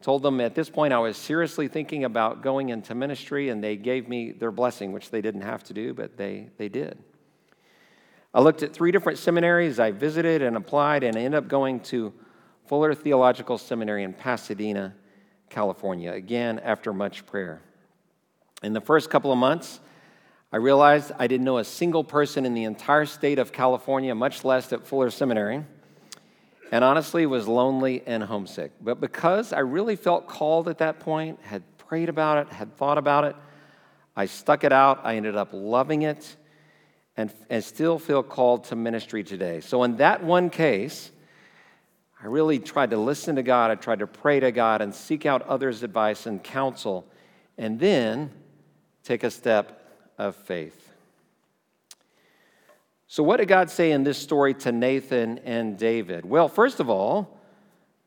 Told 0.02 0.24
them 0.24 0.40
at 0.40 0.56
this 0.56 0.68
point 0.68 0.92
I 0.92 0.98
was 0.98 1.16
seriously 1.16 1.68
thinking 1.68 2.02
about 2.02 2.42
going 2.42 2.70
into 2.70 2.96
ministry, 2.96 3.48
and 3.48 3.62
they 3.62 3.76
gave 3.76 4.08
me 4.08 4.32
their 4.32 4.50
blessing, 4.50 4.90
which 4.90 5.10
they 5.10 5.22
didn't 5.22 5.42
have 5.42 5.62
to 5.64 5.72
do, 5.72 5.94
but 5.94 6.16
they, 6.16 6.48
they 6.58 6.68
did. 6.68 6.98
I 8.34 8.40
looked 8.40 8.64
at 8.64 8.72
three 8.72 8.90
different 8.90 9.18
seminaries 9.18 9.78
I 9.78 9.92
visited 9.92 10.42
and 10.42 10.56
applied, 10.56 11.04
and 11.04 11.16
I 11.16 11.20
ended 11.20 11.38
up 11.38 11.46
going 11.46 11.78
to 11.80 12.12
Fuller 12.66 12.92
Theological 12.92 13.58
Seminary 13.58 14.02
in 14.02 14.12
Pasadena, 14.12 14.92
California, 15.48 16.10
again 16.10 16.58
after 16.58 16.92
much 16.92 17.24
prayer. 17.26 17.62
In 18.64 18.72
the 18.72 18.80
first 18.80 19.08
couple 19.08 19.30
of 19.30 19.38
months, 19.38 19.78
I 20.52 20.56
realized 20.56 21.12
I 21.16 21.28
didn't 21.28 21.44
know 21.44 21.58
a 21.58 21.64
single 21.64 22.02
person 22.02 22.44
in 22.44 22.54
the 22.54 22.64
entire 22.64 23.06
state 23.06 23.38
of 23.38 23.52
California, 23.52 24.12
much 24.16 24.42
less 24.42 24.72
at 24.72 24.84
Fuller 24.84 25.10
Seminary, 25.10 25.64
and 26.72 26.82
honestly 26.82 27.26
was 27.26 27.46
lonely 27.46 28.02
and 28.04 28.20
homesick. 28.20 28.72
But 28.80 29.00
because 29.00 29.52
I 29.52 29.60
really 29.60 29.94
felt 29.94 30.26
called 30.26 30.66
at 30.68 30.78
that 30.78 30.98
point, 30.98 31.38
had 31.42 31.62
prayed 31.78 32.08
about 32.08 32.38
it, 32.38 32.52
had 32.52 32.76
thought 32.76 32.98
about 32.98 33.22
it, 33.22 33.36
I 34.16 34.26
stuck 34.26 34.64
it 34.64 34.72
out. 34.72 35.02
I 35.04 35.14
ended 35.14 35.36
up 35.36 35.50
loving 35.52 36.02
it 36.02 36.36
and, 37.16 37.32
and 37.48 37.62
still 37.62 37.98
feel 37.98 38.22
called 38.22 38.64
to 38.64 38.76
ministry 38.76 39.22
today. 39.22 39.60
So, 39.60 39.82
in 39.84 39.96
that 39.96 40.22
one 40.22 40.50
case, 40.50 41.10
I 42.22 42.26
really 42.26 42.58
tried 42.58 42.90
to 42.90 42.96
listen 42.96 43.36
to 43.36 43.42
God, 43.42 43.70
I 43.70 43.74
tried 43.74 44.00
to 44.00 44.06
pray 44.06 44.40
to 44.40 44.50
God 44.50 44.80
and 44.80 44.94
seek 44.94 45.26
out 45.26 45.42
others' 45.42 45.82
advice 45.82 46.26
and 46.26 46.42
counsel, 46.42 47.06
and 47.58 47.78
then 47.78 48.30
take 49.02 49.22
a 49.24 49.30
step 49.30 49.80
of 50.18 50.34
faith. 50.34 50.92
So, 53.06 53.22
what 53.22 53.36
did 53.36 53.46
God 53.46 53.70
say 53.70 53.92
in 53.92 54.02
this 54.02 54.18
story 54.18 54.54
to 54.54 54.72
Nathan 54.72 55.38
and 55.38 55.78
David? 55.78 56.24
Well, 56.24 56.48
first 56.48 56.80
of 56.80 56.90
all, 56.90 57.38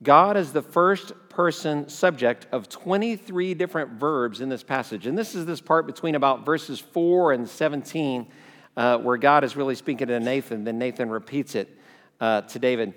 God 0.04 0.36
is 0.38 0.52
the 0.52 0.62
first 0.62 1.14
person 1.30 1.88
subject 1.90 2.48
of 2.52 2.70
23 2.70 3.54
different 3.54 3.92
verbs 3.92 4.42
in 4.42 4.50
this 4.50 4.64
passage. 4.64 5.08
And 5.08 5.18
this 5.18 5.34
is 5.34 5.46
this 5.46 5.62
part 5.62 5.88
between 5.88 6.16
about 6.16 6.46
verses 6.46 6.80
4 6.80 7.34
and 7.34 7.48
17 7.48 8.28
uh, 8.78 9.00
where 9.00 9.18
God 9.18 9.44
is 9.44 9.58
really 9.58 9.76
speaking 9.76 10.08
to 10.08 10.20
Nathan, 10.20 10.64
then 10.64 10.78
Nathan 10.78 11.10
repeats 11.10 11.56
it 11.56 11.76
uh, 12.22 12.42
to 12.42 12.60
David. 12.60 12.94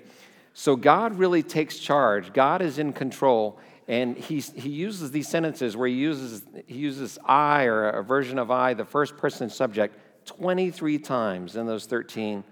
So 0.53 0.75
God 0.75 1.17
really 1.17 1.41
takes 1.41 1.79
charge. 1.79 2.33
God 2.33 2.61
is 2.61 2.77
in 2.77 2.93
control, 2.93 3.59
and 3.87 4.15
he, 4.15 4.39
he 4.39 4.69
uses 4.69 5.11
these 5.11 5.27
sentences 5.27 5.75
where 5.75 5.87
he 5.87 5.95
uses, 5.95 6.43
he 6.67 6.77
uses 6.77 7.17
I 7.25 7.63
or 7.63 7.89
a 7.89 8.03
version 8.03 8.37
of 8.37 8.51
I, 8.51 8.75
the 8.75 8.85
first 8.85 9.17
person 9.17 9.49
subject, 9.49 9.97
23 10.25 10.99
times 10.99 11.55
in 11.55 11.65
those 11.65 11.87
13 11.87 12.43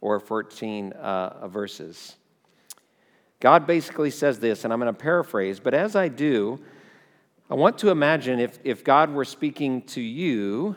or 0.00 0.18
14 0.18 0.92
uh, 0.92 1.46
verses. 1.48 2.16
God 3.40 3.66
basically 3.66 4.10
says 4.10 4.38
this, 4.38 4.64
and 4.64 4.72
I'm 4.72 4.80
going 4.80 4.92
to 4.92 4.98
paraphrase, 4.98 5.60
but 5.60 5.74
as 5.74 5.94
I 5.94 6.08
do, 6.08 6.58
I 7.50 7.54
want 7.54 7.78
to 7.78 7.90
imagine 7.90 8.40
if, 8.40 8.58
if 8.64 8.82
God 8.82 9.10
were 9.10 9.24
speaking 9.24 9.82
to 9.82 10.00
you 10.00 10.76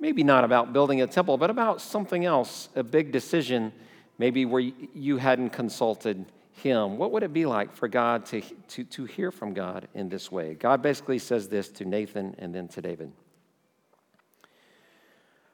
maybe 0.00 0.22
not 0.22 0.44
about 0.44 0.72
building 0.72 1.02
a 1.02 1.06
temple, 1.06 1.36
but 1.36 1.50
about 1.50 1.80
something 1.80 2.24
else, 2.24 2.68
a 2.76 2.82
big 2.82 3.12
decision, 3.12 3.72
maybe 4.18 4.44
where 4.44 4.60
you 4.60 5.16
hadn't 5.16 5.50
consulted 5.50 6.24
him. 6.52 6.98
What 6.98 7.12
would 7.12 7.22
it 7.22 7.32
be 7.32 7.46
like 7.46 7.72
for 7.74 7.88
God 7.88 8.26
to, 8.26 8.40
to, 8.40 8.84
to 8.84 9.04
hear 9.04 9.30
from 9.30 9.54
God 9.54 9.88
in 9.94 10.08
this 10.08 10.30
way? 10.30 10.54
God 10.54 10.82
basically 10.82 11.18
says 11.18 11.48
this 11.48 11.68
to 11.70 11.84
Nathan 11.84 12.34
and 12.38 12.54
then 12.54 12.68
to 12.68 12.80
David 12.80 13.12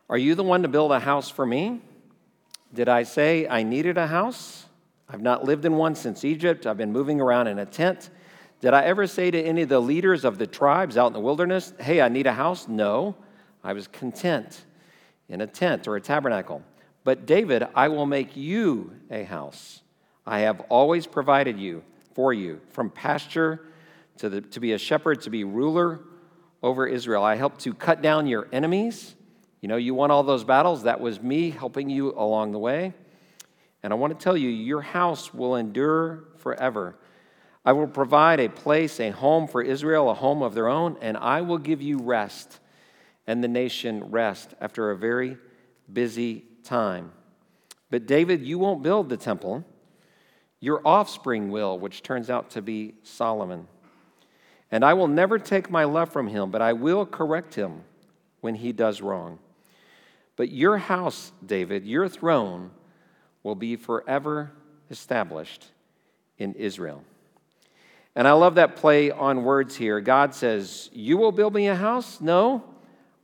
Are 0.09 0.19
you 0.19 0.35
the 0.35 0.45
one 0.45 0.63
to 0.63 0.69
build 0.69 0.93
a 0.93 1.01
house 1.01 1.31
for 1.31 1.47
me? 1.47 1.81
Did 2.73 2.89
I 2.89 3.05
say 3.05 3.47
I 3.47 3.63
needed 3.63 3.99
a 3.99 4.07
house? 4.07 4.67
I've 5.09 5.23
not 5.23 5.45
lived 5.45 5.65
in 5.65 5.77
one 5.77 5.95
since 5.95 6.25
Egypt. 6.25 6.67
I've 6.67 6.79
been 6.79 6.93
moving 6.93 7.21
around 7.21 7.47
in 7.47 7.59
a 7.59 7.67
tent. 7.67 8.11
Did 8.61 8.73
I 8.73 8.85
ever 8.85 9.07
say 9.07 9.31
to 9.31 9.41
any 9.41 9.63
of 9.63 9.69
the 9.69 9.81
leaders 9.81 10.25
of 10.25 10.39
the 10.39 10.47
tribes 10.47 10.97
out 10.97 11.09
in 11.09 11.13
the 11.13 11.21
wilderness, 11.21 11.73
Hey, 11.79 12.01
I 12.01 12.09
need 12.09 12.27
a 12.27 12.33
house? 12.33 12.67
No. 12.67 13.15
I 13.65 13.73
was 13.73 13.89
content 13.89 14.65
in 15.29 15.41
a 15.41 15.47
tent 15.47 15.89
or 15.89 15.97
a 15.97 16.01
tabernacle. 16.01 16.63
But 17.03 17.27
David, 17.27 17.65
I 17.75 17.89
will 17.89 18.07
make 18.07 18.37
you 18.37 18.93
a 19.11 19.25
house. 19.25 19.81
I 20.27 20.41
have 20.41 20.61
always 20.69 21.07
provided 21.07 21.59
you 21.59 21.83
for 22.15 22.33
you 22.33 22.61
from 22.71 22.91
pasture 22.91 23.61
to, 24.19 24.29
the, 24.29 24.41
to 24.43 24.61
be 24.61 24.73
a 24.73 24.79
shepherd, 24.79 25.23
to 25.23 25.31
be 25.31 25.45
ruler 25.45 26.01
over 26.63 26.87
Israel. 26.87 27.25
I 27.25 27.37
helped 27.37 27.61
to 27.63 27.75
cut 27.75 28.03
down 28.03 28.27
your 28.27 28.49
enemies. 28.53 29.15
You 29.61 29.69
know, 29.69 29.77
you 29.77 29.95
won 29.95 30.11
all 30.11 30.23
those 30.23 30.45
battles. 30.45 30.85
That 30.85 31.01
was 31.01 31.21
me 31.21 31.51
helping 31.51 31.91
you 31.91 32.13
along 32.13 32.53
the 32.53 32.59
way. 32.59 32.93
And 33.83 33.93
I 33.93 33.97
want 33.97 34.19
to 34.19 34.23
tell 34.23 34.37
you, 34.37 34.49
your 34.49 34.81
house 34.81 35.35
will 35.35 35.57
endure 35.57 36.25
forever. 36.39 36.97
I 37.65 37.73
will 37.73 37.87
provide 37.87 38.41
a 38.41 38.49
place, 38.49 39.01
a 39.01 39.11
home 39.11 39.49
for 39.49 39.63
Israel, 39.63 40.11
a 40.11 40.15
home 40.15 40.43
of 40.43 40.55
their 40.55 40.69
own, 40.69 40.97
and 41.01 41.17
I 41.17 41.41
will 41.41 41.59
give 41.59 41.83
you 41.83 41.99
rest 41.99 42.61
and 43.27 43.43
the 43.43 43.49
nation 43.49 44.11
rest 44.11 44.55
after 44.61 44.91
a 44.91 44.97
very 44.97 45.39
busy 45.93 46.45
time. 46.63 47.13
But 47.91 48.07
David, 48.07 48.43
you 48.43 48.59
won't 48.59 48.83
build 48.83 49.09
the 49.09 49.17
temple. 49.17 49.65
Your 50.61 50.81
offspring 50.85 51.51
will, 51.51 51.79
which 51.79 52.03
turns 52.03 52.31
out 52.31 52.51
to 52.51 52.63
be 52.63 52.95
Solomon. 53.03 53.69
And 54.71 54.85
I 54.85 54.95
will 54.95 55.09
never 55.09 55.39
take 55.39 55.71
my 55.71 55.85
love 55.85 56.11
from 56.11 56.27
him, 56.27 56.51
but 56.51 56.63
I 56.63 56.73
will 56.73 57.07
correct 57.07 57.55
him 57.55 57.83
when 58.41 58.57
he 58.57 58.73
does 58.73 59.01
wrong. 59.01 59.39
But 60.37 60.51
your 60.51 60.79
house, 60.79 61.33
David, 61.45 61.85
your 61.85 62.09
throne, 62.09 62.71
will 63.43 63.55
be 63.55 63.77
forever 63.77 64.53
established 64.91 65.67
in 66.39 66.55
Israel. 66.55 67.05
And 68.17 68.27
I 68.27 68.33
love 68.33 68.57
that 68.57 68.77
play 68.77 69.11
on 69.11 69.45
words 69.45 69.77
here. 69.77 70.01
God 70.01 70.35
says, 70.35 70.91
You 70.93 71.17
will 71.17 71.33
build 71.33 71.55
me 71.55 71.69
a 71.69 71.75
house? 71.75 72.21
No, 72.21 72.65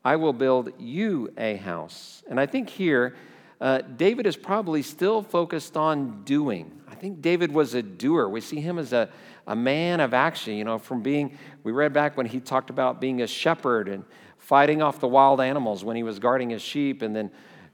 I 0.04 0.16
will 0.16 0.32
build 0.32 0.72
you 0.78 1.32
a 1.36 1.56
house. 1.56 2.22
And 2.28 2.40
I 2.40 2.46
think 2.46 2.70
here, 2.70 3.16
uh, 3.60 3.82
David 3.82 4.26
is 4.26 4.36
probably 4.36 4.82
still 4.82 5.22
focused 5.22 5.76
on 5.76 6.22
doing. 6.24 6.80
I 6.88 6.94
think 6.94 7.20
David 7.20 7.52
was 7.52 7.74
a 7.74 7.82
doer. 7.82 8.28
We 8.28 8.40
see 8.40 8.60
him 8.60 8.78
as 8.78 8.92
a, 8.92 9.10
a 9.46 9.54
man 9.54 10.00
of 10.00 10.14
action, 10.14 10.54
you 10.54 10.64
know, 10.64 10.78
from 10.78 11.02
being, 11.02 11.36
we 11.62 11.72
read 11.72 11.92
back 11.92 12.16
when 12.16 12.26
he 12.26 12.40
talked 12.40 12.70
about 12.70 13.00
being 13.00 13.20
a 13.20 13.26
shepherd 13.26 13.88
and 13.88 14.04
fighting 14.38 14.80
off 14.80 15.00
the 15.00 15.08
wild 15.08 15.40
animals 15.40 15.84
when 15.84 15.96
he 15.96 16.02
was 16.02 16.18
guarding 16.18 16.50
his 16.50 16.62
sheep, 16.62 17.02
and 17.02 17.14
then 17.14 17.30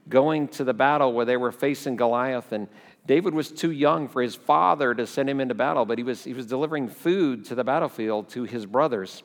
going 0.09 0.47
to 0.49 0.63
the 0.63 0.73
battle 0.73 1.13
where 1.13 1.25
they 1.25 1.37
were 1.37 1.51
facing 1.51 1.95
Goliath. 1.95 2.51
And 2.51 2.67
David 3.05 3.33
was 3.33 3.51
too 3.51 3.71
young 3.71 4.09
for 4.09 4.21
his 4.21 4.35
father 4.35 4.93
to 4.93 5.07
send 5.07 5.29
him 5.29 5.39
into 5.39 5.55
battle, 5.55 5.85
but 5.85 5.97
he 5.97 6.03
was, 6.03 6.25
he 6.25 6.33
was 6.33 6.45
delivering 6.45 6.89
food 6.89 7.45
to 7.45 7.55
the 7.55 7.63
battlefield 7.63 8.27
to 8.29 8.43
his 8.43 8.65
brothers. 8.65 9.23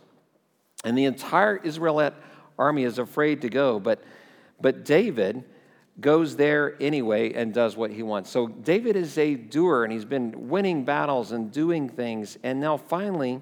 And 0.84 0.96
the 0.96 1.04
entire 1.04 1.56
Israelite 1.56 2.14
army 2.62 2.84
is 2.84 2.98
afraid 2.98 3.42
to 3.42 3.48
go. 3.48 3.78
But, 3.78 4.02
but 4.60 4.84
David 4.84 5.44
goes 6.00 6.36
there 6.36 6.76
anyway 6.80 7.32
and 7.34 7.52
does 7.52 7.76
what 7.76 7.90
he 7.90 8.02
wants. 8.02 8.30
So 8.30 8.46
David 8.48 8.96
is 8.96 9.18
a 9.18 9.34
doer 9.34 9.84
and 9.84 9.92
he's 9.92 10.04
been 10.04 10.48
winning 10.48 10.84
battles 10.84 11.32
and 11.32 11.52
doing 11.52 11.88
things. 11.88 12.38
And 12.42 12.60
now 12.60 12.76
finally, 12.76 13.40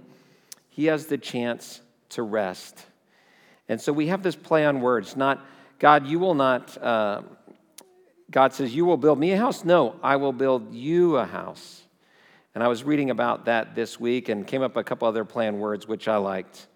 he 0.68 0.86
has 0.86 1.06
the 1.06 1.18
chance 1.18 1.80
to 2.10 2.22
rest. 2.22 2.84
And 3.68 3.80
so 3.80 3.92
we 3.92 4.08
have 4.08 4.22
this 4.22 4.34
play 4.34 4.66
on 4.66 4.80
words, 4.80 5.16
not, 5.16 5.46
God, 5.78 6.06
you 6.06 6.18
will 6.18 6.34
not, 6.34 6.76
uh, 6.82 7.22
God 8.30 8.52
says, 8.52 8.74
you 8.74 8.84
will 8.84 8.96
build 8.96 9.18
me 9.18 9.32
a 9.32 9.36
house. 9.36 9.64
No, 9.64 9.94
I 10.02 10.16
will 10.16 10.32
build 10.32 10.74
you 10.74 11.16
a 11.16 11.24
house. 11.24 11.82
And 12.54 12.64
I 12.64 12.68
was 12.68 12.82
reading 12.82 13.10
about 13.10 13.44
that 13.44 13.76
this 13.76 14.00
week 14.00 14.28
and 14.28 14.44
came 14.44 14.62
up 14.62 14.76
a 14.76 14.82
couple 14.82 15.06
other 15.06 15.24
planned 15.24 15.60
words, 15.60 15.86
which 15.86 16.08
I 16.08 16.16
liked. 16.16 16.66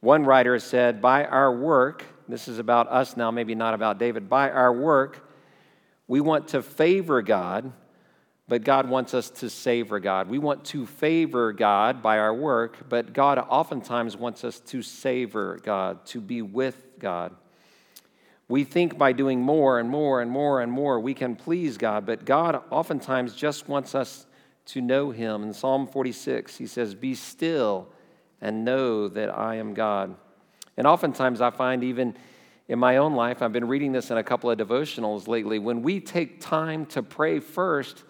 One 0.00 0.24
writer 0.24 0.58
said, 0.58 1.00
By 1.02 1.24
our 1.24 1.52
work, 1.52 2.04
this 2.28 2.46
is 2.46 2.58
about 2.58 2.88
us 2.88 3.16
now, 3.16 3.30
maybe 3.30 3.54
not 3.54 3.74
about 3.74 3.98
David, 3.98 4.28
by 4.28 4.50
our 4.50 4.72
work, 4.72 5.28
we 6.06 6.20
want 6.20 6.48
to 6.48 6.62
favor 6.62 7.20
God, 7.20 7.72
but 8.46 8.64
God 8.64 8.88
wants 8.88 9.12
us 9.12 9.28
to 9.30 9.50
savor 9.50 10.00
God. 10.00 10.28
We 10.28 10.38
want 10.38 10.64
to 10.66 10.86
favor 10.86 11.52
God 11.52 12.02
by 12.02 12.18
our 12.18 12.32
work, 12.32 12.88
but 12.88 13.12
God 13.12 13.38
oftentimes 13.38 14.16
wants 14.16 14.44
us 14.44 14.60
to 14.60 14.82
savor 14.82 15.58
God, 15.62 16.06
to 16.06 16.20
be 16.20 16.42
with 16.42 16.98
God. 16.98 17.34
We 18.48 18.64
think 18.64 18.96
by 18.96 19.12
doing 19.12 19.42
more 19.42 19.78
and 19.78 19.90
more 19.90 20.22
and 20.22 20.30
more 20.30 20.62
and 20.62 20.72
more, 20.72 20.98
we 20.98 21.12
can 21.12 21.36
please 21.36 21.76
God, 21.76 22.06
but 22.06 22.24
God 22.24 22.62
oftentimes 22.70 23.34
just 23.34 23.68
wants 23.68 23.94
us 23.94 24.26
to 24.66 24.80
know 24.80 25.10
Him. 25.10 25.42
In 25.42 25.52
Psalm 25.52 25.86
46, 25.86 26.56
He 26.56 26.66
says, 26.66 26.94
Be 26.94 27.14
still 27.14 27.88
and 28.40 28.64
know 28.64 29.08
that 29.08 29.36
I 29.36 29.56
am 29.56 29.74
God. 29.74 30.14
And 30.76 30.86
oftentimes 30.86 31.40
I 31.40 31.50
find, 31.50 31.82
even 31.82 32.16
in 32.68 32.78
my 32.78 32.98
own 32.98 33.14
life, 33.14 33.42
I've 33.42 33.52
been 33.52 33.66
reading 33.66 33.92
this 33.92 34.10
in 34.10 34.18
a 34.18 34.22
couple 34.22 34.50
of 34.50 34.58
devotionals 34.58 35.26
lately, 35.26 35.58
when 35.58 35.82
we 35.82 36.00
take 36.00 36.40
time 36.40 36.86
to 36.86 37.02
pray 37.02 37.40
first, 37.40 38.04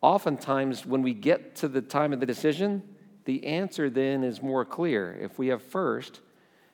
oftentimes 0.00 0.84
when 0.84 1.02
we 1.02 1.14
get 1.14 1.56
to 1.56 1.68
the 1.68 1.80
time 1.80 2.12
of 2.12 2.20
the 2.20 2.26
decision, 2.26 2.82
the 3.24 3.44
answer 3.46 3.90
then 3.90 4.22
is 4.22 4.42
more 4.42 4.64
clear 4.64 5.16
if 5.20 5.38
we 5.38 5.48
have 5.48 5.62
first 5.62 6.20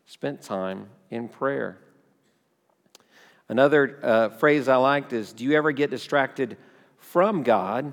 spent 0.04 0.42
time 0.42 0.88
in 1.10 1.28
prayer. 1.28 1.78
Another 3.48 3.98
uh, 4.02 4.28
phrase 4.30 4.68
I 4.68 4.76
liked 4.76 5.12
is 5.12 5.32
Do 5.32 5.44
you 5.44 5.56
ever 5.56 5.72
get 5.72 5.90
distracted 5.90 6.56
from 6.98 7.42
God 7.42 7.92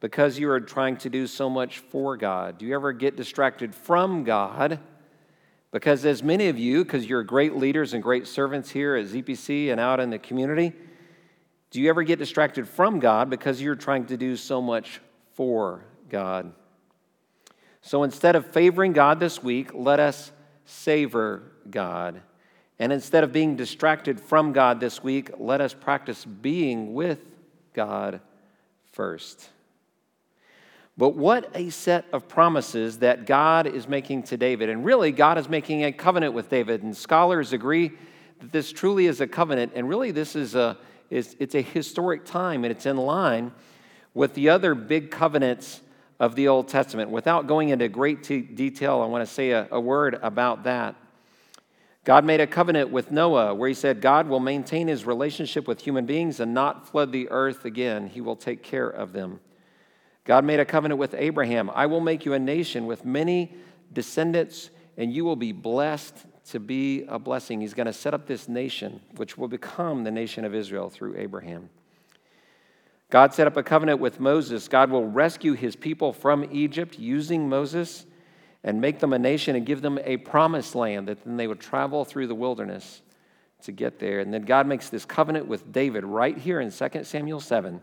because 0.00 0.38
you 0.38 0.50
are 0.50 0.60
trying 0.60 0.96
to 0.98 1.10
do 1.10 1.26
so 1.26 1.48
much 1.48 1.78
for 1.78 2.16
God? 2.16 2.58
Do 2.58 2.66
you 2.66 2.74
ever 2.74 2.92
get 2.92 3.16
distracted 3.16 3.74
from 3.74 4.24
God? 4.24 4.80
Because, 5.72 6.04
as 6.04 6.22
many 6.22 6.48
of 6.48 6.58
you, 6.58 6.84
because 6.84 7.06
you're 7.06 7.22
great 7.22 7.56
leaders 7.56 7.92
and 7.92 8.02
great 8.02 8.26
servants 8.26 8.70
here 8.70 8.96
at 8.96 9.06
ZPC 9.06 9.70
and 9.70 9.80
out 9.80 10.00
in 10.00 10.10
the 10.10 10.18
community, 10.18 10.72
do 11.70 11.80
you 11.80 11.90
ever 11.90 12.02
get 12.02 12.18
distracted 12.18 12.68
from 12.68 13.00
God 13.00 13.28
because 13.28 13.60
you're 13.60 13.74
trying 13.74 14.06
to 14.06 14.16
do 14.16 14.36
so 14.36 14.62
much 14.62 15.00
for 15.34 15.84
God? 16.08 16.52
So 17.82 18.02
instead 18.02 18.36
of 18.36 18.46
favoring 18.46 18.92
God 18.92 19.20
this 19.20 19.42
week, 19.42 19.70
let 19.74 20.00
us 20.00 20.32
savor 20.64 21.42
God. 21.68 22.22
And 22.78 22.92
instead 22.92 23.24
of 23.24 23.32
being 23.32 23.56
distracted 23.56 24.20
from 24.20 24.52
God 24.52 24.80
this 24.80 25.02
week, 25.02 25.30
let 25.38 25.60
us 25.60 25.74
practice 25.74 26.24
being 26.24 26.94
with 26.94 27.20
God 27.72 28.20
first. 28.92 29.50
But 30.98 31.10
what 31.10 31.50
a 31.54 31.70
set 31.70 32.06
of 32.12 32.26
promises 32.26 32.98
that 32.98 33.26
God 33.26 33.66
is 33.66 33.86
making 33.86 34.22
to 34.24 34.36
David. 34.36 34.70
And 34.70 34.84
really, 34.84 35.12
God 35.12 35.36
is 35.36 35.48
making 35.48 35.84
a 35.84 35.92
covenant 35.92 36.32
with 36.32 36.48
David. 36.48 36.82
And 36.82 36.96
scholars 36.96 37.52
agree 37.52 37.92
that 38.40 38.50
this 38.50 38.72
truly 38.72 39.06
is 39.06 39.20
a 39.20 39.26
covenant. 39.26 39.72
And 39.74 39.88
really, 39.88 40.10
this 40.10 40.34
is 40.34 40.54
a, 40.54 40.78
it's, 41.10 41.36
it's 41.38 41.54
a 41.54 41.60
historic 41.60 42.24
time, 42.24 42.64
and 42.64 42.72
it's 42.72 42.86
in 42.86 42.96
line 42.96 43.52
with 44.14 44.32
the 44.32 44.48
other 44.48 44.74
big 44.74 45.10
covenants 45.10 45.82
of 46.18 46.34
the 46.34 46.48
Old 46.48 46.68
Testament. 46.68 47.10
Without 47.10 47.46
going 47.46 47.68
into 47.68 47.88
great 47.88 48.22
t- 48.22 48.40
detail, 48.40 49.02
I 49.02 49.06
want 49.06 49.26
to 49.26 49.32
say 49.32 49.50
a, 49.50 49.68
a 49.70 49.78
word 49.78 50.18
about 50.22 50.64
that. 50.64 50.96
God 52.04 52.24
made 52.24 52.40
a 52.40 52.46
covenant 52.46 52.90
with 52.90 53.10
Noah 53.10 53.52
where 53.54 53.68
he 53.68 53.74
said 53.74 54.00
God 54.00 54.28
will 54.28 54.40
maintain 54.40 54.88
his 54.88 55.04
relationship 55.04 55.68
with 55.68 55.80
human 55.80 56.06
beings 56.06 56.40
and 56.40 56.54
not 56.54 56.88
flood 56.88 57.12
the 57.12 57.28
earth 57.30 57.64
again. 57.66 58.06
He 58.06 58.20
will 58.22 58.36
take 58.36 58.62
care 58.62 58.88
of 58.88 59.12
them. 59.12 59.40
God 60.26 60.44
made 60.44 60.60
a 60.60 60.64
covenant 60.64 60.98
with 60.98 61.14
Abraham 61.14 61.70
I 61.74 61.86
will 61.86 62.00
make 62.00 62.26
you 62.26 62.34
a 62.34 62.38
nation 62.38 62.86
with 62.86 63.04
many 63.04 63.54
descendants, 63.92 64.70
and 64.98 65.12
you 65.12 65.24
will 65.24 65.36
be 65.36 65.52
blessed 65.52 66.14
to 66.50 66.60
be 66.60 67.04
a 67.04 67.18
blessing. 67.18 67.60
He's 67.60 67.74
going 67.74 67.86
to 67.86 67.92
set 67.92 68.12
up 68.12 68.26
this 68.26 68.48
nation, 68.48 69.00
which 69.16 69.38
will 69.38 69.48
become 69.48 70.04
the 70.04 70.10
nation 70.10 70.44
of 70.44 70.54
Israel 70.54 70.90
through 70.90 71.16
Abraham. 71.16 71.70
God 73.08 73.32
set 73.32 73.46
up 73.46 73.56
a 73.56 73.62
covenant 73.62 74.00
with 74.00 74.18
Moses. 74.18 74.66
God 74.66 74.90
will 74.90 75.06
rescue 75.06 75.52
his 75.52 75.76
people 75.76 76.12
from 76.12 76.48
Egypt 76.52 76.98
using 76.98 77.48
Moses 77.48 78.04
and 78.64 78.80
make 78.80 78.98
them 78.98 79.12
a 79.12 79.18
nation 79.18 79.54
and 79.54 79.64
give 79.64 79.80
them 79.80 79.98
a 80.02 80.16
promised 80.16 80.74
land 80.74 81.06
that 81.06 81.24
then 81.24 81.36
they 81.36 81.46
would 81.46 81.60
travel 81.60 82.04
through 82.04 82.26
the 82.26 82.34
wilderness 82.34 83.02
to 83.62 83.70
get 83.70 84.00
there. 84.00 84.18
And 84.18 84.34
then 84.34 84.42
God 84.42 84.66
makes 84.66 84.88
this 84.88 85.04
covenant 85.04 85.46
with 85.46 85.72
David 85.72 86.04
right 86.04 86.36
here 86.36 86.60
in 86.60 86.72
2 86.72 87.04
Samuel 87.04 87.40
7. 87.40 87.80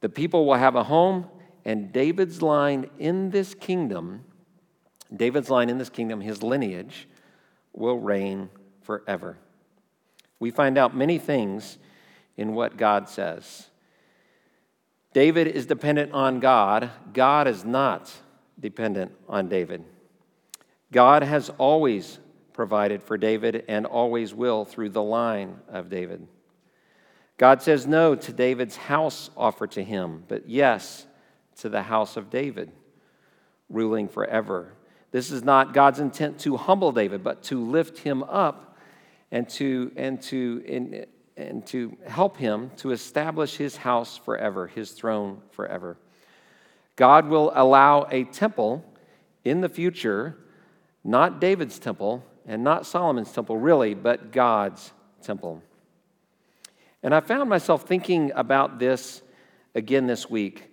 The 0.00 0.08
people 0.08 0.46
will 0.46 0.54
have 0.54 0.76
a 0.76 0.84
home, 0.84 1.26
and 1.64 1.92
David's 1.92 2.40
line 2.40 2.88
in 2.98 3.30
this 3.30 3.54
kingdom, 3.54 4.24
David's 5.14 5.50
line 5.50 5.70
in 5.70 5.78
this 5.78 5.90
kingdom, 5.90 6.20
his 6.20 6.42
lineage, 6.42 7.08
will 7.72 7.98
reign 7.98 8.50
forever. 8.82 9.38
We 10.40 10.50
find 10.50 10.78
out 10.78 10.96
many 10.96 11.18
things 11.18 11.78
in 12.36 12.54
what 12.54 12.76
God 12.76 13.08
says. 13.08 13.68
David 15.12 15.48
is 15.48 15.66
dependent 15.66 16.12
on 16.12 16.38
God, 16.38 16.90
God 17.12 17.48
is 17.48 17.64
not 17.64 18.12
dependent 18.60 19.12
on 19.28 19.48
David. 19.48 19.84
God 20.92 21.22
has 21.22 21.50
always 21.58 22.18
provided 22.52 23.02
for 23.02 23.16
David 23.16 23.64
and 23.68 23.86
always 23.86 24.34
will 24.34 24.64
through 24.64 24.90
the 24.90 25.02
line 25.02 25.56
of 25.68 25.90
David. 25.90 26.26
God 27.38 27.62
says 27.62 27.86
no 27.86 28.16
to 28.16 28.32
David's 28.32 28.76
house 28.76 29.30
offered 29.36 29.70
to 29.72 29.84
him, 29.84 30.24
but 30.26 30.48
yes 30.48 31.06
to 31.58 31.68
the 31.68 31.82
house 31.82 32.16
of 32.16 32.30
David, 32.30 32.72
ruling 33.70 34.08
forever. 34.08 34.74
This 35.12 35.30
is 35.30 35.44
not 35.44 35.72
God's 35.72 36.00
intent 36.00 36.40
to 36.40 36.56
humble 36.56 36.90
David, 36.90 37.22
but 37.22 37.44
to 37.44 37.60
lift 37.60 37.98
him 37.98 38.24
up 38.24 38.76
and 39.30 39.48
to, 39.50 39.92
and 39.96 40.20
to, 40.22 40.64
and, 40.68 41.06
and 41.36 41.66
to 41.68 41.96
help 42.06 42.36
him 42.36 42.72
to 42.78 42.90
establish 42.90 43.56
his 43.56 43.76
house 43.76 44.16
forever, 44.16 44.66
his 44.66 44.90
throne 44.90 45.40
forever. 45.52 45.96
God 46.96 47.28
will 47.28 47.52
allow 47.54 48.08
a 48.10 48.24
temple 48.24 48.84
in 49.44 49.60
the 49.60 49.68
future, 49.68 50.36
not 51.04 51.40
David's 51.40 51.78
temple 51.78 52.24
and 52.46 52.64
not 52.64 52.84
Solomon's 52.84 53.30
temple, 53.30 53.56
really, 53.56 53.94
but 53.94 54.32
God's 54.32 54.92
temple. 55.22 55.62
And 57.08 57.14
I 57.14 57.20
found 57.20 57.48
myself 57.48 57.84
thinking 57.84 58.32
about 58.34 58.78
this 58.78 59.22
again 59.74 60.06
this 60.06 60.28
week. 60.28 60.70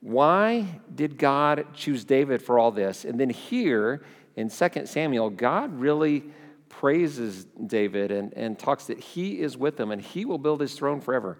Why 0.00 0.80
did 0.92 1.16
God 1.16 1.64
choose 1.74 2.04
David 2.04 2.42
for 2.42 2.58
all 2.58 2.72
this? 2.72 3.04
And 3.04 3.20
then 3.20 3.30
here 3.30 4.04
in 4.34 4.50
2 4.50 4.86
Samuel, 4.86 5.30
God 5.30 5.78
really 5.78 6.24
praises 6.68 7.44
David 7.44 8.10
and, 8.10 8.34
and 8.34 8.58
talks 8.58 8.86
that 8.86 8.98
he 8.98 9.38
is 9.38 9.56
with 9.56 9.78
him 9.78 9.92
and 9.92 10.02
he 10.02 10.24
will 10.24 10.38
build 10.38 10.60
his 10.60 10.74
throne 10.74 11.00
forever. 11.00 11.38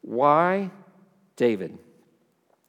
Why 0.00 0.70
David? 1.36 1.76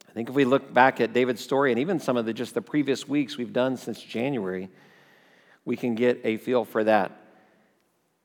I 0.06 0.12
think 0.12 0.28
if 0.28 0.34
we 0.34 0.44
look 0.44 0.74
back 0.74 1.00
at 1.00 1.14
David's 1.14 1.42
story 1.42 1.70
and 1.72 1.80
even 1.80 2.00
some 2.00 2.18
of 2.18 2.26
the 2.26 2.34
just 2.34 2.52
the 2.52 2.60
previous 2.60 3.08
weeks 3.08 3.38
we've 3.38 3.54
done 3.54 3.78
since 3.78 3.98
January, 3.98 4.68
we 5.64 5.78
can 5.78 5.94
get 5.94 6.20
a 6.22 6.36
feel 6.36 6.66
for 6.66 6.84
that. 6.84 7.23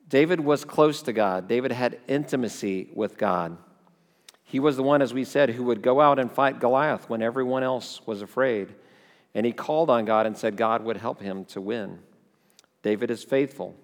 David 0.09 0.39
was 0.39 0.65
close 0.65 1.03
to 1.03 1.13
God. 1.13 1.47
David 1.47 1.71
had 1.71 1.99
intimacy 2.07 2.89
with 2.93 3.17
God. 3.17 3.57
He 4.43 4.59
was 4.59 4.75
the 4.75 4.83
one, 4.83 5.03
as 5.03 5.13
we 5.13 5.23
said, 5.23 5.51
who 5.51 5.63
would 5.65 5.83
go 5.83 6.01
out 6.01 6.17
and 6.17 6.31
fight 6.31 6.59
Goliath 6.59 7.07
when 7.07 7.21
everyone 7.21 7.61
else 7.61 8.01
was 8.07 8.23
afraid. 8.23 8.73
And 9.35 9.45
he 9.45 9.51
called 9.51 9.91
on 9.91 10.05
God 10.05 10.25
and 10.25 10.35
said 10.35 10.57
God 10.57 10.83
would 10.83 10.97
help 10.97 11.21
him 11.21 11.45
to 11.45 11.61
win. 11.61 11.99
David 12.81 13.11
is 13.11 13.23
faithful. 13.23 13.75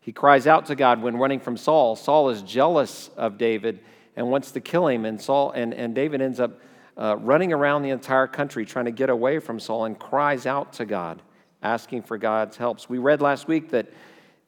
He 0.00 0.12
cries 0.12 0.48
out 0.48 0.66
to 0.66 0.74
God 0.74 1.02
when 1.02 1.16
running 1.16 1.38
from 1.38 1.56
Saul. 1.56 1.94
Saul 1.94 2.30
is 2.30 2.42
jealous 2.42 3.10
of 3.16 3.38
David 3.38 3.80
and 4.16 4.30
wants 4.30 4.50
to 4.52 4.60
kill 4.60 4.88
him, 4.88 5.04
and 5.04 5.20
Saul 5.20 5.50
and, 5.50 5.74
and 5.74 5.94
David 5.94 6.20
ends 6.20 6.40
up 6.40 6.58
uh, 6.96 7.16
running 7.18 7.52
around 7.52 7.82
the 7.82 7.90
entire 7.90 8.26
country 8.26 8.64
trying 8.64 8.86
to 8.86 8.90
get 8.90 9.10
away 9.10 9.38
from 9.38 9.60
Saul 9.60 9.84
and 9.84 9.98
cries 9.98 10.46
out 10.46 10.72
to 10.74 10.86
God, 10.86 11.22
asking 11.62 12.02
for 12.02 12.16
God's 12.16 12.56
help. 12.56 12.80
So 12.80 12.86
We 12.88 12.98
read 12.98 13.20
last 13.20 13.46
week 13.46 13.70
that 13.70 13.88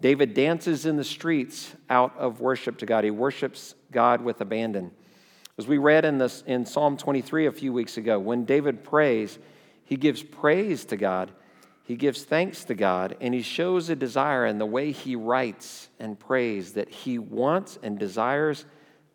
David 0.00 0.34
dances 0.34 0.86
in 0.86 0.96
the 0.96 1.04
streets 1.04 1.74
out 1.90 2.16
of 2.16 2.40
worship 2.40 2.78
to 2.78 2.86
God. 2.86 3.04
He 3.04 3.10
worships 3.10 3.74
God 3.90 4.22
with 4.22 4.40
abandon. 4.40 4.92
As 5.58 5.66
we 5.66 5.78
read 5.78 6.04
in, 6.04 6.18
this, 6.18 6.44
in 6.46 6.64
Psalm 6.64 6.96
23 6.96 7.46
a 7.46 7.52
few 7.52 7.72
weeks 7.72 7.96
ago, 7.96 8.18
when 8.20 8.44
David 8.44 8.84
prays, 8.84 9.40
he 9.84 9.96
gives 9.96 10.22
praise 10.22 10.84
to 10.86 10.96
God, 10.96 11.32
he 11.82 11.96
gives 11.96 12.22
thanks 12.22 12.64
to 12.66 12.74
God, 12.74 13.16
and 13.20 13.34
he 13.34 13.42
shows 13.42 13.88
a 13.88 13.96
desire 13.96 14.46
in 14.46 14.58
the 14.58 14.66
way 14.66 14.92
he 14.92 15.16
writes 15.16 15.88
and 15.98 16.18
prays 16.18 16.74
that 16.74 16.88
he 16.88 17.18
wants 17.18 17.76
and 17.82 17.98
desires 17.98 18.66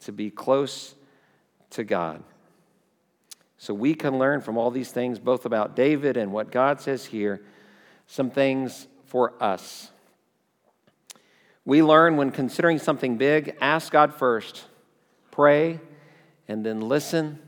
to 0.01 0.11
be 0.11 0.29
close 0.29 0.95
to 1.69 1.85
God. 1.85 2.23
So 3.57 3.73
we 3.73 3.95
can 3.95 4.19
learn 4.19 4.41
from 4.41 4.57
all 4.57 4.69
these 4.69 4.91
things, 4.91 5.19
both 5.19 5.45
about 5.45 5.77
David 5.77 6.17
and 6.17 6.33
what 6.33 6.51
God 6.51 6.81
says 6.81 7.05
here, 7.05 7.41
some 8.05 8.29
things 8.29 8.87
for 9.05 9.41
us. 9.41 9.92
We 11.65 11.81
learn 11.81 12.17
when 12.17 12.31
considering 12.31 12.79
something 12.79 13.17
big, 13.17 13.55
ask 13.61 13.91
God 13.91 14.13
first, 14.13 14.65
pray, 15.31 15.79
and 16.47 16.65
then 16.65 16.81
listen. 16.81 17.39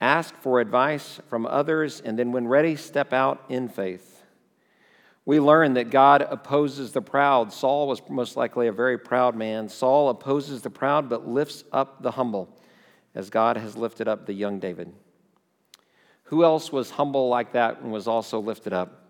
Ask 0.00 0.34
for 0.36 0.60
advice 0.60 1.20
from 1.28 1.46
others, 1.46 2.00
and 2.00 2.18
then, 2.18 2.32
when 2.32 2.48
ready, 2.48 2.74
step 2.74 3.12
out 3.12 3.44
in 3.48 3.68
faith. 3.68 4.24
We 5.24 5.38
learn 5.38 5.74
that 5.74 5.90
God 5.90 6.22
opposes 6.22 6.90
the 6.90 7.02
proud. 7.02 7.52
Saul 7.52 7.86
was 7.86 8.02
most 8.08 8.36
likely 8.36 8.66
a 8.66 8.72
very 8.72 8.98
proud 8.98 9.36
man. 9.36 9.68
Saul 9.68 10.08
opposes 10.08 10.62
the 10.62 10.70
proud 10.70 11.08
but 11.08 11.28
lifts 11.28 11.62
up 11.70 12.02
the 12.02 12.10
humble, 12.12 12.48
as 13.14 13.30
God 13.30 13.56
has 13.56 13.76
lifted 13.76 14.08
up 14.08 14.26
the 14.26 14.32
young 14.32 14.58
David. 14.58 14.92
Who 16.24 16.42
else 16.42 16.72
was 16.72 16.90
humble 16.90 17.28
like 17.28 17.52
that 17.52 17.80
and 17.80 17.92
was 17.92 18.08
also 18.08 18.40
lifted 18.40 18.72
up? 18.72 19.01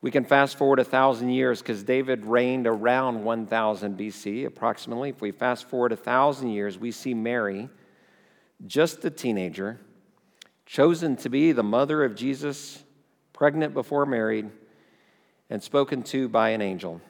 We 0.00 0.12
can 0.12 0.24
fast 0.24 0.56
forward 0.56 0.78
a 0.78 0.84
thousand 0.84 1.30
years 1.30 1.60
because 1.60 1.82
David 1.82 2.24
reigned 2.24 2.68
around 2.68 3.24
1000 3.24 3.98
BC, 3.98 4.46
approximately. 4.46 5.10
If 5.10 5.20
we 5.20 5.32
fast 5.32 5.68
forward 5.68 5.92
a 5.92 5.96
thousand 5.96 6.50
years, 6.50 6.78
we 6.78 6.92
see 6.92 7.14
Mary, 7.14 7.68
just 8.66 9.04
a 9.04 9.10
teenager, 9.10 9.80
chosen 10.66 11.16
to 11.16 11.28
be 11.28 11.50
the 11.50 11.64
mother 11.64 12.04
of 12.04 12.14
Jesus, 12.14 12.84
pregnant 13.32 13.74
before 13.74 14.06
married, 14.06 14.50
and 15.50 15.60
spoken 15.62 16.04
to 16.04 16.28
by 16.28 16.50
an 16.50 16.62
angel. 16.62 17.00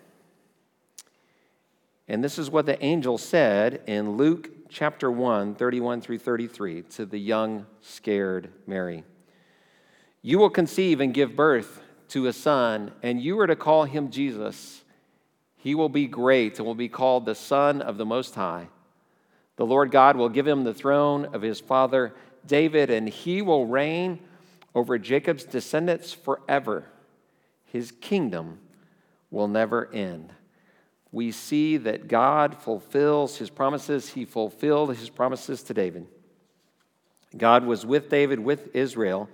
And 2.06 2.24
this 2.24 2.38
is 2.38 2.50
what 2.50 2.64
the 2.64 2.82
angel 2.82 3.18
said 3.18 3.82
in 3.86 4.16
Luke 4.16 4.48
chapter 4.70 5.10
1, 5.10 5.56
31 5.56 6.00
through 6.00 6.18
33, 6.18 6.82
to 6.82 7.04
the 7.04 7.18
young, 7.18 7.66
scared 7.82 8.50
Mary. 8.66 9.04
You 10.22 10.38
will 10.38 10.48
conceive 10.48 11.00
and 11.00 11.12
give 11.12 11.36
birth 11.36 11.82
to 12.08 12.26
a 12.26 12.32
son, 12.32 12.92
and 13.02 13.20
you 13.20 13.38
are 13.40 13.46
to 13.46 13.56
call 13.56 13.84
him 13.84 14.10
Jesus. 14.10 14.82
He 15.56 15.74
will 15.74 15.88
be 15.88 16.06
great 16.06 16.58
and 16.58 16.66
will 16.66 16.74
be 16.74 16.88
called 16.88 17.24
the 17.24 17.34
Son 17.34 17.82
of 17.82 17.98
the 17.98 18.06
Most 18.06 18.34
High. 18.34 18.68
The 19.56 19.66
Lord 19.66 19.90
God 19.90 20.16
will 20.16 20.28
give 20.28 20.46
him 20.46 20.64
the 20.64 20.74
throne 20.74 21.26
of 21.34 21.42
his 21.42 21.60
father 21.60 22.14
David, 22.46 22.90
and 22.90 23.08
he 23.08 23.42
will 23.42 23.66
reign 23.66 24.20
over 24.74 24.98
Jacob's 24.98 25.44
descendants 25.44 26.12
forever. 26.12 26.84
His 27.66 27.90
kingdom 27.90 28.60
will 29.30 29.48
never 29.48 29.92
end. 29.92 30.32
We 31.10 31.32
see 31.32 31.76
that 31.78 32.08
God 32.08 32.56
fulfills 32.56 33.38
his 33.38 33.50
promises. 33.50 34.10
He 34.10 34.24
fulfilled 34.24 34.96
his 34.96 35.10
promises 35.10 35.62
to 35.64 35.74
David. 35.74 36.06
God 37.36 37.64
was 37.64 37.84
with 37.84 38.08
David, 38.08 38.40
with 38.40 38.74
Israel, 38.74 39.28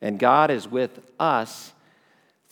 and 0.00 0.18
God 0.18 0.50
is 0.50 0.68
with 0.68 1.00
us 1.18 1.72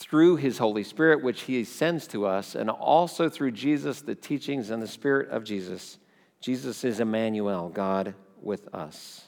through 0.01 0.37
his 0.37 0.57
Holy 0.57 0.83
Spirit, 0.83 1.23
which 1.23 1.43
he 1.43 1.63
sends 1.63 2.07
to 2.07 2.27
us, 2.27 2.55
and 2.55 2.71
also 2.71 3.29
through 3.29 3.51
Jesus, 3.51 4.01
the 4.01 4.15
teachings 4.15 4.71
and 4.71 4.83
the 4.83 4.89
Spirit 4.89 5.29
of 5.29 5.45
Jesus. 5.45 5.99
Jesus 6.41 6.85
is 6.85 7.01
Emmanuel, 7.01 7.69
God 7.69 8.15
with 8.41 8.75
us. 8.75 9.27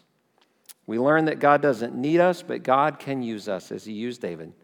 We 0.86 0.98
learn 0.98 1.26
that 1.26 1.40
God 1.40 1.60
doesn't 1.60 1.94
need 1.94 2.20
us, 2.20 2.42
but 2.42 2.62
God 2.62 2.98
can 2.98 3.22
use 3.22 3.50
us 3.50 3.70
as 3.70 3.84
he 3.84 3.92
used 3.92 4.22
David. 4.22 4.54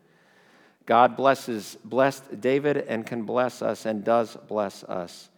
God 0.86 1.14
blesses, 1.14 1.76
blessed 1.84 2.40
David 2.40 2.78
and 2.78 3.06
can 3.06 3.24
bless 3.24 3.60
us 3.60 3.84
and 3.84 4.02
does 4.02 4.34
bless 4.48 4.84
us 4.84 5.28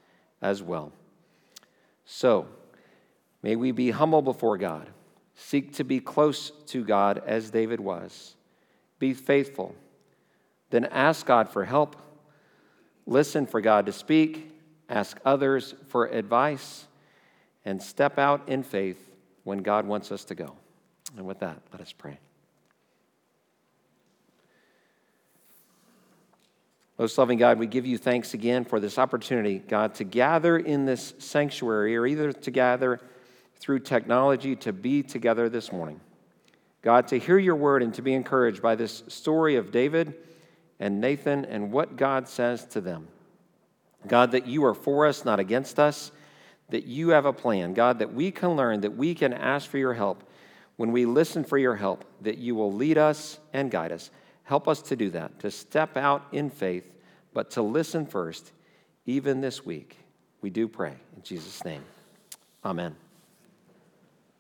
as 0.40 0.62
well. 0.62 0.92
So, 2.04 2.46
may 3.42 3.56
we 3.56 3.72
be 3.72 3.90
humble 3.90 4.22
before 4.22 4.56
God, 4.56 4.88
seek 5.34 5.74
to 5.74 5.84
be 5.84 5.98
close 5.98 6.52
to 6.66 6.84
God 6.84 7.20
as 7.26 7.50
David 7.50 7.80
was, 7.80 8.36
be 9.00 9.12
faithful 9.12 9.74
then 10.70 10.86
ask 10.86 11.26
God 11.26 11.48
for 11.48 11.64
help, 11.64 11.96
listen 13.06 13.46
for 13.46 13.60
God 13.60 13.86
to 13.86 13.92
speak, 13.92 14.52
ask 14.88 15.18
others 15.24 15.74
for 15.88 16.06
advice, 16.06 16.86
and 17.64 17.82
step 17.82 18.18
out 18.18 18.48
in 18.48 18.62
faith 18.62 19.10
when 19.44 19.58
God 19.58 19.86
wants 19.86 20.10
us 20.12 20.24
to 20.24 20.34
go. 20.34 20.54
And 21.16 21.26
with 21.26 21.40
that, 21.40 21.60
let 21.72 21.80
us 21.80 21.92
pray. 21.92 22.18
Most 26.98 27.16
loving 27.16 27.38
God, 27.38 27.58
we 27.58 27.66
give 27.66 27.86
you 27.86 27.96
thanks 27.96 28.34
again 28.34 28.64
for 28.64 28.78
this 28.78 28.98
opportunity, 28.98 29.58
God, 29.58 29.94
to 29.94 30.04
gather 30.04 30.58
in 30.58 30.84
this 30.84 31.14
sanctuary 31.18 31.96
or 31.96 32.06
either 32.06 32.30
to 32.30 32.50
gather 32.50 33.00
through 33.56 33.80
technology 33.80 34.54
to 34.56 34.72
be 34.72 35.02
together 35.02 35.48
this 35.48 35.72
morning. 35.72 36.00
God, 36.82 37.08
to 37.08 37.18
hear 37.18 37.38
your 37.38 37.56
word 37.56 37.82
and 37.82 37.92
to 37.94 38.02
be 38.02 38.12
encouraged 38.12 38.60
by 38.60 38.74
this 38.74 39.02
story 39.08 39.56
of 39.56 39.70
David 39.70 40.14
and 40.80 41.00
Nathan 41.00 41.44
and 41.44 41.70
what 41.70 41.96
God 41.96 42.26
says 42.26 42.64
to 42.66 42.80
them. 42.80 43.06
God, 44.08 44.32
that 44.32 44.46
you 44.46 44.64
are 44.64 44.74
for 44.74 45.06
us, 45.06 45.24
not 45.24 45.38
against 45.38 45.78
us, 45.78 46.10
that 46.70 46.84
you 46.84 47.10
have 47.10 47.26
a 47.26 47.32
plan. 47.32 47.74
God, 47.74 47.98
that 47.98 48.14
we 48.14 48.30
can 48.30 48.56
learn, 48.56 48.80
that 48.80 48.96
we 48.96 49.14
can 49.14 49.32
ask 49.32 49.68
for 49.68 49.78
your 49.78 49.94
help. 49.94 50.24
When 50.76 50.92
we 50.92 51.04
listen 51.04 51.44
for 51.44 51.58
your 51.58 51.76
help, 51.76 52.04
that 52.22 52.38
you 52.38 52.54
will 52.54 52.72
lead 52.72 52.96
us 52.96 53.38
and 53.52 53.70
guide 53.70 53.92
us. 53.92 54.10
Help 54.44 54.66
us 54.66 54.80
to 54.82 54.96
do 54.96 55.10
that, 55.10 55.38
to 55.40 55.50
step 55.50 55.96
out 55.96 56.26
in 56.32 56.48
faith, 56.48 56.84
but 57.34 57.50
to 57.52 57.62
listen 57.62 58.06
first, 58.06 58.52
even 59.04 59.40
this 59.40 59.64
week. 59.64 59.98
We 60.40 60.48
do 60.48 60.66
pray. 60.66 60.94
In 61.14 61.22
Jesus' 61.22 61.64
name, 61.64 61.84
amen. 62.64 63.09